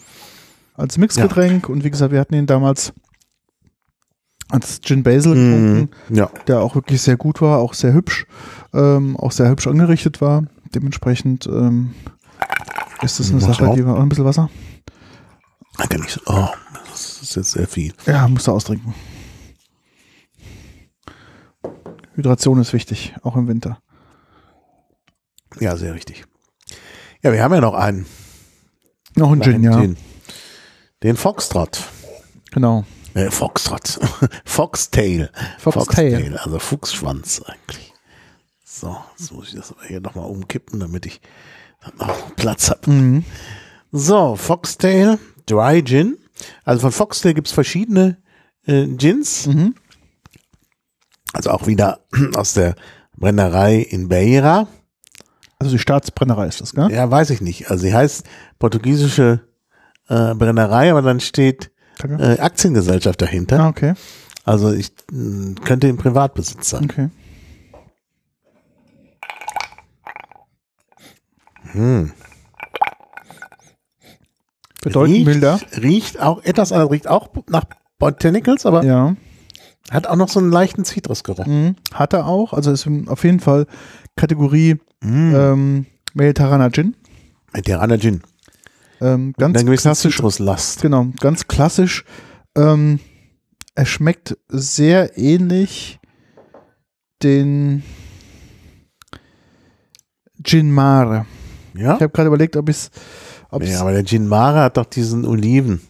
als 0.75 0.97
Mixgetränk 0.97 1.69
und 1.69 1.83
wie 1.83 1.91
gesagt, 1.91 2.11
wir 2.11 2.19
hatten 2.19 2.33
ihn 2.35 2.45
damals 2.45 2.91
als 4.49 4.81
Gin 4.81 5.03
Basil 5.03 5.35
Mhm. 5.35 5.51
getrunken, 5.87 6.15
Ja. 6.15 6.29
der 6.47 6.59
auch 6.61 6.75
wirklich 6.75 7.01
sehr 7.01 7.15
gut 7.17 7.41
war, 7.41 7.59
auch 7.59 7.73
sehr 7.73 7.93
hübsch, 7.93 8.25
ähm, 8.73 9.15
auch 9.17 9.31
sehr 9.31 9.47
hübsch 9.49 9.67
angerichtet 9.67 10.19
war. 10.21 10.43
Dementsprechend 10.73 11.45
ähm, 11.47 11.93
ist 13.01 13.19
das 13.19 13.29
eine 13.31 13.39
Sache, 13.41 13.71
die 13.75 13.85
wir 13.85 13.93
auch 13.93 13.99
ein 14.01 14.09
bisschen 14.09 14.25
Wasser. 14.25 14.49
Kann 15.77 16.03
ich 16.03 16.11
so, 16.11 16.21
oh, 16.25 16.47
das 16.89 17.21
ist 17.21 17.35
jetzt 17.35 17.51
sehr 17.51 17.67
viel. 17.67 17.93
Ja, 18.07 18.27
musst 18.27 18.47
du 18.47 18.51
austrinken. 18.51 18.93
Hydration 22.19 22.59
ist 22.59 22.73
wichtig, 22.73 23.15
auch 23.23 23.35
im 23.35 23.47
Winter. 23.47 23.81
Ja, 25.59 25.77
sehr 25.77 25.93
richtig. 25.93 26.25
Ja, 27.23 27.31
wir 27.31 27.41
haben 27.41 27.53
ja 27.53 27.61
noch 27.61 27.73
einen. 27.73 28.05
Noch 29.15 29.31
ein 29.31 29.41
Gin, 29.41 29.63
ja. 29.63 29.79
Den, 29.79 29.97
den 31.01 31.17
Foxtrot. 31.17 31.81
Genau. 32.51 32.85
Äh, 33.13 33.31
Foxtrot. 33.31 33.99
Foxtail. 34.45 35.31
Foxtail. 35.57 36.37
Also 36.37 36.59
Fuchsschwanz 36.59 37.41
eigentlich. 37.41 37.93
So, 38.63 38.97
jetzt 39.17 39.31
muss 39.31 39.49
ich 39.49 39.55
das 39.55 39.71
aber 39.71 39.83
hier 39.85 40.01
nochmal 40.01 40.29
umkippen, 40.29 40.79
damit 40.79 41.05
ich 41.05 41.21
noch 41.97 42.35
Platz 42.35 42.69
habe. 42.69 42.91
Mhm. 42.91 43.25
So, 43.91 44.35
Foxtail 44.35 45.17
Dry 45.45 45.83
Gin. 45.83 46.17
Also 46.63 46.81
von 46.81 46.91
Foxtail 46.91 47.33
gibt's 47.33 47.51
verschiedene 47.51 48.17
äh, 48.65 48.85
Gins. 48.87 49.47
Mhm. 49.47 49.75
Also 51.33 51.51
auch 51.51 51.67
wieder 51.67 51.99
aus 52.35 52.53
der 52.53 52.75
Brennerei 53.15 53.77
in 53.77 54.07
Beira. 54.09 54.67
Also 55.59 55.71
die 55.73 55.79
Staatsbrennerei 55.79 56.47
ist 56.47 56.61
das, 56.61 56.73
gell? 56.73 56.89
Ja, 56.91 57.09
weiß 57.11 57.31
ich 57.31 57.41
nicht. 57.41 57.69
Also 57.69 57.83
sie 57.83 57.93
heißt 57.93 58.23
portugiesische 58.59 59.41
äh, 60.07 60.33
Brennerei, 60.33 60.89
aber 60.91 61.01
dann 61.01 61.19
steht 61.19 61.71
äh, 62.01 62.39
Aktiengesellschaft 62.39 63.21
dahinter. 63.21 63.59
Ah, 63.59 63.67
okay. 63.67 63.93
Also 64.45 64.71
ich 64.71 64.91
mh, 65.11 65.55
könnte 65.65 65.87
im 65.87 65.97
Privatbesitz 65.97 66.69
sein. 66.69 66.85
Okay. 66.85 67.09
Hm. 71.73 72.13
Bedeutend 74.81 75.15
riecht, 75.17 75.25
milder. 75.25 75.59
Riecht 75.81 76.19
auch 76.21 76.43
etwas 76.43 76.71
anders, 76.71 76.89
riecht 76.89 77.07
auch 77.07 77.29
nach 77.49 77.65
Botanicals, 77.99 78.65
aber 78.65 78.83
Ja. 78.83 79.15
Hat 79.91 80.07
auch 80.07 80.15
noch 80.15 80.29
so 80.29 80.39
einen 80.39 80.51
leichten 80.51 80.85
Zitrusgeruch. 80.85 81.45
Mhm. 81.45 81.75
Hat 81.93 82.13
er 82.13 82.27
auch. 82.27 82.53
Also 82.53 82.71
ist 82.71 82.87
auf 83.07 83.23
jeden 83.23 83.39
Fall 83.39 83.65
Kategorie 84.15 84.77
Mm. 85.01 85.33
ähm, 85.33 85.85
Mediterraner 86.13 86.69
Gin. 86.71 86.93
Mediterraner 87.53 87.97
Gin. 87.97 88.21
Ähm, 88.99 89.33
ganz 89.37 89.63
klassisch. 89.81 90.15
Zitruslast. 90.17 90.81
Genau, 90.81 91.07
ganz 91.21 91.47
klassisch. 91.47 92.03
Ähm, 92.57 92.99
er 93.75 93.85
schmeckt 93.85 94.37
sehr 94.49 95.17
ähnlich 95.17 95.99
den 97.23 97.83
Gin 100.43 100.71
Mare. 100.71 101.25
Ja? 101.75 101.95
Ich 101.95 102.01
habe 102.01 102.09
gerade 102.09 102.27
überlegt, 102.27 102.57
ob 102.57 102.67
ich 102.69 102.75
es. 102.75 102.91
Ja, 103.61 103.81
aber 103.81 103.93
der 103.93 104.03
Gin 104.05 104.27
Mare 104.27 104.59
hat 104.61 104.77
doch 104.77 104.85
diesen 104.85 105.25
Oliven. 105.25 105.81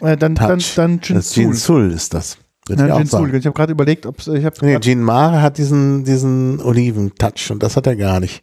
äh, 0.00 0.16
dann, 0.16 0.34
dann, 0.34 0.58
Touch. 0.58 0.74
dann 0.74 1.00
Gin 1.00 1.16
das 1.16 1.32
Gin. 1.32 1.52
Sul 1.54 1.92
ist 1.92 2.12
das. 2.12 2.38
Würde 2.68 2.86
ich 2.86 2.92
auch 2.92 2.98
Gin 2.98 3.06
Sul. 3.06 3.20
sagen. 3.26 3.36
Ich 3.36 3.46
habe 3.46 3.54
gerade 3.54 3.72
überlegt, 3.72 4.06
ob 4.06 4.18
ich 4.20 4.44
habe 4.44 4.56
Nee, 4.62 4.78
Gin 4.80 5.02
Mare 5.02 5.40
hat 5.42 5.58
diesen, 5.58 6.04
diesen 6.04 6.60
Oliven-Touch 6.60 7.50
und 7.50 7.62
das 7.62 7.76
hat 7.76 7.86
er 7.86 7.96
gar 7.96 8.20
nicht. 8.20 8.42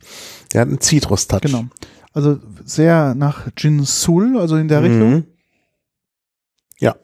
Der 0.54 0.62
hat 0.62 0.68
einen 0.70 0.80
Zitrus-Touch. 0.82 1.42
genau. 1.42 1.66
Also 2.14 2.40
sehr 2.64 3.14
nach 3.16 3.48
Gin 3.56 3.84
Sul, 3.84 4.38
also 4.40 4.56
in 4.56 4.68
der 4.68 4.84
Richtung. 4.84 5.10
Mhm. 5.12 5.24
Ja. 6.80 6.96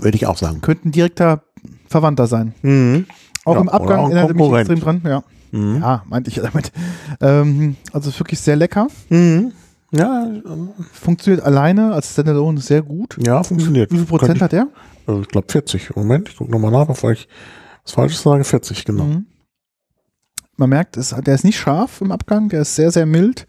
Würde 0.00 0.16
ich 0.16 0.26
auch 0.26 0.38
sagen. 0.38 0.60
Könnten 0.62 0.90
direkter 0.90 1.42
Verwandter 1.88 2.26
sein. 2.26 2.54
Mhm. 2.62 3.06
Auch 3.44 3.54
Ja, 3.56 3.60
im 3.60 3.68
auch 3.68 3.74
Abgang 3.74 3.98
ein 4.06 4.12
erinnert 4.12 4.30
er 4.30 4.34
mich 4.34 4.58
extrem 4.60 4.80
dran. 4.80 5.02
Ja. 5.04 5.22
Mhm. 5.52 5.80
ja, 5.82 6.02
meinte 6.08 6.30
ich 6.30 6.36
damit. 6.42 6.72
Ähm, 7.20 7.76
also 7.92 8.10
wirklich 8.18 8.40
sehr 8.40 8.56
lecker. 8.56 8.88
Mhm. 9.10 9.52
Ja, 9.96 10.26
Funktioniert 10.92 11.44
alleine 11.44 11.92
als 11.92 12.12
Standalone 12.12 12.60
sehr 12.60 12.82
gut. 12.82 13.16
ja, 13.24 13.42
funktioniert. 13.42 13.92
Wie 13.92 13.96
viel 13.98 14.06
Prozent 14.06 14.40
hat 14.40 14.52
er? 14.52 14.68
ich, 15.02 15.08
also 15.08 15.20
ich 15.20 15.28
glaube 15.28 15.50
40. 15.50 15.94
Moment, 15.96 16.28
ich 16.28 16.36
gucke 16.36 16.50
nochmal 16.50 16.70
nach, 16.70 16.86
bevor 16.86 17.12
ich 17.12 17.28
was 17.84 17.92
Falsches 17.92 18.22
sage. 18.22 18.44
40, 18.44 18.84
genau. 18.84 19.04
Mhm. 19.04 19.26
Man 20.56 20.70
merkt, 20.70 20.96
es, 20.96 21.10
der 21.10 21.34
ist 21.34 21.44
nicht 21.44 21.58
scharf 21.58 22.00
im 22.00 22.12
Abgang, 22.12 22.48
der 22.48 22.62
ist 22.62 22.74
sehr, 22.76 22.90
sehr 22.90 23.06
mild. 23.06 23.46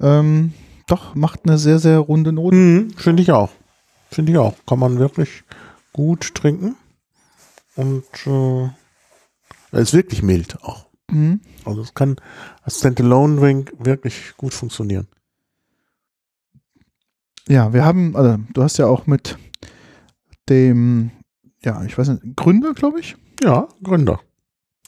Ähm, 0.00 0.52
doch, 0.86 1.14
macht 1.14 1.40
eine 1.46 1.58
sehr, 1.58 1.78
sehr 1.78 1.98
runde 1.98 2.32
Note. 2.32 2.56
Mhm. 2.56 2.90
Finde 2.96 3.22
ich 3.22 3.30
auch. 3.30 3.50
Finde 4.10 4.32
ich 4.32 4.38
auch. 4.38 4.54
Kann 4.66 4.78
man 4.78 4.98
wirklich 4.98 5.44
gut 5.92 6.34
trinken. 6.34 6.76
Und 7.76 8.04
äh, 8.26 8.68
er 9.72 9.80
ist 9.80 9.92
wirklich 9.92 10.22
mild 10.22 10.62
auch. 10.62 10.86
Mhm. 11.10 11.40
Also 11.64 11.82
es 11.82 11.94
kann 11.94 12.16
als 12.62 12.78
Standalone 12.78 13.40
Drink 13.40 13.72
wirklich 13.78 14.34
gut 14.36 14.54
funktionieren. 14.54 15.08
Ja, 17.48 17.72
wir 17.72 17.84
haben, 17.84 18.16
also 18.16 18.38
du 18.52 18.62
hast 18.62 18.78
ja 18.78 18.86
auch 18.86 19.06
mit 19.06 19.36
dem, 20.48 21.10
ja, 21.62 21.82
ich 21.84 21.96
weiß 21.98 22.08
nicht, 22.08 22.36
Gründer, 22.36 22.72
glaube 22.74 23.00
ich, 23.00 23.16
Ja, 23.42 23.68
Gründer. 23.82 24.20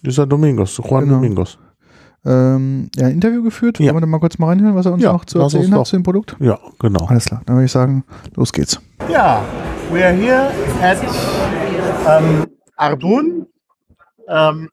Dieser 0.03 0.27
Domingos, 0.27 0.77
Juan 0.79 1.05
Genau. 1.05 1.15
Domingos. 1.17 1.59
ähm, 2.25 2.89
ja, 2.97 3.07
ein 3.07 3.13
Interview 3.13 3.43
geführt. 3.43 3.79
Ja. 3.79 3.87
Wollen 3.87 3.97
wir 3.97 4.01
da 4.03 4.07
mal 4.07 4.21
kurz 4.21 4.39
mal 4.39 4.49
reinhören, 4.49 4.75
was 4.75 4.87
er 4.87 4.93
uns 4.93 5.03
Ja, 5.03 5.13
noch 5.13 5.25
zu 5.25 5.39
erzählen 5.41 5.73
hat 5.75 5.87
zu 5.87 5.97
dem 5.97 6.03
Produkt? 6.03 6.37
Ja, 6.41 6.59
genau. 6.79 7.07
Alles 7.07 7.25
klar, 7.27 7.43
dann 7.47 7.57
würde 7.57 7.67
ich 7.67 7.73
sagen, 7.73 8.05
los 8.35 8.53
geht's. 8.53 8.81
Yeah, 9.09 9.43
we 9.93 10.05
are 10.05 10.15
here 10.15 10.51
at 10.83 10.99
um, 12.07 12.47
Arbun, 12.79 13.47
um, 14.29 14.69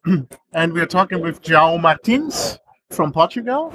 and 0.54 0.74
we're 0.74 0.88
talking 0.88 1.22
with 1.24 1.40
João 1.42 1.78
Martins 1.80 2.60
from 2.92 3.12
Portugal. 3.12 3.72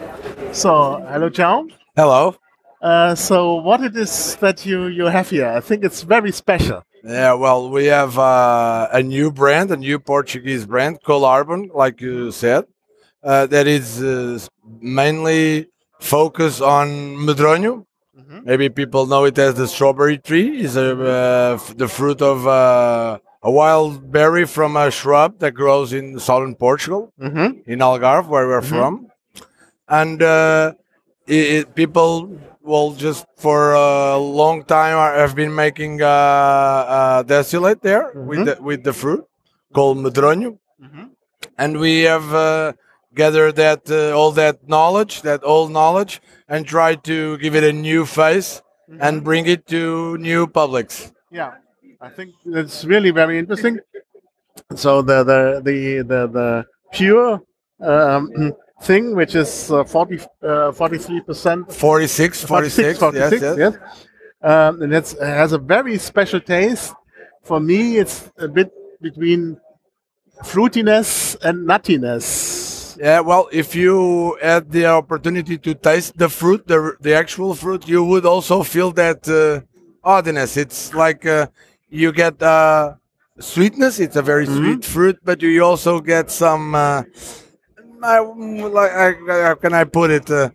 So, 0.52 0.98
hello, 1.10 1.28
João. 1.28 1.68
Hello. 1.96 2.34
Uh, 2.80 3.14
so, 3.14 3.56
what 3.56 3.82
it 3.82 3.96
is 3.96 4.36
that 4.36 4.64
you 4.64 4.86
you 4.86 5.06
have 5.06 5.28
here? 5.30 5.48
I 5.48 5.60
think 5.60 5.84
it's 5.84 6.02
very 6.02 6.30
special. 6.32 6.82
Yeah, 7.04 7.32
well, 7.34 7.70
we 7.70 7.86
have 7.86 8.18
uh, 8.18 8.88
a 8.92 9.02
new 9.02 9.30
brand, 9.32 9.70
a 9.70 9.76
new 9.76 9.98
Portuguese 9.98 10.66
brand 10.66 11.02
called 11.02 11.24
Arbon, 11.24 11.70
like 11.74 12.00
you 12.00 12.30
said, 12.32 12.64
uh, 13.22 13.46
that 13.46 13.66
is 13.66 14.02
uh, 14.02 14.38
mainly 14.80 15.68
focused 16.00 16.60
on 16.62 16.88
Medronho. 17.26 17.84
Maybe 18.44 18.68
people 18.68 19.06
know 19.06 19.24
it 19.24 19.38
as 19.38 19.54
the 19.54 19.66
strawberry 19.66 20.18
tree. 20.18 20.60
It's 20.60 20.76
uh, 20.76 21.58
the 21.76 21.88
fruit 21.88 22.20
of 22.20 22.46
uh, 22.46 23.18
a 23.42 23.50
wild 23.50 24.12
berry 24.12 24.44
from 24.44 24.76
a 24.76 24.90
shrub 24.90 25.38
that 25.38 25.52
grows 25.52 25.92
in 25.92 26.18
southern 26.20 26.54
Portugal, 26.54 27.12
Mm-hmm. 27.20 27.70
in 27.70 27.78
Algarve, 27.78 28.26
where 28.28 28.46
we're 28.46 28.60
from. 28.60 29.06
And 29.88 30.22
uh, 30.22 30.74
it, 31.26 31.44
it, 31.56 31.74
people 31.74 32.38
will 32.68 32.92
just 32.92 33.24
for 33.36 33.72
a 33.72 34.18
long 34.18 34.62
time 34.64 34.96
I've 34.98 35.34
been 35.34 35.54
making 35.54 36.02
uh, 36.02 36.06
uh, 36.06 37.22
distillate 37.22 37.80
there 37.82 38.12
with 38.14 38.44
the, 38.44 38.62
with 38.62 38.84
the 38.84 38.92
fruit 38.92 39.24
called 39.72 39.96
Medronho, 39.98 40.58
and 41.56 41.80
we 41.80 42.02
have 42.02 42.26
uh, 42.34 42.72
gathered 43.14 43.56
that 43.56 43.90
uh, 43.90 44.16
all 44.16 44.32
that 44.32 44.68
knowledge, 44.68 45.22
that 45.22 45.40
old 45.42 45.70
knowledge, 45.72 46.20
and 46.48 46.66
tried 46.66 47.02
to 47.04 47.38
give 47.38 47.54
it 47.56 47.64
a 47.64 47.72
new 47.72 48.04
face 48.04 48.62
and 49.00 49.24
bring 49.24 49.46
it 49.46 49.66
to 49.66 50.16
new 50.18 50.46
publics. 50.46 51.12
Yeah, 51.30 51.52
I 52.00 52.08
think 52.08 52.34
it's 52.44 52.84
really 52.84 53.10
very 53.10 53.38
interesting. 53.38 53.80
So 54.74 55.02
the 55.02 55.24
the 55.24 55.40
the 55.64 55.78
the, 56.12 56.20
the 56.36 56.48
pure 56.92 57.40
um, 57.80 58.52
thing, 58.82 59.14
which 59.14 59.34
is 59.34 59.70
uh, 59.70 59.84
40, 59.84 60.20
uh, 60.20 60.26
43%. 60.72 61.72
46, 61.72 62.44
46, 62.44 62.98
46, 62.98 63.42
yes, 63.42 63.56
yes. 63.58 63.74
Um, 64.40 64.82
and 64.82 64.94
it's, 64.94 65.14
it 65.14 65.26
has 65.26 65.52
a 65.52 65.58
very 65.58 65.98
special 65.98 66.40
taste. 66.40 66.94
For 67.42 67.60
me, 67.60 67.98
it's 67.98 68.30
a 68.38 68.48
bit 68.48 68.70
between 69.00 69.60
fruitiness 70.44 71.36
and 71.42 71.66
nuttiness. 71.66 72.96
Yeah, 73.00 73.20
well, 73.20 73.48
if 73.52 73.74
you 73.74 74.36
had 74.42 74.70
the 74.70 74.86
opportunity 74.86 75.56
to 75.58 75.74
taste 75.74 76.18
the 76.18 76.28
fruit, 76.28 76.66
the 76.66 76.96
the 77.00 77.14
actual 77.14 77.54
fruit, 77.54 77.86
you 77.86 78.02
would 78.02 78.26
also 78.26 78.64
feel 78.64 78.90
that 78.92 79.28
uh, 79.28 79.60
oddness. 80.02 80.56
It's 80.56 80.92
like 80.94 81.24
uh, 81.24 81.46
you 81.88 82.10
get 82.10 82.42
uh, 82.42 82.94
sweetness. 83.38 84.00
It's 84.00 84.16
a 84.16 84.22
very 84.22 84.46
sweet 84.46 84.84
fruit, 84.84 85.18
but 85.22 85.42
you 85.42 85.64
also 85.64 86.00
get 86.00 86.30
some. 86.30 86.74
I, 88.04 88.18
like, 88.20 88.92
I, 88.92 89.12
how 89.48 89.54
can 89.54 89.72
I 89.74 89.84
put 89.84 90.10
it? 90.10 90.30
Uh, 90.30 90.50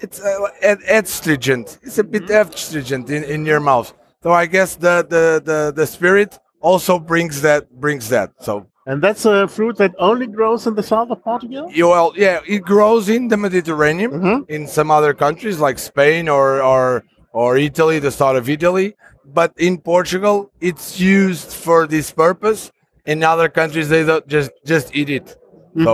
it's 0.00 0.20
uh, 0.20 0.48
astringent. 0.88 1.78
It's 1.82 1.98
a 1.98 2.04
bit 2.04 2.28
astringent 2.30 3.10
in, 3.10 3.24
in 3.24 3.46
your 3.46 3.60
mouth. 3.60 3.92
So 4.22 4.32
I 4.32 4.46
guess 4.46 4.76
the, 4.76 5.06
the, 5.08 5.42
the, 5.44 5.72
the 5.74 5.86
spirit 5.86 6.38
also 6.60 6.98
brings 6.98 7.42
that 7.42 7.70
brings 7.80 8.08
that. 8.08 8.32
So 8.40 8.66
And 8.86 9.02
that's 9.02 9.24
a 9.24 9.46
fruit 9.48 9.76
that 9.78 9.94
only 9.98 10.26
grows 10.26 10.66
in 10.66 10.74
the 10.74 10.82
south 10.82 11.10
of 11.10 11.22
Portugal? 11.22 11.70
yeah, 11.72 11.84
well, 11.86 12.12
yeah, 12.16 12.40
it 12.46 12.62
grows 12.64 13.08
in 13.08 13.28
the 13.28 13.36
Mediterranean, 13.36 14.10
Mhm. 14.10 14.50
in 14.50 14.66
some 14.66 14.90
other 14.90 15.12
countries 15.14 15.58
like 15.60 15.78
Spain 15.78 16.28
or 16.28 16.62
or 16.62 17.04
or 17.32 17.56
Italy, 17.58 17.98
the 17.98 18.10
south 18.10 18.36
of 18.36 18.48
Italy. 18.48 18.94
But 19.24 19.52
in 19.58 19.78
Portugal, 19.78 20.50
it's 20.60 21.00
used 21.00 21.50
for 21.52 21.86
this 21.86 22.10
purpose. 22.12 22.70
In 23.06 23.22
other 23.24 23.48
countries, 23.48 23.88
they 23.88 24.04
don't 24.04 24.26
just 24.26 24.50
just 24.64 24.94
eat 24.94 25.10
it. 25.10 25.36
So 25.82 25.92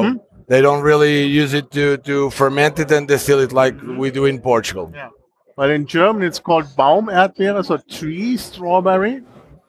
they 0.51 0.61
don't 0.67 0.83
really 0.91 1.17
use 1.41 1.53
it 1.61 1.67
to 1.77 1.85
to 2.09 2.15
ferment 2.31 2.75
it 2.85 2.91
and 2.97 3.07
distill 3.15 3.41
it 3.47 3.53
like 3.63 3.75
we 4.03 4.11
do 4.19 4.25
in 4.33 4.37
Portugal. 4.51 4.87
Yeah. 4.95 5.11
But 5.59 5.69
in 5.77 5.83
German, 5.87 6.23
it's 6.29 6.41
called 6.49 6.67
Baumerdbeere, 6.81 7.65
so 7.65 7.77
tree 7.99 8.37
strawberry. 8.47 9.17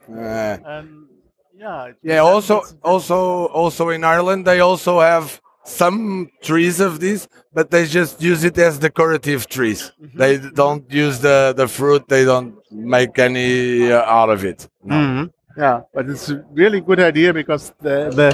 Uh, 0.09 0.57
And 0.75 0.87
yeah. 1.63 1.91
Yeah, 2.11 2.21
also 2.33 2.55
also 2.93 3.17
also 3.61 3.83
in 3.97 4.03
Ireland 4.15 4.41
they 4.49 4.59
also 4.69 4.93
have 5.11 5.25
some 5.63 6.29
trees 6.41 6.79
of 6.79 6.99
this, 7.05 7.27
but 7.53 7.69
they 7.73 7.83
just 7.85 8.13
use 8.31 8.41
it 8.49 8.57
as 8.57 8.79
decorative 8.79 9.41
trees. 9.55 9.91
They 10.21 10.33
don't 10.61 10.83
use 11.03 11.19
the 11.27 11.37
the 11.55 11.67
fruit. 11.77 12.03
They 12.07 12.23
don't 12.31 12.51
make 12.71 13.13
any 13.19 13.91
uh, 13.93 14.17
out 14.19 14.29
of 14.35 14.43
it. 14.51 14.59
No. 14.83 15.29
Yeah, 15.57 15.81
but 15.93 16.09
it's 16.09 16.29
a 16.29 16.43
really 16.53 16.81
good 16.81 16.99
idea 16.99 17.33
because 17.33 17.73
the 17.81 18.09
the 18.19 18.29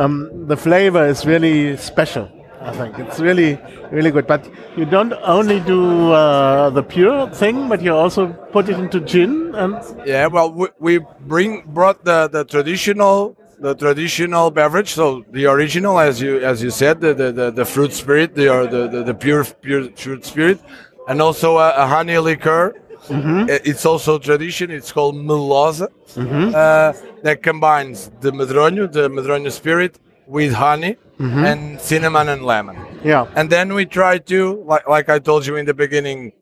um, 0.00 0.46
the 0.46 0.56
flavor 0.56 1.06
is 1.06 1.26
really 1.26 1.76
special. 1.76 2.28
I 2.60 2.72
think 2.72 2.98
it's 2.98 3.18
really 3.20 3.58
really 3.90 4.10
good. 4.10 4.26
But 4.26 4.48
you 4.76 4.84
don't 4.84 5.14
only 5.24 5.60
do 5.60 6.12
uh, 6.12 6.70
the 6.70 6.82
pure 6.82 7.28
thing, 7.30 7.68
but 7.68 7.82
you 7.82 7.94
also 7.94 8.28
put 8.52 8.68
it 8.68 8.78
into 8.78 9.00
gin 9.00 9.54
and 9.54 9.76
Yeah, 10.06 10.26
well, 10.26 10.52
we, 10.52 10.68
we 10.78 11.00
bring 11.26 11.62
brought 11.66 12.04
the, 12.04 12.28
the 12.28 12.44
traditional 12.44 13.36
the 13.60 13.74
traditional 13.74 14.52
beverage, 14.52 14.94
so 14.94 15.24
the 15.32 15.46
original, 15.46 15.98
as 15.98 16.20
you 16.20 16.38
as 16.38 16.62
you 16.62 16.70
said, 16.70 17.00
the 17.00 17.14
the, 17.14 17.32
the, 17.32 17.50
the 17.50 17.64
fruit 17.64 17.92
spirit, 17.92 18.34
the, 18.34 18.46
the 18.70 19.02
the 19.02 19.14
pure 19.14 19.44
pure 19.44 19.90
fruit 19.96 20.24
spirit, 20.24 20.60
and 21.08 21.20
also 21.20 21.58
a, 21.58 21.70
a 21.70 21.86
honey 21.86 22.18
liqueur. 22.18 22.74
I- 23.10 23.60
It's 23.64 23.84
also 23.86 24.16
a 24.16 24.20
tradition. 24.20 24.70
It's 24.70 24.92
called 24.92 25.14
Melosa. 25.16 25.88
Mm-hmm. 26.14 26.54
Uh, 26.54 26.92
that 27.22 27.42
combines 27.42 28.10
the 28.20 28.30
Medronho, 28.30 28.90
the 28.90 29.08
Medronho 29.08 29.50
spirit, 29.50 29.98
with 30.26 30.52
honey 30.52 30.96
mm-hmm. 31.18 31.44
and 31.44 31.80
cinnamon 31.80 32.28
and 32.28 32.42
lemon. 32.44 32.76
yeah. 33.04 33.26
And 33.34 33.50
then 33.50 33.74
we 33.74 33.86
try 33.86 34.18
to, 34.18 34.62
like, 34.64 34.86
like 34.88 35.08
I 35.08 35.18
told 35.18 35.46
you 35.46 35.56
in 35.56 35.66
the 35.66 35.74
beginning, 35.74 36.32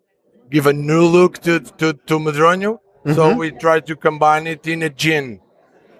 give 0.50 0.66
a 0.66 0.72
new 0.72 1.04
look 1.04 1.38
to 1.46 1.60
to, 1.60 1.92
to. 1.92 2.80
So 3.14 3.34
we 3.34 3.52
try 3.52 3.78
to 3.80 3.94
combine 3.94 4.46
it 4.48 4.66
in 4.66 4.82
a 4.82 4.90
gin. 4.90 5.40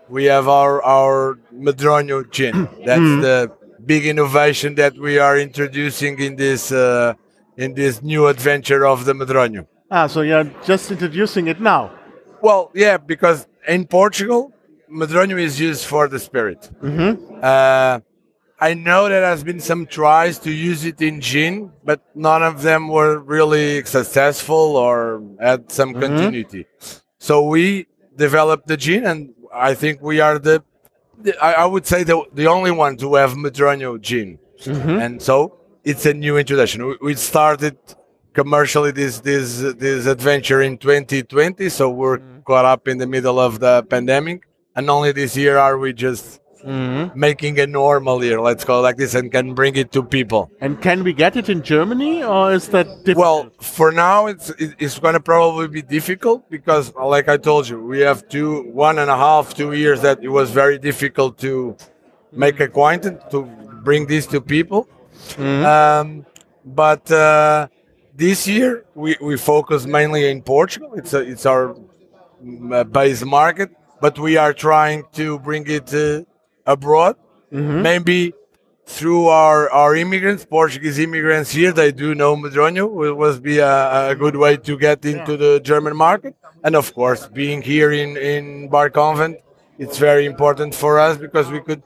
We 0.09 0.25
have 0.25 0.49
our 0.49 0.83
our 0.83 1.39
Medronho 1.55 2.29
gin. 2.31 2.69
That's 2.85 3.11
the 3.27 3.53
big 3.85 4.07
innovation 4.07 4.75
that 4.77 4.99
we 4.99 5.19
are 5.19 5.39
introducing 5.39 6.19
in 6.19 6.37
this 6.37 6.73
uh, 6.73 7.15
in 7.57 7.75
this 7.75 8.03
new 8.03 8.27
adventure 8.27 8.85
of 8.87 9.05
the 9.05 9.13
Medronho. 9.13 9.67
Ah, 9.91 10.07
so 10.07 10.21
you're 10.23 10.51
just 10.65 10.91
introducing 10.91 11.47
it 11.47 11.61
now. 11.61 11.91
Well, 12.43 12.71
yeah, 12.75 12.97
because 12.97 13.47
in 13.69 13.87
Portugal, 13.87 14.53
Medronho 14.91 15.39
is 15.41 15.61
used 15.61 15.85
for 15.87 16.09
the 16.09 16.19
spirit. 16.19 16.71
Uh, 17.43 18.01
I 18.59 18.75
know 18.75 19.09
there 19.09 19.25
has 19.25 19.45
been 19.45 19.61
some 19.61 19.87
tries 19.87 20.39
to 20.41 20.51
use 20.51 20.85
it 20.85 21.01
in 21.03 21.21
gin, 21.21 21.73
but 21.85 22.01
none 22.15 22.43
of 22.43 22.63
them 22.63 22.89
were 22.89 23.19
really 23.19 23.85
successful 23.85 24.77
or 24.77 25.23
had 25.41 25.71
some 25.71 25.93
continuity. 25.95 26.67
So 27.19 27.43
we 27.43 27.87
developed 28.17 28.67
the 28.67 28.77
gin, 28.77 29.05
and 29.05 29.35
I 29.53 29.75
think 29.75 30.01
we 30.01 30.21
are 30.21 30.39
the, 30.39 30.63
the 31.23 31.37
I, 31.43 31.53
I 31.65 31.67
would 31.67 31.87
say 31.87 32.03
the 32.03 32.23
the 32.33 32.47
only 32.47 32.71
one 32.71 32.97
to 32.99 33.15
have 33.15 33.33
Medronho 33.35 34.01
gin, 34.01 34.39
and 35.01 35.21
so 35.21 35.59
it's 35.85 36.07
a 36.07 36.15
new 36.15 36.39
introduction. 36.39 36.87
We, 36.87 36.97
we 37.03 37.15
started 37.15 37.77
commercially 38.41 38.93
this 39.01 39.15
this 39.21 39.47
this 39.85 40.07
adventure 40.17 40.61
in 40.69 40.73
2020 40.79 41.69
so 41.79 41.85
we're 42.01 42.19
caught 42.49 42.67
up 42.75 42.87
in 42.93 42.99
the 42.99 43.07
middle 43.17 43.39
of 43.49 43.53
the 43.65 43.75
pandemic. 43.95 44.39
And 44.77 44.91
only 44.97 45.11
this 45.13 45.37
year 45.43 45.57
are 45.67 45.77
we 45.85 45.91
just 46.05 46.25
making 47.27 47.55
a 47.61 47.67
normal 47.67 48.17
year 48.27 48.39
let's 48.49 48.65
call 48.67 48.79
it 48.81 48.83
like 48.89 48.97
this 49.03 49.15
and 49.19 49.31
can 49.37 49.55
bring 49.61 49.75
it 49.83 49.89
to 49.97 50.01
people. 50.03 50.43
And 50.65 50.73
can 50.87 50.99
we 51.09 51.13
get 51.13 51.33
it 51.41 51.49
in 51.55 51.63
Germany, 51.63 52.15
or 52.25 52.53
is 52.59 52.65
that 52.75 52.87
difficult? 53.05 53.17
well 53.25 53.41
for 53.77 53.89
now 53.93 54.19
it's 54.33 54.47
it- 54.65 54.75
it's 54.85 54.99
going 55.05 55.17
to 55.21 55.25
probably 55.33 55.69
be 55.79 55.83
difficult 55.99 56.41
because 56.57 56.85
like 57.15 57.27
i 57.35 57.37
told 57.49 57.63
you 57.71 57.77
we 57.95 57.99
have 58.09 58.19
two 58.37 58.51
one 58.87 58.97
and 59.03 59.11
a 59.17 59.19
half 59.27 59.45
two 59.61 59.71
years 59.83 59.99
that 60.07 60.17
it 60.29 60.33
was 60.41 60.49
very 60.63 60.79
difficult 60.89 61.33
to 61.47 61.53
make 62.45 62.57
acquaintance 62.69 63.21
to 63.35 63.39
bring 63.89 64.03
this 64.13 64.25
to 64.35 64.39
people. 64.57 64.81
Um, 65.73 66.07
but 66.83 67.05
uh, 67.11 67.69
this 68.17 68.47
year 68.49 68.85
we, 68.95 69.17
we 69.21 69.37
focus 69.37 69.87
mainly 69.87 70.23
in 70.31 70.43
portugal 70.43 70.91
it's 70.95 71.13
a, 71.13 71.21
it's 71.33 71.47
our 71.47 71.77
uh, 72.73 72.85
base 72.85 73.23
market 73.25 73.71
but 74.01 74.19
we 74.19 74.37
are 74.37 74.53
trying 74.53 75.05
to 75.13 75.39
bring 75.41 75.65
it 75.67 75.93
uh, 75.95 76.23
abroad 76.67 77.17
maybe 77.83 78.33
through 78.87 79.27
our, 79.27 79.69
our 79.71 79.97
immigrants, 79.97 80.45
Portuguese 80.45 80.99
immigrants 80.99 81.51
here, 81.51 81.73
they 81.73 81.91
do 81.91 82.15
know 82.15 82.37
Madronio. 82.37 82.87
It 83.07 83.15
was 83.15 83.41
be 83.41 83.59
a, 83.59 84.11
a 84.11 84.15
good 84.15 84.37
way 84.37 84.57
to 84.59 84.79
get 84.79 85.05
into 85.05 85.37
the 85.37 85.61
German 85.61 85.97
market. 85.97 86.37
And 86.63 86.77
of 86.77 86.95
course, 86.95 87.27
being 87.27 87.63
here 87.63 87.93
in, 87.93 88.17
in 88.17 88.69
Bar 88.69 88.91
Convent, 88.91 89.39
it's 89.79 89.99
very 89.99 90.25
important 90.25 90.75
for 90.75 90.99
us 91.01 91.19
because 91.19 91.51
we 91.51 91.61
could 91.61 91.83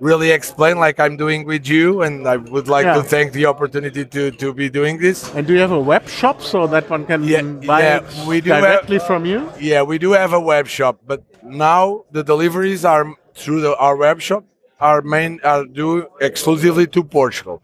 really 0.00 0.30
explain 0.30 0.78
like 0.78 1.00
I'm 1.00 1.16
doing 1.16 1.44
with 1.44 1.66
you. 1.68 2.02
And 2.02 2.26
I 2.28 2.36
would 2.36 2.68
like 2.68 2.84
Yeah. 2.86 2.94
to 2.94 3.02
thank 3.02 3.32
the 3.32 3.46
opportunity 3.46 4.04
to, 4.04 4.30
to 4.30 4.52
be 4.54 4.68
doing 4.70 4.98
this. 4.98 5.18
and 5.34 5.46
do 5.46 5.52
you 5.54 5.60
have 5.60 5.72
a 5.72 5.80
web 5.80 6.08
shop 6.08 6.40
so 6.42 6.66
that 6.68 6.88
one 6.90 7.04
can 7.06 7.24
Yeah, 7.24 7.42
buy 7.42 7.80
yeah, 7.82 7.96
it 7.98 8.26
we 8.26 8.40
do 8.40 8.50
have- 8.52 8.62
directly 8.62 8.98
from 9.00 9.24
you? 9.26 9.50
Yeah, 9.60 9.82
we 9.82 9.98
do 9.98 10.12
have 10.12 10.32
a 10.32 10.40
web 10.40 10.66
shop, 10.68 11.00
but 11.06 11.22
now 11.44 12.04
the 12.12 12.22
deliveries 12.22 12.84
are 12.84 13.06
through 13.34 13.60
the, 13.62 13.76
our 13.76 13.96
web 13.96 14.20
shop. 14.20 14.44
Our 14.80 15.02
main 15.02 15.40
are 15.42 15.64
due 15.64 16.06
exclusively 16.20 16.86
to 16.94 17.02
Portugal. 17.02 17.62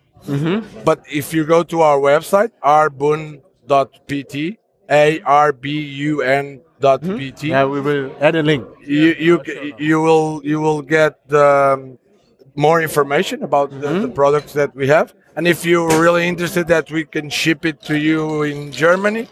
But 0.85 1.05
if 1.12 1.32
you 1.35 1.45
go 1.45 1.62
to 1.62 1.80
our 1.82 1.99
website, 1.99 2.51
arbun.pt, 2.64 4.59
a 4.91 5.20
r 5.24 5.53
b 5.53 5.64
u 6.11 6.22
n 6.22 6.61
dot 6.80 7.03
pt, 7.03 7.45
Yeah, 7.45 7.64
we 7.64 7.80
will 7.80 8.11
add 8.20 8.35
a 8.37 8.43
link. 8.43 8.66
you 8.85 9.14
you 9.18 9.35
you 9.78 10.01
will 10.01 10.41
you 10.45 10.61
will 10.61 10.82
get 10.82 11.16
um, 11.32 11.99
more 12.55 12.80
information 12.82 13.42
about 13.42 13.70
the, 13.70 14.00
the 14.00 14.09
products 14.09 14.52
that 14.52 14.74
we 14.74 14.88
have. 14.88 15.14
And 15.36 15.48
if 15.48 15.64
you're 15.64 16.00
really 16.00 16.28
interested 16.28 16.68
that 16.68 16.90
we 16.90 17.05
can 17.05 17.28
ship 17.30 17.64
it 17.66 17.82
to 17.82 17.98
you 17.98 18.42
in 18.44 18.70
Germany, 18.70 19.26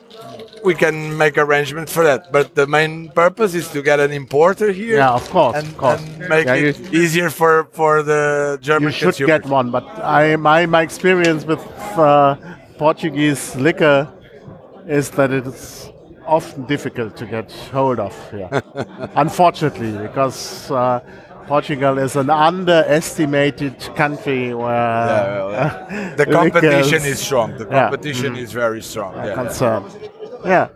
we 0.64 0.74
can 0.74 1.16
make 1.16 1.38
arrangements 1.38 1.92
for 1.92 2.02
that. 2.04 2.32
But 2.32 2.54
the 2.54 2.66
main 2.66 3.10
purpose 3.10 3.54
is 3.54 3.68
to 3.70 3.82
get 3.82 4.00
an 4.00 4.10
importer 4.12 4.72
here. 4.72 4.96
Yeah, 4.98 5.10
of 5.10 5.28
course, 5.30 5.56
And, 5.56 5.66
of 5.68 5.76
course. 5.78 6.00
and 6.02 6.28
make 6.28 6.46
Yeah, 6.46 6.54
it 6.54 6.78
you- 6.92 7.02
easier 7.02 7.30
for, 7.30 7.68
for 7.72 8.02
the 8.02 8.58
German 8.60 8.88
You 8.88 8.92
should 8.92 9.04
consumers. 9.14 9.42
get 9.42 9.46
one, 9.50 9.70
but 9.70 9.84
I 10.02 10.36
my 10.36 10.66
my 10.66 10.82
experience 10.82 11.44
with 11.44 11.60
uh, 11.96 12.36
Portuguese 12.78 13.54
liquor 13.56 14.08
is 14.88 15.10
that 15.10 15.30
it 15.32 15.46
is 15.46 15.88
often 16.26 16.64
difficult 16.66 17.16
to 17.16 17.26
get 17.26 17.50
hold 17.72 17.98
of 18.00 18.14
here. 18.30 18.48
Unfortunately, 19.16 19.92
because 20.06 20.70
uh, 20.70 21.00
Portugal 21.56 21.98
is 21.98 22.16
an 22.16 22.30
underestimated 22.30 23.76
country 23.94 24.54
where 24.54 25.50
Yeah, 25.52 26.14
the 26.16 26.26
competition 26.40 27.02
is 27.12 27.18
strong. 27.28 27.48
The 27.58 27.66
Yeah. 27.66 27.80
competition 27.82 28.30
is 28.44 28.50
very 28.62 28.82
strong. 28.92 29.12
yeah. 29.16 29.34
concerned. 29.42 29.90
Yeah, 30.54 30.66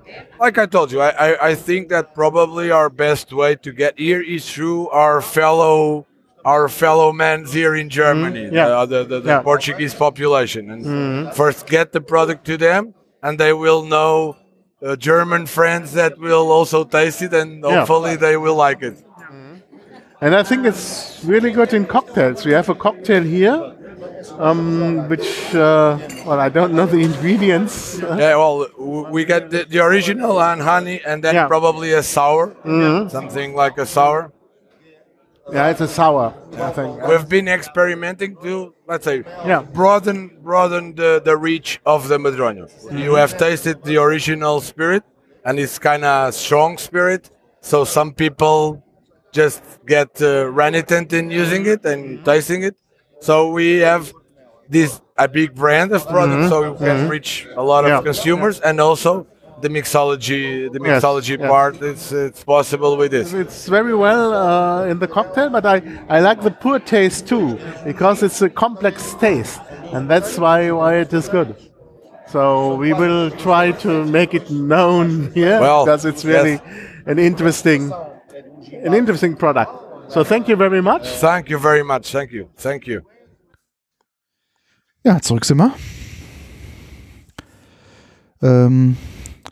like 0.44 0.56
I 0.64 0.66
told 0.76 0.88
you, 0.92 1.00
I, 1.08 1.10
I, 1.28 1.30
I 1.50 1.52
think 1.68 1.82
that 1.94 2.04
probably 2.22 2.66
our 2.78 2.90
best 3.06 3.26
way 3.32 3.52
to 3.66 3.70
get 3.82 3.92
here 3.98 4.22
is 4.36 4.42
through 4.54 4.80
our 5.04 5.18
fellow 5.36 6.06
our 6.54 6.68
fellow 6.68 7.08
men 7.24 7.38
here 7.58 7.74
in 7.82 7.88
Germany, 8.02 8.44
Mm-hmm. 8.44 8.54
yeah. 8.60 8.84
the, 8.84 8.86
the, 8.86 9.00
the, 9.12 9.18
the 9.26 9.32
Yeah. 9.34 9.40
Portuguese 9.50 9.94
population, 10.06 10.62
and 10.72 10.80
first 11.42 11.60
get 11.76 11.86
the 11.96 12.02
product 12.12 12.42
to 12.50 12.56
them, 12.66 12.82
and 13.24 13.32
they 13.44 13.52
will 13.64 13.82
know 13.94 14.12
uh, 14.36 14.94
German 15.10 15.46
friends 15.46 15.88
that 16.00 16.12
will 16.28 16.48
also 16.58 16.78
taste 16.98 17.20
it, 17.26 17.32
and 17.42 17.50
Yeah. 17.64 17.68
hopefully 17.72 18.14
they 18.26 18.36
will 18.44 18.58
like 18.68 18.82
it. 18.90 18.96
And 20.20 20.34
I 20.34 20.42
think 20.42 20.66
it's 20.66 21.20
really 21.24 21.50
good 21.52 21.72
in 21.74 21.86
cocktails. 21.86 22.44
We 22.44 22.52
have 22.52 22.68
a 22.68 22.74
cocktail 22.74 23.22
here, 23.22 23.74
um, 24.38 25.08
which 25.08 25.54
uh, 25.54 25.98
well 26.26 26.40
I 26.40 26.48
don't 26.48 26.72
know 26.74 26.86
the 26.86 26.98
ingredients. 27.10 27.98
Yeah, 28.00 28.36
well, 28.36 28.66
we 29.10 29.24
get 29.24 29.50
the, 29.50 29.64
the 29.64 29.80
original 29.80 30.40
and 30.40 30.60
honey, 30.62 31.00
and 31.06 31.22
then 31.22 31.34
Yeah. 31.34 31.46
Probably 31.48 31.92
a 31.92 32.02
sour, 32.02 32.54
something 33.08 33.54
like 33.54 33.78
a 33.78 33.86
sour. 33.86 34.32
Yeah, 35.52 35.68
it's 35.70 35.80
a 35.80 35.86
sour. 35.86 36.34
I 36.58 36.72
think. 36.72 37.06
We've 37.06 37.28
been 37.28 37.46
experimenting 37.46 38.36
to, 38.42 38.74
let's 38.88 39.04
say, 39.04 39.22
Yeah. 39.46 39.62
broaden 39.62 40.38
broaden 40.42 40.94
the, 40.96 41.22
the 41.24 41.36
reach 41.36 41.78
of 41.86 42.08
the 42.08 42.18
Madronio. 42.18 42.66
You 42.90 43.14
have 43.14 43.38
tasted 43.38 43.84
the 43.84 43.98
original 43.98 44.60
spirit, 44.60 45.04
and 45.44 45.58
it's 45.60 45.78
kind 45.78 46.04
of 46.04 46.34
strong 46.34 46.78
spirit. 46.78 47.30
So 47.60 47.84
some 47.84 48.12
people 48.12 48.82
just 49.40 49.62
get 49.94 50.10
uh, 50.22 50.28
reticent 50.64 51.08
in 51.18 51.24
using 51.42 51.62
it 51.74 51.80
and 51.90 52.24
tasting 52.30 52.62
it. 52.68 52.76
So 53.28 53.34
we 53.58 53.68
have 53.90 54.04
this 54.76 54.90
a 55.26 55.28
big 55.38 55.50
brand 55.62 55.90
of 55.96 56.02
products, 56.14 56.48
so 56.52 56.58
we 56.72 56.78
can 56.90 57.08
reach 57.14 57.32
a 57.62 57.64
lot 57.70 57.80
Yeah. 57.84 57.98
of 57.98 58.04
consumers, 58.10 58.56
and 58.68 58.76
also 58.88 59.10
the 59.64 59.70
mixology, 59.78 60.42
the 60.76 60.80
mixology 60.88 61.36
yes. 61.38 61.48
part. 61.54 61.74
It's 61.90 62.06
it's 62.28 62.42
possible 62.56 62.92
with 63.00 63.10
this. 63.16 63.28
It's 63.44 63.60
very 63.78 63.94
well 64.06 64.24
uh, 64.34 64.90
in 64.92 64.96
the 65.04 65.08
cocktail, 65.16 65.48
but 65.56 65.64
I, 65.64 65.76
I 66.16 66.18
like 66.28 66.40
the 66.48 66.54
poor 66.64 66.78
taste 66.94 67.20
too 67.32 67.46
because 67.90 68.16
it's 68.26 68.40
a 68.48 68.50
complex 68.64 68.96
taste, 69.26 69.60
and 69.94 70.02
that's 70.12 70.32
why 70.44 70.58
why 70.80 70.90
it 71.04 71.12
is 71.20 71.26
good. 71.38 71.50
So 72.34 72.42
we 72.84 72.90
will 73.02 73.30
try 73.46 73.72
to 73.84 73.90
make 74.18 74.30
it 74.38 74.46
known 74.50 75.08
here 75.38 75.58
Well, 75.66 75.84
because 75.84 76.04
it's 76.10 76.24
really 76.32 76.56
yes. 76.58 76.62
an 77.12 77.18
interesting 77.30 77.82
an 78.84 78.92
interesting 78.94 79.36
product. 79.36 79.70
So 80.08 80.22
thank 80.24 80.48
you 80.48 80.56
very 80.56 80.82
much. 80.82 81.02
Thank 81.20 81.48
you 81.50 81.58
very 81.58 81.82
much. 81.84 82.10
Thank 82.12 82.32
you. 82.32 82.46
Thank 82.56 82.86
you. 82.86 83.00
Ja, 85.04 85.20
zurück 85.20 85.44
sind 85.44 85.58
wir. 85.58 85.72
Ähm, 88.42 88.96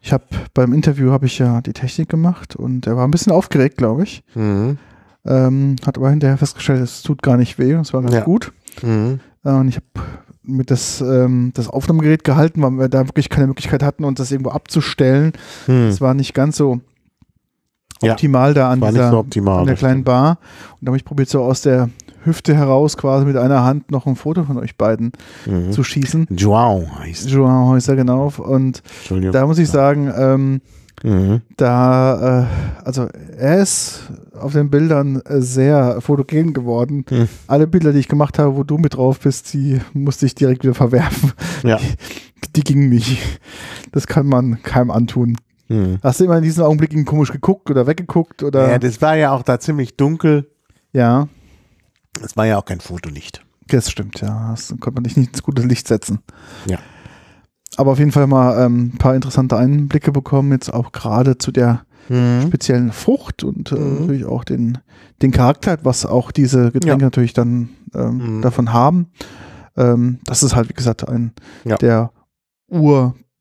ich 0.02 0.12
habe 0.12 0.24
beim 0.52 0.72
Interview 0.72 1.10
habe 1.10 1.26
ich 1.26 1.38
ja 1.38 1.60
die 1.60 1.72
Technik 1.72 2.08
gemacht 2.08 2.56
und 2.56 2.86
er 2.86 2.96
war 2.96 3.06
ein 3.06 3.10
bisschen 3.10 3.32
aufgeregt, 3.32 3.76
glaube 3.78 4.02
ich. 4.02 4.22
Mhm. 4.34 4.78
Ähm, 5.26 5.76
hat 5.86 5.96
aber 5.96 6.10
hinterher 6.10 6.36
festgestellt, 6.36 6.82
es 6.82 7.02
tut 7.02 7.22
gar 7.22 7.36
nicht 7.38 7.58
weh 7.58 7.74
und 7.74 7.80
es 7.82 7.94
war 7.94 8.02
ganz 8.02 8.14
Ja. 8.14 8.24
gut. 8.24 8.52
Mhm. 8.82 9.20
Äh, 9.44 9.50
und 9.50 9.68
ich 9.68 9.76
habe 9.76 9.86
mit 10.42 10.70
das, 10.70 11.00
ähm, 11.00 11.52
das 11.54 11.68
Aufnahmegerät 11.70 12.22
gehalten, 12.24 12.60
weil 12.62 12.72
wir 12.72 12.88
da 12.90 13.06
wirklich 13.08 13.30
keine 13.30 13.46
Möglichkeit 13.46 13.82
hatten, 13.82 14.04
uns 14.04 14.18
das 14.18 14.30
irgendwo 14.30 14.50
abzustellen. 14.50 15.32
Mhm. 15.66 15.86
Es 15.88 16.02
war 16.02 16.12
nicht 16.12 16.34
ganz 16.34 16.56
so 16.58 16.80
Ja, 18.04 18.12
optimal 18.12 18.54
da 18.54 18.70
an 18.70 18.80
dieser 18.80 19.10
so 19.10 19.18
optimal, 19.18 19.60
an 19.60 19.66
der 19.66 19.76
kleinen 19.76 20.04
Bar. 20.04 20.38
Und 20.72 20.78
da 20.82 20.88
habe 20.88 20.96
ich 20.96 21.04
probiert, 21.04 21.28
so 21.28 21.42
aus 21.42 21.62
der 21.62 21.88
Hüfte 22.24 22.54
heraus 22.54 22.96
quasi 22.96 23.26
mit 23.26 23.36
einer 23.36 23.64
Hand 23.64 23.90
noch 23.90 24.06
ein 24.06 24.16
Foto 24.16 24.44
von 24.44 24.56
euch 24.58 24.76
beiden 24.76 25.12
Mhm. 25.46 25.72
zu 25.72 25.84
schießen. 25.84 26.26
Joao 26.30 26.86
heißt. 27.00 27.28
Joao 27.28 27.68
Häuser, 27.68 27.96
genau. 27.96 28.32
Und 28.38 28.82
da 29.32 29.46
muss 29.46 29.58
ich 29.58 29.68
sagen, 29.68 30.10
ähm, 30.16 30.60
Mhm. 31.02 31.42
da, 31.56 32.42
äh, 32.42 32.46
also 32.84 33.08
er 33.36 33.58
ist 33.60 34.04
auf 34.40 34.52
den 34.52 34.70
Bildern 34.70 35.20
äh, 35.26 35.40
sehr 35.40 36.00
fotogen 36.00 36.54
geworden. 36.54 37.04
Hm. 37.08 37.28
Alle 37.48 37.66
Bilder, 37.66 37.92
die 37.92 37.98
ich 37.98 38.08
gemacht 38.08 38.38
habe, 38.38 38.56
wo 38.56 38.62
du 38.62 38.78
mit 38.78 38.94
drauf 38.94 39.18
bist, 39.20 39.52
die 39.52 39.80
musste 39.92 40.24
ich 40.24 40.34
direkt 40.36 40.62
wieder 40.62 40.72
verwerfen. 40.74 41.32
Ja. 41.64 41.76
Die, 41.78 42.52
die 42.56 42.62
gingen 42.62 42.88
nicht. 42.88 43.18
Das 43.92 44.06
kann 44.06 44.26
man 44.26 44.62
keinem 44.62 44.90
antun. 44.92 45.36
Mhm. 45.68 45.98
Hast 46.02 46.20
du 46.20 46.24
immer 46.24 46.36
in 46.38 46.42
diesem 46.44 46.64
Augenblick 46.64 47.06
komisch 47.06 47.32
geguckt 47.32 47.70
oder 47.70 47.86
weggeguckt 47.86 48.42
oder? 48.42 48.68
Ja, 48.70 48.78
das 48.78 49.00
war 49.00 49.16
ja 49.16 49.32
auch 49.32 49.42
da 49.42 49.58
ziemlich 49.60 49.96
dunkel. 49.96 50.50
ja, 50.92 51.28
Es 52.22 52.36
war 52.36 52.46
ja 52.46 52.58
auch 52.58 52.64
kein 52.64 52.80
Fotolicht. 52.80 53.44
das 53.68 53.90
stimmt, 53.90 54.20
ja. 54.20 54.50
Das 54.50 54.68
konnte 54.68 54.92
man 54.92 55.04
dich 55.04 55.16
nicht 55.16 55.30
ins 55.32 55.42
gute 55.42 55.62
Licht 55.62 55.88
setzen. 55.88 56.20
Ja. 56.66 56.78
Aber 57.76 57.92
auf 57.92 57.98
jeden 57.98 58.12
Fall 58.12 58.26
mal 58.26 58.64
ähm, 58.64 58.92
ein 58.94 58.98
paar 58.98 59.14
interessante 59.16 59.56
Einblicke 59.56 60.12
bekommen, 60.12 60.52
jetzt 60.52 60.72
auch 60.72 60.92
gerade 60.92 61.38
zu 61.38 61.50
der 61.50 61.84
Mhm. 62.10 62.42
speziellen 62.48 62.92
Frucht 62.92 63.42
und 63.42 63.72
äh, 63.72 63.76
Mhm. 63.76 64.00
natürlich 64.00 64.24
auch 64.26 64.44
den, 64.44 64.78
den 65.22 65.30
Charakter, 65.30 65.78
was 65.84 66.04
auch 66.04 66.30
diese 66.30 66.70
Getränke 66.70 67.00
Ja. 67.00 67.06
natürlich 67.06 67.32
dann 67.32 67.70
ähm, 67.94 68.36
Mhm. 68.38 68.42
davon 68.42 68.72
haben. 68.74 69.06
Ähm, 69.76 70.18
das 70.24 70.42
ist 70.42 70.54
halt, 70.54 70.68
wie 70.68 70.74
gesagt, 70.74 71.08
ein 71.08 71.32
Ja. 71.64 71.76
der 71.76 72.12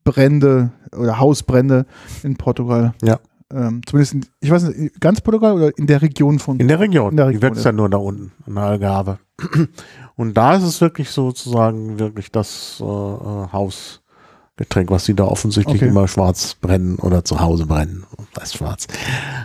Urbrände 0.06 0.70
oder 0.96 1.18
Hausbrände 1.18 1.86
in 2.22 2.36
Portugal. 2.36 2.94
Ja. 3.02 3.18
Ähm, 3.52 3.82
zumindest, 3.86 4.14
in, 4.14 4.26
ich 4.40 4.50
weiß 4.50 4.64
nicht, 4.64 5.00
ganz 5.00 5.20
Portugal 5.20 5.52
oder 5.54 5.76
in 5.78 5.86
der 5.86 6.02
Region 6.02 6.38
von. 6.38 6.58
In 6.58 6.68
der 6.68 6.80
Region. 6.80 7.10
In 7.12 7.16
der 7.16 7.26
Die 7.28 7.34
Region, 7.36 7.50
wächst 7.52 7.64
ja. 7.64 7.72
nur 7.72 7.88
da 7.88 7.98
unten, 7.98 8.32
in 8.46 8.54
der 8.54 8.64
Algarve. 8.64 9.18
Und 10.16 10.34
da 10.36 10.54
ist 10.54 10.62
es 10.62 10.80
wirklich 10.80 11.10
sozusagen 11.10 11.98
wirklich 11.98 12.30
das 12.30 12.78
äh, 12.80 12.84
äh, 12.84 13.48
Hausgetränk, 13.52 14.90
was 14.90 15.04
sie 15.04 15.14
da 15.14 15.24
offensichtlich 15.24 15.82
Okay. 15.82 15.88
immer 15.90 16.06
schwarz 16.08 16.54
brennen 16.54 16.96
oder 16.96 17.24
zu 17.24 17.40
Hause 17.40 17.66
brennen. 17.66 18.04
Das 18.34 18.44
ist 18.44 18.56
schwarz. 18.58 18.86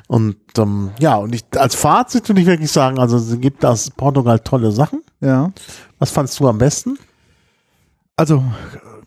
Und 0.07 0.37
ähm, 0.57 0.91
ja, 0.99 1.15
und 1.17 1.33
ich, 1.35 1.43
als 1.55 1.75
Fazit 1.75 2.27
würde 2.29 2.41
ich 2.41 2.47
wirklich 2.47 2.71
sagen, 2.71 2.99
also 2.99 3.17
es 3.17 3.39
gibt 3.39 3.65
aus 3.65 3.89
Portugal 3.91 4.39
tolle 4.39 4.71
Sachen. 4.71 5.01
ja. 5.21 5.51
Was 5.99 6.11
fandst 6.11 6.39
du 6.39 6.47
am 6.47 6.57
besten? 6.57 6.97
Also 8.15 8.43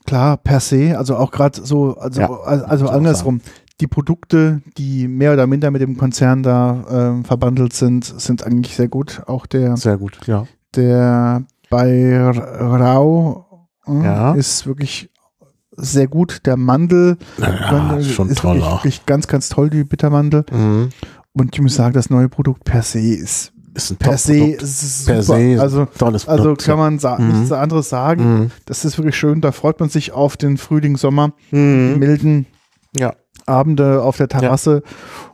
klar, 0.07 0.37
per 0.37 0.61
se, 0.61 0.97
also 0.99 1.17
auch 1.17 1.31
gerade 1.31 1.65
so, 1.65 1.97
also, 1.97 2.21
Ja, 2.21 2.31
also, 2.31 2.89
andersrum. 2.89 3.41
Die 3.81 3.87
Produkte, 3.89 4.63
die 4.79 5.09
mehr 5.09 5.33
oder 5.33 5.47
minder 5.49 5.71
mit 5.73 5.81
dem 5.83 5.97
Konzern 5.97 6.43
da 6.45 6.85
ähm, 6.91 7.25
verbandelt 7.25 7.73
sind, 7.73 8.05
sind 8.05 8.45
eigentlich 8.47 8.77
sehr 8.77 8.87
gut. 8.89 9.23
Auch 9.27 9.47
der, 9.47 9.77
Sehr 9.77 9.97
gut, 9.97 10.19
ja. 10.27 10.47
der 10.77 11.43
bei 11.69 12.17
Rau 12.17 13.69
äh, 13.87 14.05
Ja. 14.05 14.35
ist 14.35 14.67
wirklich 14.67 15.11
sehr 15.73 16.07
gut. 16.07 16.47
Der 16.47 16.57
Mandel, 16.57 17.17
ist 17.99 18.11
schon 18.13 18.29
ist 18.29 18.39
toll 18.41 18.57
wirklich, 18.57 18.71
wirklich 18.73 19.07
ganz, 19.07 19.27
ganz 19.27 19.49
toll, 19.49 19.71
die 19.71 19.85
Bittermandel. 19.85 20.45
Mhm. 20.53 20.91
Und 21.33 21.55
ich 21.55 21.61
muss 21.63 21.75
sagen, 21.75 21.95
das 21.95 22.11
neue 22.11 22.29
Produkt 22.29 22.65
per 22.65 22.83
se 22.83 23.01
ist 23.01 23.52
Ist 23.75 23.91
ein 23.91 23.97
per 23.97 24.19
se, 24.19 24.37
ist 24.37 24.83
es 24.83 25.05
Per 25.07 25.23
super. 25.23 25.39
se 25.39 25.53
ist 25.55 25.61
also, 25.61 25.87
tolles 25.99 26.29
also 26.29 26.43
Produkt. 26.45 26.65
kann 26.65 26.79
man 26.79 26.99
sa 26.99 27.19
Mhm. 27.19 27.29
nichts 27.33 27.53
anderes 27.53 27.89
sagen. 27.89 28.25
Mhm. 28.41 28.51
Das 28.67 28.85
ist 28.85 28.99
wirklich 28.99 29.17
schön. 29.17 29.41
Da 29.41 29.51
freut 29.53 29.81
man 29.81 29.89
sich 29.89 30.13
auf 30.13 30.37
den 30.37 30.59
Frühling, 30.59 30.97
Sommer, 30.99 31.33
Mhm. 31.51 31.97
milden 31.99 32.47
Ja. 32.97 33.15
Abende 33.47 34.03
auf 34.03 34.19
der 34.19 34.29
Terrasse, 34.29 34.83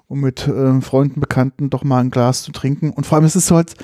um 0.06 0.20
mit 0.20 0.46
äh, 0.46 0.80
Freunden, 0.80 1.20
Bekannten 1.20 1.68
doch 1.68 1.82
mal 1.84 1.98
ein 2.00 2.10
Glas 2.10 2.42
zu 2.44 2.52
trinken. 2.52 2.90
Und 2.90 3.06
vor 3.06 3.16
allem 3.16 3.24
ist 3.26 3.34
es 3.36 3.48
so 3.48 3.56
halt 3.56 3.74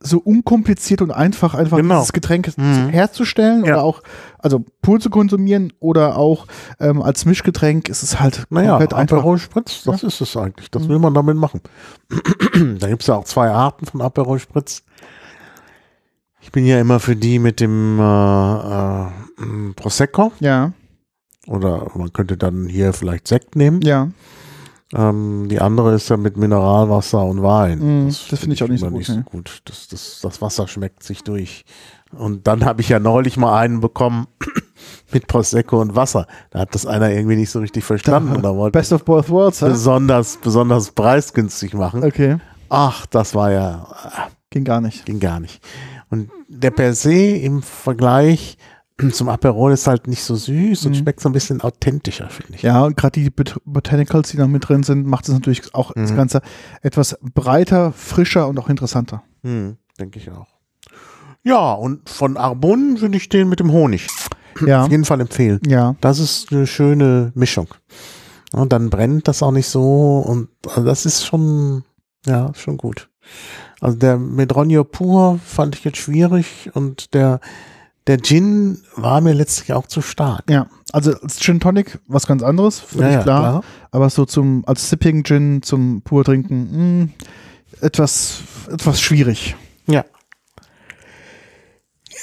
so 0.00 0.18
unkompliziert 0.18 1.00
und 1.02 1.10
einfach, 1.10 1.54
einfach 1.54 1.78
Genau. 1.78 1.96
dieses 2.00 2.12
Getränk 2.12 2.56
Mhm. 2.58 2.88
herzustellen 2.90 3.64
Ja. 3.64 3.74
oder 3.74 3.82
auch, 3.82 4.02
also 4.38 4.64
pur 4.82 5.00
zu 5.00 5.08
konsumieren 5.10 5.72
oder 5.80 6.16
auch 6.18 6.46
ähm, 6.78 7.00
als 7.02 7.24
Mischgetränk 7.24 7.88
ist 7.88 8.02
es 8.02 8.20
halt 8.20 8.44
Naja, 8.50 8.70
komplett 8.72 8.92
einfach. 8.94 9.16
Aperol 9.18 9.38
Spritz, 9.38 9.82
das 9.84 10.02
ist 10.02 10.20
es 10.20 10.36
eigentlich. 10.36 10.70
Das 10.70 10.88
will 10.88 10.98
man 10.98 11.14
damit 11.14 11.36
machen. 11.38 11.60
da 12.78 12.88
gibt 12.88 13.02
es 13.02 13.08
ja 13.08 13.14
auch 13.14 13.24
zwei 13.24 13.48
Arten 13.50 13.86
von 13.86 14.02
Aperol 14.02 14.38
Spritz. 14.38 14.82
Ich 16.40 16.52
bin 16.52 16.64
ja 16.66 16.78
immer 16.78 17.00
für 17.00 17.16
die 17.16 17.38
mit 17.38 17.58
dem 17.60 17.98
äh, 17.98 19.02
äh, 19.06 19.06
Prosecco. 19.74 20.30
Ja, 20.40 20.72
Oder 21.48 21.90
man 21.94 22.12
könnte 22.12 22.36
dann 22.36 22.68
hier 22.68 22.92
vielleicht 22.92 23.26
Sekt 23.28 23.56
nehmen. 23.56 23.80
ja. 23.82 24.08
Ähm, 24.94 25.48
die 25.48 25.60
andere 25.60 25.94
ist 25.94 26.08
ja 26.08 26.16
mit 26.16 26.36
Mineralwasser 26.36 27.24
und 27.24 27.42
Wein. 27.42 28.06
Mm, 28.06 28.08
das 28.08 28.38
finde 28.38 28.54
ich 28.54 28.62
auch 28.62 28.68
nicht 28.68 28.80
so 28.80 28.90
gut, 28.90 29.08
ne. 29.08 29.24
gut. 29.24 29.62
Das, 29.64 29.88
das, 29.88 30.20
das 30.22 30.40
Wasser 30.40 30.68
schmeckt 30.68 31.02
sich 31.02 31.24
durch. 31.24 31.64
Und 32.12 32.46
dann 32.46 32.64
habe 32.64 32.82
ich 32.82 32.88
ja 32.88 33.00
neulich 33.00 33.36
mal 33.36 33.58
einen 33.58 33.80
bekommen 33.80 34.28
mit 35.12 35.26
Prosecco 35.26 35.80
und 35.80 35.96
Wasser. 35.96 36.26
Da 36.50 36.60
hat 36.60 36.74
das 36.74 36.86
einer 36.86 37.10
irgendwie 37.10 37.36
nicht 37.36 37.50
so 37.50 37.58
richtig 37.58 37.84
verstanden. 37.84 38.36
oder 38.36 38.54
wollte 38.54 38.78
Best 38.78 38.92
of 38.92 39.04
both 39.04 39.28
worlds, 39.28 39.60
besonders, 39.60 40.38
besonders 40.40 40.92
preisgünstig 40.92 41.74
machen. 41.74 42.04
Okay, 42.04 42.38
Ach, 42.68 43.06
das 43.06 43.34
war 43.34 43.52
ja, 43.52 43.86
ging 44.50 44.64
gar 44.64 44.80
nicht. 44.80 45.04
ging 45.06 45.20
gar 45.20 45.40
nicht. 45.40 45.60
Und 46.10 46.30
der 46.48 46.70
per 46.70 46.94
se 46.94 47.14
im 47.14 47.62
Vergleich 47.62 48.56
zum 49.12 49.28
Aperol 49.28 49.72
ist 49.72 49.86
halt 49.86 50.06
nicht 50.06 50.22
so 50.22 50.34
süß 50.36 50.86
und 50.86 50.92
Mhm. 50.92 50.96
schmeckt 50.96 51.20
so 51.20 51.28
ein 51.28 51.32
bisschen 51.32 51.60
authentischer, 51.60 52.28
finde 52.30 52.54
ich. 52.54 52.62
Ja, 52.62 52.82
und 52.84 52.96
gerade 52.96 53.20
die 53.20 53.30
Bot 53.30 53.60
Botanicals, 53.64 54.30
die 54.30 54.38
noch 54.38 54.48
mit 54.48 54.68
drin 54.68 54.82
sind, 54.82 55.06
macht 55.06 55.28
es 55.28 55.34
natürlich 55.34 55.74
auch 55.74 55.92
das 55.94 56.12
Mhm. 56.12 56.16
Ganze 56.16 56.40
etwas 56.82 57.18
breiter, 57.34 57.92
frischer 57.92 58.48
und 58.48 58.58
auch 58.58 58.68
interessanter. 58.68 59.22
Hm, 59.42 59.76
denke 59.98 60.18
ich 60.18 60.30
auch. 60.30 60.46
Ja, 61.42 61.72
und 61.74 62.08
von 62.08 62.36
Arbonne 62.36 63.00
würde 63.00 63.16
ich 63.16 63.28
den 63.28 63.48
mit 63.48 63.60
dem 63.60 63.70
Honig 63.70 64.08
Ja, 64.66 64.84
auf 64.84 64.90
jeden 64.90 65.04
Fall 65.04 65.20
empfehlen. 65.20 65.60
ja. 65.66 65.94
Das 66.00 66.18
ist 66.18 66.50
eine 66.52 66.66
schöne 66.66 67.30
Mischung. 67.34 67.68
Und 68.52 68.72
dann 68.72 68.90
brennt 68.90 69.28
das 69.28 69.42
auch 69.42 69.50
nicht 69.52 69.68
so 69.68 70.18
und 70.26 70.48
also 70.66 70.84
das 70.84 71.04
ist 71.06 71.24
schon, 71.26 71.84
ja, 72.26 72.52
schon 72.54 72.78
gut. 72.78 73.08
Also 73.80 73.96
der 73.98 74.16
Medronio 74.18 74.82
pur 74.84 75.38
fand 75.44 75.76
ich 75.76 75.84
jetzt 75.84 75.98
schwierig 75.98 76.70
und 76.74 77.12
der, 77.12 77.40
der 78.06 78.18
Gin 78.22 78.82
war 78.96 79.20
mir 79.20 79.32
letztlich 79.34 79.72
auch 79.72 79.86
zu 79.86 80.00
stark. 80.02 80.44
Ja, 80.50 80.66
also 80.92 81.12
als 81.20 81.38
Gin 81.40 81.60
Tonic 81.60 81.98
was 82.06 82.26
ganz 82.26 82.42
anderes, 82.42 82.78
völlig 82.80 83.22
klar. 83.22 83.62
Aber 83.90 84.08
so 84.10 84.24
zum 84.24 84.62
als 84.66 84.88
Sipping 84.88 85.24
Gin 85.24 85.62
zum 85.62 86.02
pur 86.02 86.24
trinken, 86.24 87.08
mh, 87.80 87.84
etwas 87.86 88.40
etwas 88.70 89.00
schwierig. 89.00 89.56
Ja. 89.86 90.04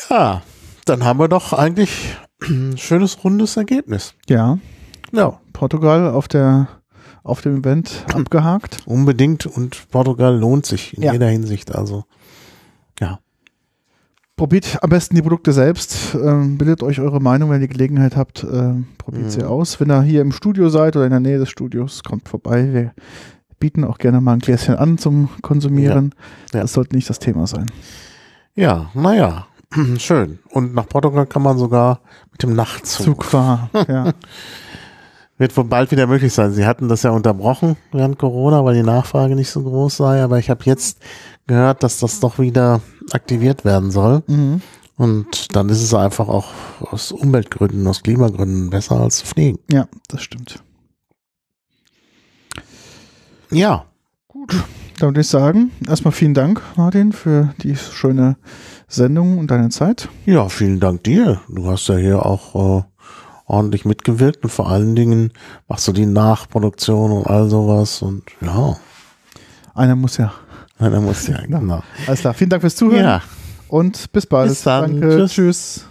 Ja, 0.09 0.41
dann 0.85 1.03
haben 1.03 1.19
wir 1.19 1.27
doch 1.27 1.53
eigentlich 1.53 2.15
ein 2.41 2.77
schönes 2.77 3.23
rundes 3.23 3.57
Ergebnis. 3.57 4.13
Ja, 4.27 4.57
Ja, 5.11 5.39
Portugal 5.53 6.09
auf 6.11 6.27
der 6.27 6.67
auf 7.23 7.39
dem 7.41 7.59
Event 7.59 8.03
abgehakt. 8.13 8.79
unbedingt 8.85 9.45
und 9.45 9.89
Portugal 9.91 10.37
lohnt 10.37 10.65
sich 10.65 10.97
in 10.97 11.03
Ja. 11.03 11.13
jeder 11.13 11.27
Hinsicht. 11.29 11.73
Also, 11.73 11.97
ja. 11.97 12.03
Probiert 14.35 14.79
am 14.81 14.89
besten 14.89 15.15
die 15.15 15.21
Produkte 15.21 15.53
selbst, 15.53 16.15
ähm, 16.15 16.57
bildet 16.57 16.81
euch 16.81 16.99
eure 16.99 17.21
Meinung, 17.21 17.51
wenn 17.51 17.61
ihr 17.61 17.67
die 17.67 17.73
Gelegenheit 17.73 18.15
habt, 18.15 18.43
ähm, 18.43 18.87
probiert 18.97 19.31
sie 19.31 19.41
Mhm. 19.41 19.45
aus. 19.47 19.79
Wenn 19.79 19.91
ihr 19.91 20.01
hier 20.01 20.21
im 20.21 20.31
Studio 20.31 20.69
seid 20.69 20.95
oder 20.95 21.05
in 21.05 21.11
der 21.11 21.19
Nähe 21.19 21.37
des 21.37 21.49
Studios, 21.49 22.03
kommt 22.03 22.27
vorbei. 22.27 22.73
Wir 22.73 22.91
bieten 23.59 23.83
auch 23.83 23.99
gerne 23.99 24.21
mal 24.21 24.33
ein 24.33 24.39
Gläschen 24.39 24.75
an 24.75 24.97
zum 24.97 25.29
Konsumieren. 25.43 26.15
Ja. 26.51 26.61
Das 26.61 26.73
sollte 26.73 26.95
nicht 26.95 27.09
das 27.09 27.19
Thema 27.19 27.45
sein. 27.45 27.67
Ja, 28.55 28.89
naja, 28.95 29.45
schön. 29.97 30.39
Und 30.49 30.73
nach 30.73 30.87
Portugal 30.89 31.27
kann 31.27 31.43
man 31.43 31.59
sogar 31.59 32.01
mit 32.31 32.41
dem 32.41 32.55
Nachtzug. 32.55 33.05
Zugfahren, 33.05 33.69
ja. 33.87 34.13
Wird 35.43 35.57
wohl 35.57 35.65
bald 35.65 35.91
wieder 35.91 36.07
möglich 36.07 36.31
sein. 36.31 36.53
Sie 36.53 36.65
hatten 36.65 36.87
das 36.87 37.03
ja 37.03 37.09
unterbrochen 37.09 37.75
während 37.91 38.17
Corona, 38.17 38.63
weil 38.63 38.75
die 38.75 38.81
Nachfrage 38.81 39.35
nicht 39.35 39.49
so 39.49 39.61
groß 39.61 39.97
sei. 39.97 40.23
Aber 40.23 40.39
ich 40.39 40.49
habe 40.49 40.63
jetzt 40.63 40.99
gehört, 41.47 41.83
dass 41.83 41.99
das 41.99 42.21
doch 42.21 42.39
wieder 42.39 42.79
aktiviert 43.11 43.65
werden 43.65 43.91
soll. 43.91 44.23
Mhm. 44.27 44.61
Und 44.95 45.53
dann 45.53 45.67
ist 45.67 45.83
es 45.83 45.93
einfach 45.93 46.29
auch 46.29 46.47
aus 46.79 47.11
Umweltgründen, 47.11 47.85
aus 47.87 48.03
Klimagründen 48.03 48.69
besser 48.69 49.01
als 49.01 49.17
zu 49.17 49.25
fliegen. 49.25 49.59
Ja, 49.69 49.89
das 50.07 50.21
stimmt. 50.21 50.63
Ja, 53.51 53.83
Dann 54.99 55.09
würde 55.09 55.19
ich 55.19 55.27
sagen, 55.27 55.71
erstmal 55.85 56.13
vielen 56.13 56.35
Dank, 56.35 56.61
Martin, 56.77 57.11
für 57.11 57.53
die 57.61 57.75
schöne 57.75 58.37
Sendung 58.87 59.39
und 59.39 59.51
deine 59.51 59.67
Zeit. 59.71 60.07
ja, 60.25 60.47
vielen 60.47 60.79
Dank 60.79 61.03
dir. 61.03 61.41
Du 61.49 61.65
hast 61.65 61.89
ja 61.89 61.97
hier 61.97 62.25
auch 62.25 62.79
äh, 62.79 62.83
ordentlich 63.53 63.85
mitgewirkt 63.85 64.43
und 64.43 64.49
vor 64.49 64.69
allen 64.69 64.95
Dingen 64.95 65.31
machst 65.67 65.87
du 65.87 65.91
die 65.91 66.05
Nachproduktion 66.05 67.11
und 67.11 67.27
all 67.27 67.49
sowas 67.49 68.01
und 68.01 68.23
ja, 68.41 68.75
Einer 69.73 69.95
muss 69.95 70.17
ja. 70.17 70.33
da 70.79 70.89
muss 70.99 71.27
ja, 71.27 71.37
genau. 71.47 71.83
Alles 72.07 72.19
klar, 72.21 72.33
vielen 72.33 72.49
Dank 72.49 72.61
fürs 72.61 72.75
Zuhören 72.75 73.03
Ja, 73.03 73.21
und 73.67 74.11
bis 74.11 74.25
bald. 74.25 74.49
Bis 74.49 74.63
dann. 74.63 74.99
Danke, 74.99 75.17
Tschüss. 75.17 75.31
Tschüss. 75.31 75.85